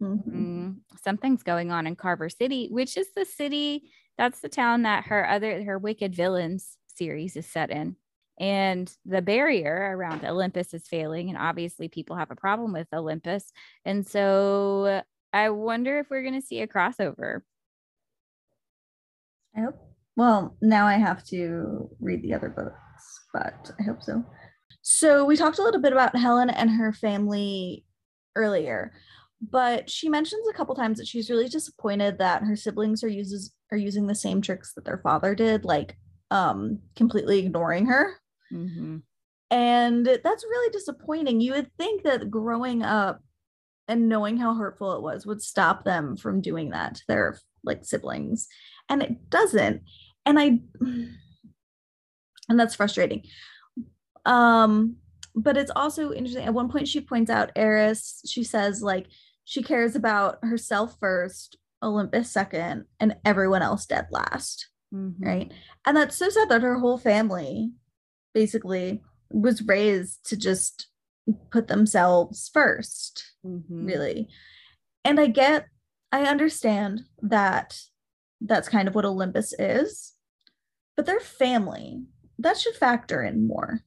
Mhm. 0.00 0.22
Mm, 0.28 0.76
something's 1.02 1.42
going 1.42 1.70
on 1.72 1.86
in 1.86 1.96
Carver 1.96 2.28
City, 2.30 2.68
which 2.70 2.96
is 2.96 3.12
the 3.14 3.24
city 3.24 3.90
that's 4.18 4.40
the 4.40 4.48
town 4.48 4.82
that 4.82 5.06
her 5.06 5.28
other 5.28 5.64
her 5.64 5.78
Wicked 5.78 6.14
Villains 6.14 6.78
series 6.88 7.36
is 7.36 7.46
set 7.46 7.70
in. 7.70 7.96
And 8.38 8.92
the 9.04 9.22
barrier 9.22 9.94
around 9.96 10.24
Olympus 10.24 10.74
is 10.74 10.88
failing, 10.88 11.28
and 11.28 11.38
obviously 11.38 11.88
people 11.88 12.16
have 12.16 12.30
a 12.30 12.36
problem 12.36 12.72
with 12.72 12.88
Olympus. 12.92 13.52
And 13.84 14.06
so 14.06 15.02
I 15.32 15.50
wonder 15.50 15.98
if 15.98 16.10
we're 16.10 16.22
going 16.22 16.40
to 16.40 16.46
see 16.46 16.60
a 16.60 16.66
crossover. 16.66 17.40
I 19.56 19.60
hope. 19.60 19.76
Well, 20.16 20.56
now 20.60 20.86
I 20.86 20.94
have 20.94 21.24
to 21.26 21.88
read 22.00 22.22
the 22.22 22.34
other 22.34 22.48
books, 22.48 23.20
but 23.32 23.70
I 23.80 23.82
hope 23.82 24.02
so. 24.02 24.24
So 24.82 25.24
we 25.24 25.36
talked 25.36 25.58
a 25.58 25.62
little 25.62 25.80
bit 25.80 25.92
about 25.92 26.16
Helen 26.16 26.50
and 26.50 26.70
her 26.70 26.92
family 26.92 27.84
earlier, 28.36 28.92
but 29.40 29.90
she 29.90 30.08
mentions 30.08 30.46
a 30.48 30.52
couple 30.52 30.74
times 30.74 30.98
that 30.98 31.06
she's 31.08 31.30
really 31.30 31.48
disappointed 31.48 32.18
that 32.18 32.42
her 32.42 32.56
siblings 32.56 33.02
are 33.02 33.08
uses 33.08 33.52
are 33.72 33.78
using 33.78 34.06
the 34.06 34.14
same 34.14 34.40
tricks 34.42 34.74
that 34.74 34.84
their 34.84 34.98
father 34.98 35.34
did, 35.34 35.64
like 35.64 35.96
um 36.30 36.80
completely 36.96 37.38
ignoring 37.38 37.86
her. 37.86 38.14
Mhm. 38.52 39.02
And 39.50 40.06
that's 40.06 40.44
really 40.44 40.70
disappointing. 40.72 41.40
You 41.40 41.52
would 41.54 41.70
think 41.78 42.02
that 42.02 42.30
growing 42.30 42.82
up 42.82 43.20
and 43.88 44.08
knowing 44.08 44.36
how 44.38 44.54
hurtful 44.54 44.94
it 44.96 45.02
was 45.02 45.26
would 45.26 45.42
stop 45.42 45.84
them 45.84 46.16
from 46.16 46.40
doing 46.40 46.70
that 46.70 46.96
to 46.96 47.02
their 47.08 47.38
like 47.62 47.84
siblings. 47.84 48.48
And 48.88 49.02
it 49.02 49.30
doesn't. 49.30 49.82
And 50.26 50.38
I 50.38 50.60
and 52.48 52.58
that's 52.60 52.74
frustrating. 52.74 53.24
Um 54.26 54.96
but 55.36 55.56
it's 55.56 55.72
also 55.74 56.12
interesting. 56.12 56.44
At 56.46 56.54
one 56.54 56.68
point 56.70 56.86
she 56.88 57.00
points 57.00 57.30
out 57.30 57.50
Eris, 57.56 58.22
she 58.26 58.44
says 58.44 58.82
like 58.82 59.06
she 59.44 59.62
cares 59.62 59.96
about 59.96 60.38
herself 60.42 60.96
first, 61.00 61.58
Olympus 61.82 62.30
second, 62.30 62.84
and 63.00 63.16
everyone 63.24 63.62
else 63.62 63.84
dead 63.86 64.06
last 64.10 64.68
Mhm. 64.92 65.14
right? 65.18 65.52
And 65.84 65.96
that's 65.96 66.16
so 66.16 66.28
sad 66.28 66.48
that 66.50 66.62
her 66.62 66.78
whole 66.78 66.98
family 66.98 67.72
basically 68.34 69.02
was 69.30 69.62
raised 69.62 70.26
to 70.28 70.36
just 70.36 70.88
put 71.50 71.68
themselves 71.68 72.50
first, 72.52 73.32
Mhm. 73.44 73.64
really. 73.86 74.28
And 75.04 75.18
I 75.18 75.28
get, 75.28 75.68
I 76.12 76.24
understand 76.24 77.02
that 77.22 77.80
that's 78.40 78.68
kind 78.68 78.88
of 78.88 78.94
what 78.94 79.04
Olympus 79.06 79.54
is, 79.58 80.12
but 80.96 81.06
their 81.06 81.20
family, 81.20 82.04
that 82.38 82.58
should 82.58 82.74
factor 82.74 83.22
in 83.22 83.46
more, 83.46 83.80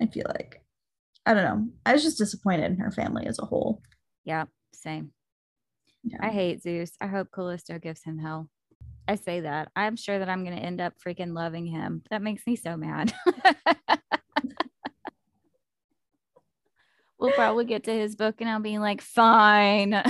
I 0.00 0.06
feel 0.06 0.26
like. 0.28 0.62
I 1.24 1.34
don't 1.34 1.44
know. 1.44 1.68
I 1.84 1.92
was 1.92 2.02
just 2.02 2.18
disappointed 2.18 2.64
in 2.72 2.78
her 2.78 2.90
family 2.90 3.26
as 3.26 3.38
a 3.38 3.44
whole. 3.44 3.82
Yeah, 4.24 4.46
same. 4.72 5.12
Yeah. 6.04 6.18
I 6.20 6.30
hate 6.30 6.62
Zeus. 6.62 6.92
I 7.00 7.06
hope 7.08 7.30
Callisto 7.32 7.78
gives 7.78 8.02
him 8.04 8.18
hell. 8.18 8.48
I 9.08 9.16
say 9.16 9.40
that. 9.40 9.70
I'm 9.76 9.96
sure 9.96 10.18
that 10.18 10.28
I'm 10.28 10.44
going 10.44 10.56
to 10.56 10.62
end 10.62 10.80
up 10.80 10.94
freaking 11.04 11.34
loving 11.34 11.66
him. 11.66 12.02
That 12.10 12.22
makes 12.22 12.46
me 12.46 12.56
so 12.56 12.76
mad. 12.76 13.12
we'll 17.18 17.32
probably 17.32 17.64
get 17.64 17.84
to 17.84 17.92
his 17.92 18.16
book 18.16 18.40
and 18.40 18.50
I'll 18.50 18.60
be 18.60 18.78
like, 18.78 19.00
fine. 19.00 19.94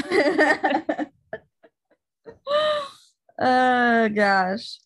oh 3.39 4.09
gosh. 4.09 4.79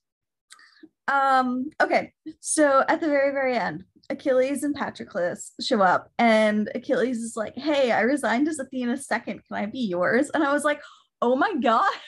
Um, 1.09 1.71
okay, 1.83 2.13
so 2.39 2.85
at 2.89 3.01
the 3.01 3.09
very, 3.09 3.33
very 3.33 3.57
end, 3.57 3.85
Achilles 4.11 4.63
and 4.63 4.77
Patroclus 4.77 5.53
show 5.61 5.81
up, 5.81 6.11
and 6.19 6.71
Achilles 6.75 7.19
is 7.19 7.37
like, 7.37 7.57
Hey, 7.57 7.91
I 7.91 8.03
resigned 8.03 8.49
as 8.49 8.59
Athena's 8.61 9.07
second. 9.07 9.45
Can 9.47 9.57
I 9.57 9.67
be 9.67 9.81
yours? 9.81 10.31
And 10.31 10.45
I 10.45 10.53
was 10.53 10.65
like, 10.65 10.81
Oh 11.23 11.37
my 11.37 11.55
god. 11.55 11.91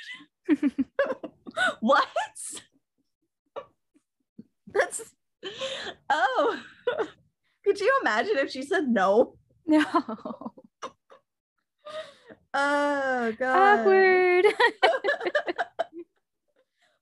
what? 1.81 2.09
That's 4.69 5.02
oh. 6.10 6.59
Could 7.64 7.81
you 7.81 7.98
imagine 8.01 8.39
if 8.39 8.51
she 8.51 8.62
said 8.62 8.89
no? 8.89 9.36
No. 9.66 9.85
Oh 12.55 13.32
god. 13.39 13.81
Awkward. 13.81 14.44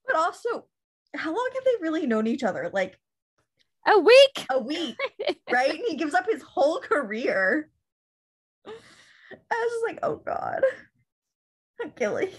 but 0.06 0.16
also, 0.16 0.66
how 1.14 1.30
long 1.30 1.50
have 1.54 1.64
they 1.64 1.82
really 1.82 2.06
known 2.06 2.26
each 2.26 2.42
other? 2.44 2.70
Like 2.72 2.98
A 3.86 3.98
week. 3.98 4.46
a 4.50 4.58
week, 4.60 4.96
right? 5.50 5.70
And 5.70 5.80
he 5.88 5.96
gives 5.96 6.14
up 6.14 6.26
his 6.30 6.42
whole 6.42 6.80
career. 6.80 7.70
I 8.66 8.70
was 8.70 9.72
just 9.72 9.84
like, 9.86 9.98
oh 10.02 10.16
god. 10.16 10.62
Achilles. 11.84 12.38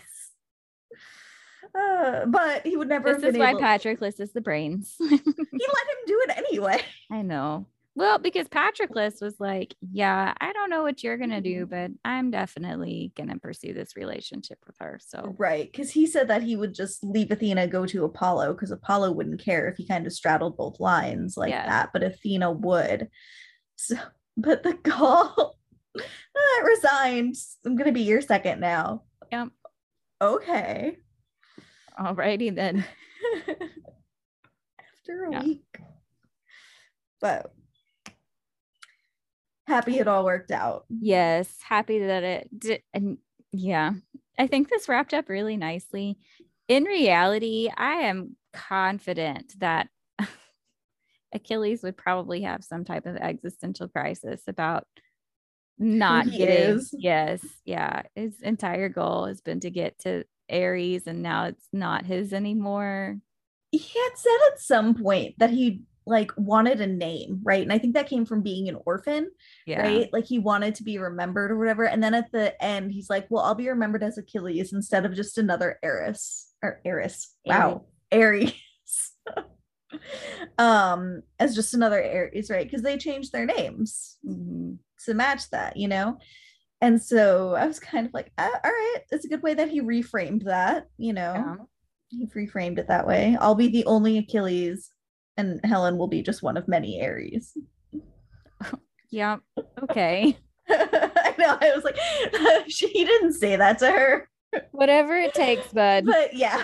Uh, 1.73 2.25
but 2.25 2.65
he 2.65 2.75
would 2.77 2.89
never 2.89 3.13
This 3.13 3.33
is 3.33 3.37
why 3.39 3.51
able- 3.51 3.61
Patroclus 3.61 4.19
is 4.19 4.33
the 4.33 4.41
brains. 4.41 4.95
he 4.99 5.05
let 5.09 5.19
him 5.19 6.01
do 6.07 6.21
it 6.27 6.37
anyway. 6.37 6.81
I 7.11 7.21
know. 7.21 7.67
Well, 7.93 8.19
because 8.19 8.47
Patrick 8.47 8.91
Patroclus 8.91 9.21
was 9.21 9.39
like, 9.39 9.75
Yeah, 9.81 10.33
I 10.39 10.53
don't 10.53 10.69
know 10.69 10.81
what 10.81 11.03
you're 11.03 11.17
going 11.17 11.31
to 11.31 11.41
do, 11.41 11.65
but 11.65 11.91
I'm 12.05 12.31
definitely 12.31 13.11
going 13.17 13.29
to 13.29 13.37
pursue 13.37 13.73
this 13.73 13.97
relationship 13.97 14.59
with 14.65 14.77
her. 14.79 14.97
So, 15.05 15.35
Right, 15.37 15.69
because 15.69 15.91
he 15.91 16.07
said 16.07 16.29
that 16.29 16.41
he 16.43 16.55
would 16.55 16.73
just 16.73 17.03
leave 17.03 17.31
Athena, 17.31 17.67
go 17.67 17.85
to 17.85 18.05
Apollo, 18.05 18.53
because 18.53 18.71
Apollo 18.71 19.11
wouldn't 19.11 19.43
care 19.43 19.67
if 19.67 19.75
he 19.77 19.85
kind 19.85 20.07
of 20.07 20.13
straddled 20.13 20.55
both 20.57 20.79
lines 20.79 21.35
like 21.35 21.51
that, 21.51 21.89
but 21.91 22.03
Athena 22.03 22.51
would. 22.51 23.09
So, 23.75 23.95
but 24.37 24.63
the 24.63 24.73
call, 24.83 25.57
I 25.97 26.61
resigned. 26.65 27.35
I'm 27.65 27.75
gonna 27.75 27.91
be 27.91 28.03
your 28.03 28.21
second 28.21 28.61
now. 28.61 29.03
Yep. 29.31 29.49
Okay. 30.21 30.97
Alrighty 32.01 32.53
then. 32.55 32.85
After 34.79 35.25
a 35.25 35.31
Yeah. 35.31 35.39
week, 35.41 35.79
but 37.19 37.53
happy 39.67 39.99
it 39.99 40.07
all 40.07 40.25
worked 40.25 40.51
out. 40.51 40.85
Yes, 40.89 41.53
happy 41.61 41.99
that 41.99 42.23
it 42.23 42.59
did. 42.59 42.81
And 42.93 43.17
yeah, 43.51 43.93
I 44.37 44.47
think 44.47 44.69
this 44.69 44.89
wrapped 44.89 45.13
up 45.13 45.29
really 45.29 45.57
nicely. 45.57 46.17
In 46.67 46.83
reality, 46.85 47.69
I 47.75 47.93
am 48.03 48.35
confident 48.53 49.53
that 49.59 49.89
Achilles 51.33 51.83
would 51.83 51.97
probably 51.97 52.41
have 52.41 52.63
some 52.63 52.83
type 52.85 53.05
of 53.05 53.15
existential 53.17 53.87
crisis 53.87 54.43
about 54.47 54.85
not 55.77 56.27
he 56.27 56.37
getting. 56.39 56.77
is. 56.77 56.89
Yes, 56.93 57.41
yeah. 57.65 58.03
His 58.15 58.39
entire 58.41 58.89
goal 58.89 59.25
has 59.25 59.41
been 59.41 59.59
to 59.61 59.71
get 59.71 59.97
to 59.99 60.25
Ares, 60.51 61.07
and 61.07 61.21
now 61.23 61.45
it's 61.45 61.67
not 61.73 62.05
his 62.05 62.33
anymore. 62.33 63.17
he 63.71 63.77
had 63.79 64.17
said 64.17 64.37
at 64.51 64.59
some 64.59 64.93
point 64.95 65.35
that 65.39 65.49
he 65.49 65.81
like 66.05 66.31
wanted 66.35 66.81
a 66.81 66.87
name, 66.87 67.39
right? 67.43 67.61
And 67.61 67.71
I 67.71 67.77
think 67.77 67.93
that 67.93 68.09
came 68.09 68.25
from 68.25 68.41
being 68.41 68.67
an 68.67 68.77
orphan, 68.85 69.29
Yeah. 69.65 69.81
right? 69.81 70.09
Like 70.11 70.25
he 70.25 70.39
wanted 70.39 70.75
to 70.75 70.83
be 70.83 70.97
remembered 70.97 71.51
or 71.51 71.57
whatever. 71.57 71.85
And 71.85 72.03
then 72.03 72.13
at 72.13 72.31
the 72.31 72.61
end, 72.61 72.91
he's 72.91 73.09
like, 73.09 73.27
"Well, 73.29 73.43
I'll 73.45 73.55
be 73.55 73.69
remembered 73.69 74.03
as 74.03 74.17
Achilles 74.17 74.73
instead 74.73 75.05
of 75.05 75.13
just 75.13 75.37
another 75.37 75.77
Eris 75.83 76.51
or 76.63 76.81
Eris." 76.83 77.35
Wow, 77.45 77.85
Ares. 78.11 78.51
um, 80.57 81.21
as 81.39 81.55
just 81.55 81.73
another 81.73 82.03
Ares, 82.03 82.49
right? 82.49 82.65
Because 82.65 82.81
they 82.81 82.97
changed 82.97 83.31
their 83.31 83.45
names 83.45 84.17
Mhm. 84.25 84.77
to 85.05 85.13
match 85.13 85.49
that, 85.51 85.77
you 85.77 85.87
know. 85.87 86.17
And 86.81 87.01
so 87.01 87.53
I 87.53 87.67
was 87.67 87.79
kind 87.79 88.07
of 88.07 88.13
like, 88.13 88.31
ah, 88.39 88.49
all 88.63 88.71
right, 88.71 88.97
it's 89.11 89.23
a 89.25 89.27
good 89.29 89.43
way 89.43 89.53
that 89.53 89.69
he 89.69 89.81
reframed 89.81 90.45
that, 90.45 90.87
you 90.97 91.13
know 91.13 91.33
Yeah. 91.35 91.55
he 92.09 92.25
reframed 92.27 92.79
it 92.79 92.87
that 92.87 93.05
way. 93.07 93.37
I'll 93.39 93.53
be 93.55 93.67
the 93.67 93.85
only 93.85 94.17
Achilles, 94.17 94.89
and 95.37 95.59
Helen 95.63 95.97
will 95.97 96.07
be 96.07 96.23
just 96.23 96.41
one 96.43 96.57
of 96.57 96.67
many 96.67 97.01
Ares. 97.03 97.55
Yeah. 99.13 99.37
Okay. 99.83 100.37
I 100.69 101.35
know. 101.37 101.57
I 101.59 101.73
was 101.75 101.83
like, 101.83 101.97
she 102.69 102.87
didn't 103.03 103.33
say 103.33 103.57
that 103.57 103.77
to 103.79 103.91
her, 103.91 104.29
Whatever 104.71 105.17
it 105.17 105.33
takes, 105.33 105.67
bud. 105.73 106.05
but 106.05 106.33
yeah. 106.33 106.63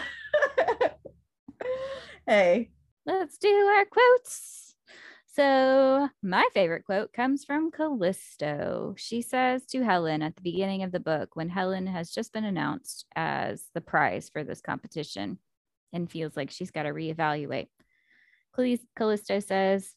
hey, 2.26 2.70
Let's 3.06 3.38
do 3.38 3.50
our 3.50 3.84
quotes. 3.86 4.67
So, 5.38 6.10
my 6.24 6.48
favorite 6.56 6.84
quote 6.86 7.14
comes 7.14 7.46
from 7.46 7.70
Callisto. 7.70 8.96
She 8.98 9.22
says 9.22 9.68
to 9.68 9.84
Helen 9.84 10.24
at 10.24 10.36
the 10.36 10.42
beginning 10.42 10.82
of 10.82 10.92
the 10.92 11.00
book 11.00 11.36
when 11.36 11.48
Helen 11.48 11.86
has 11.86 12.10
just 12.10 12.34
been 12.34 12.44
announced 12.44 13.06
as 13.16 13.66
the 13.76 13.82
prize 13.82 14.30
for 14.30 14.44
this 14.44 14.62
competition 14.62 15.38
and 15.94 16.10
feels 16.10 16.36
like 16.36 16.50
she's 16.50 16.72
got 16.72 16.84
to 16.84 16.90
reevaluate. 16.90 17.68
Callis- 18.56 18.88
Callisto 18.98 19.40
says, 19.40 19.94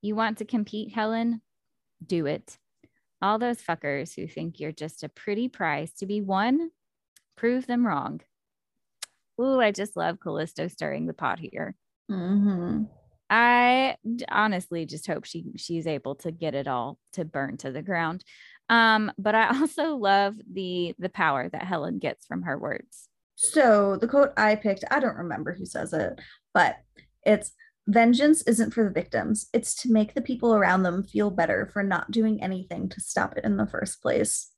You 0.00 0.14
want 0.14 0.38
to 0.38 0.46
compete, 0.46 0.90
Helen? 0.94 1.42
Do 2.06 2.24
it. 2.24 2.56
All 3.20 3.38
those 3.38 3.60
fuckers 3.60 4.14
who 4.14 4.26
think 4.26 4.58
you're 4.58 4.72
just 4.72 5.04
a 5.04 5.10
pretty 5.10 5.48
prize 5.48 5.92
to 5.98 6.06
be 6.06 6.22
won, 6.22 6.70
prove 7.36 7.66
them 7.66 7.86
wrong. 7.86 8.22
Ooh, 9.38 9.60
I 9.60 9.70
just 9.70 9.98
love 9.98 10.18
Callisto 10.18 10.66
stirring 10.66 11.04
the 11.04 11.12
pot 11.12 11.40
here. 11.40 11.76
mm-hmm. 12.10 12.84
I 13.30 13.96
honestly 14.30 14.86
just 14.86 15.06
hope 15.06 15.24
she 15.24 15.44
she's 15.56 15.86
able 15.86 16.14
to 16.16 16.30
get 16.32 16.54
it 16.54 16.66
all 16.66 16.98
to 17.12 17.24
burn 17.24 17.56
to 17.58 17.70
the 17.70 17.82
ground. 17.82 18.24
Um, 18.68 19.12
but 19.18 19.34
I 19.34 19.48
also 19.60 19.96
love 19.96 20.36
the 20.50 20.94
the 20.98 21.08
power 21.10 21.48
that 21.48 21.62
Helen 21.64 21.98
gets 21.98 22.26
from 22.26 22.42
her 22.42 22.58
words. 22.58 23.08
so 23.36 23.96
the 23.96 24.08
quote 24.08 24.32
I 24.36 24.54
picked, 24.56 24.84
I 24.90 25.00
don't 25.00 25.16
remember 25.16 25.52
who 25.54 25.66
says 25.66 25.92
it, 25.92 26.18
but 26.54 26.76
it's 27.24 27.52
vengeance 27.86 28.42
isn't 28.42 28.72
for 28.72 28.84
the 28.84 28.90
victims. 28.90 29.48
It's 29.52 29.74
to 29.82 29.92
make 29.92 30.14
the 30.14 30.20
people 30.22 30.54
around 30.54 30.82
them 30.82 31.04
feel 31.04 31.30
better 31.30 31.70
for 31.72 31.82
not 31.82 32.10
doing 32.10 32.42
anything 32.42 32.88
to 32.90 33.00
stop 33.00 33.36
it 33.36 33.44
in 33.44 33.56
the 33.56 33.66
first 33.66 34.02
place. 34.02 34.50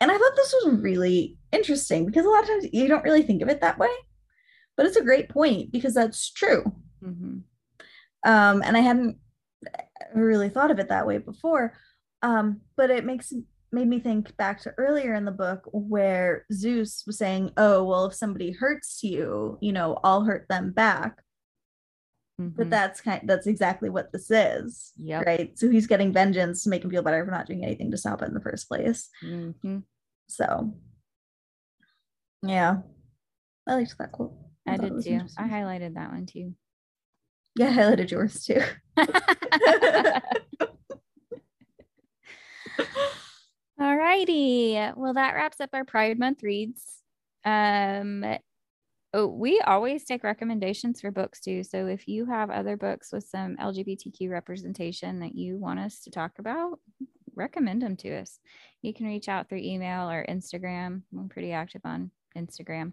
And 0.00 0.10
I 0.10 0.18
thought 0.18 0.36
this 0.36 0.54
was 0.64 0.80
really 0.80 1.38
interesting 1.52 2.04
because 2.06 2.26
a 2.26 2.28
lot 2.28 2.42
of 2.42 2.48
times 2.48 2.66
you 2.72 2.88
don't 2.88 3.04
really 3.04 3.22
think 3.22 3.42
of 3.42 3.48
it 3.48 3.60
that 3.60 3.78
way, 3.78 3.88
but 4.76 4.86
it's 4.86 4.96
a 4.96 5.04
great 5.04 5.28
point 5.28 5.72
because 5.72 5.94
that's 5.94 6.30
true. 6.32 6.64
Mhm. 7.02 7.42
Um, 8.24 8.62
and 8.64 8.76
I 8.76 8.80
hadn't 8.80 9.18
really 10.14 10.48
thought 10.48 10.70
of 10.70 10.78
it 10.78 10.88
that 10.88 11.06
way 11.06 11.18
before. 11.18 11.74
Um, 12.22 12.60
but 12.76 12.90
it 12.90 13.04
makes 13.04 13.32
made 13.72 13.88
me 13.88 13.98
think 13.98 14.36
back 14.36 14.60
to 14.62 14.72
earlier 14.78 15.14
in 15.14 15.24
the 15.24 15.32
book 15.32 15.62
where 15.72 16.46
Zeus 16.52 17.02
was 17.06 17.18
saying, 17.18 17.50
"Oh, 17.56 17.82
well, 17.84 18.06
if 18.06 18.14
somebody 18.14 18.52
hurts 18.52 19.02
you, 19.02 19.58
you 19.60 19.72
know, 19.72 19.98
I'll 20.04 20.24
hurt 20.24 20.46
them 20.48 20.70
back." 20.72 21.20
But 22.38 22.66
Mhm. 22.66 22.70
that's 22.70 23.00
kind 23.00 23.28
that's 23.28 23.46
exactly 23.46 23.90
what 23.90 24.10
this 24.12 24.30
is, 24.30 24.92
Yep. 24.96 25.26
right? 25.26 25.58
So 25.58 25.70
he's 25.70 25.86
getting 25.86 26.12
vengeance 26.12 26.62
to 26.64 26.70
make 26.70 26.82
him 26.84 26.90
feel 26.90 27.02
better 27.02 27.24
for 27.24 27.30
not 27.30 27.46
doing 27.46 27.64
anything 27.64 27.90
to 27.90 27.96
stop 27.96 28.22
it 28.22 28.28
in 28.28 28.34
the 28.34 28.40
first 28.40 28.68
place. 28.68 29.08
Mhm. 29.22 29.82
So, 30.28 30.74
yeah, 32.42 32.82
I 33.66 33.74
liked 33.74 33.96
that 33.98 34.12
quote. 34.12 34.34
I 34.66 34.74
it 34.74 34.80
did 34.80 35.02
too. 35.02 35.20
I 35.36 35.48
highlighted 35.48 35.94
that 35.94 36.10
one 36.10 36.26
too. 36.26 36.54
Yeah, 37.56 37.68
I 37.68 37.72
highlighted 37.72 38.10
yours 38.10 38.44
too. 38.44 38.60
All 43.80 43.96
righty. 43.96 44.74
Well, 44.96 45.14
that 45.14 45.34
wraps 45.34 45.60
up 45.60 45.70
our 45.72 45.84
Pride 45.84 46.18
Month 46.18 46.42
reads. 46.42 46.82
Um, 47.44 48.24
oh, 49.12 49.26
we 49.26 49.60
always 49.60 50.04
take 50.04 50.24
recommendations 50.24 51.00
for 51.00 51.10
books 51.10 51.40
too. 51.40 51.62
So 51.62 51.86
if 51.86 52.08
you 52.08 52.26
have 52.26 52.50
other 52.50 52.76
books 52.76 53.12
with 53.12 53.24
some 53.24 53.56
LGBTQ 53.56 54.30
representation 54.30 55.20
that 55.20 55.34
you 55.34 55.58
want 55.58 55.78
us 55.80 56.00
to 56.00 56.10
talk 56.10 56.32
about, 56.38 56.80
recommend 57.36 57.82
them 57.82 57.96
to 57.98 58.16
us. 58.16 58.38
You 58.82 58.92
can 58.92 59.06
reach 59.06 59.28
out 59.28 59.48
through 59.48 59.58
email 59.58 60.10
or 60.10 60.26
Instagram. 60.28 61.02
I'm 61.16 61.28
pretty 61.28 61.52
active 61.52 61.82
on 61.84 62.10
Instagram. 62.36 62.92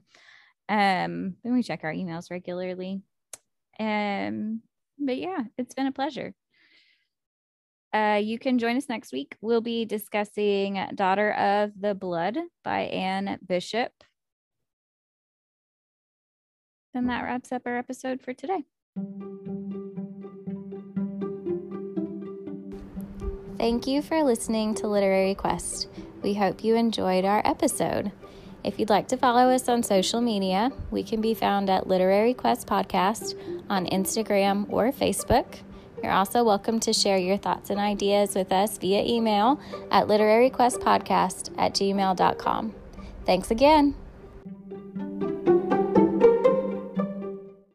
Um, 0.70 1.36
and 1.44 1.54
we 1.54 1.64
check 1.64 1.82
our 1.84 1.94
emails 1.94 2.32
regularly. 2.32 3.02
Um, 3.82 4.62
but 5.00 5.18
yeah, 5.18 5.46
it's 5.58 5.74
been 5.74 5.88
a 5.88 5.92
pleasure. 5.92 6.36
Uh, 7.94 8.22
you 8.24 8.38
can 8.38 8.60
join 8.60 8.78
us 8.78 8.88
next 8.88 9.12
week. 9.12 9.36
We'll 9.42 9.62
be 9.62 9.86
discussing 9.86 10.80
Daughter 10.96 11.32
of 11.32 11.72
the 11.80 11.96
Blood 11.96 12.38
by 12.64 12.82
Anne 12.82 13.40
Bishop. 13.46 13.92
And 16.94 17.10
that 17.10 17.24
wraps 17.24 17.52
up 17.52 17.64
our 17.66 17.78
episode 17.78 18.22
for 18.22 18.34
today. 18.34 18.66
Thank 23.58 23.88
you 23.88 24.02
for 24.02 24.24
listening 24.24 24.76
to 24.76 24.88
Literary 24.88 25.36
Quest. 25.36 25.88
We 26.22 26.34
hope 26.36 26.64
you 26.64 26.76
enjoyed 26.76 27.26
our 27.26 27.42
episode. 27.46 28.12
If 28.64 28.80
you'd 28.80 28.90
like 28.90 29.08
to 29.08 29.18
follow 29.18 29.50
us 29.50 29.68
on 29.68 29.82
social 29.84 30.22
media, 30.22 30.72
we 30.92 31.04
can 31.04 31.20
be 31.20 31.34
found 31.34 31.70
at 31.70 31.88
Literary 31.88 32.34
Quest 32.34 32.68
Podcast 32.68 33.36
on 33.70 33.88
Instagram 33.88 34.66
or 34.70 34.92
Facebook. 34.92 35.46
You're 36.04 36.12
also 36.12 36.44
welcome 36.44 36.80
to 36.82 36.94
share 36.94 37.18
your 37.18 37.38
thoughts 37.38 37.70
and 37.70 37.80
ideas 37.80 38.36
with 38.36 38.52
us 38.52 38.78
via 38.78 39.04
email 39.04 39.60
at 39.92 40.08
literaryquestpodcast 40.08 41.54
at 41.58 41.74
gmail.com. 41.74 42.74
Thanks 43.26 43.52
again. 43.52 43.96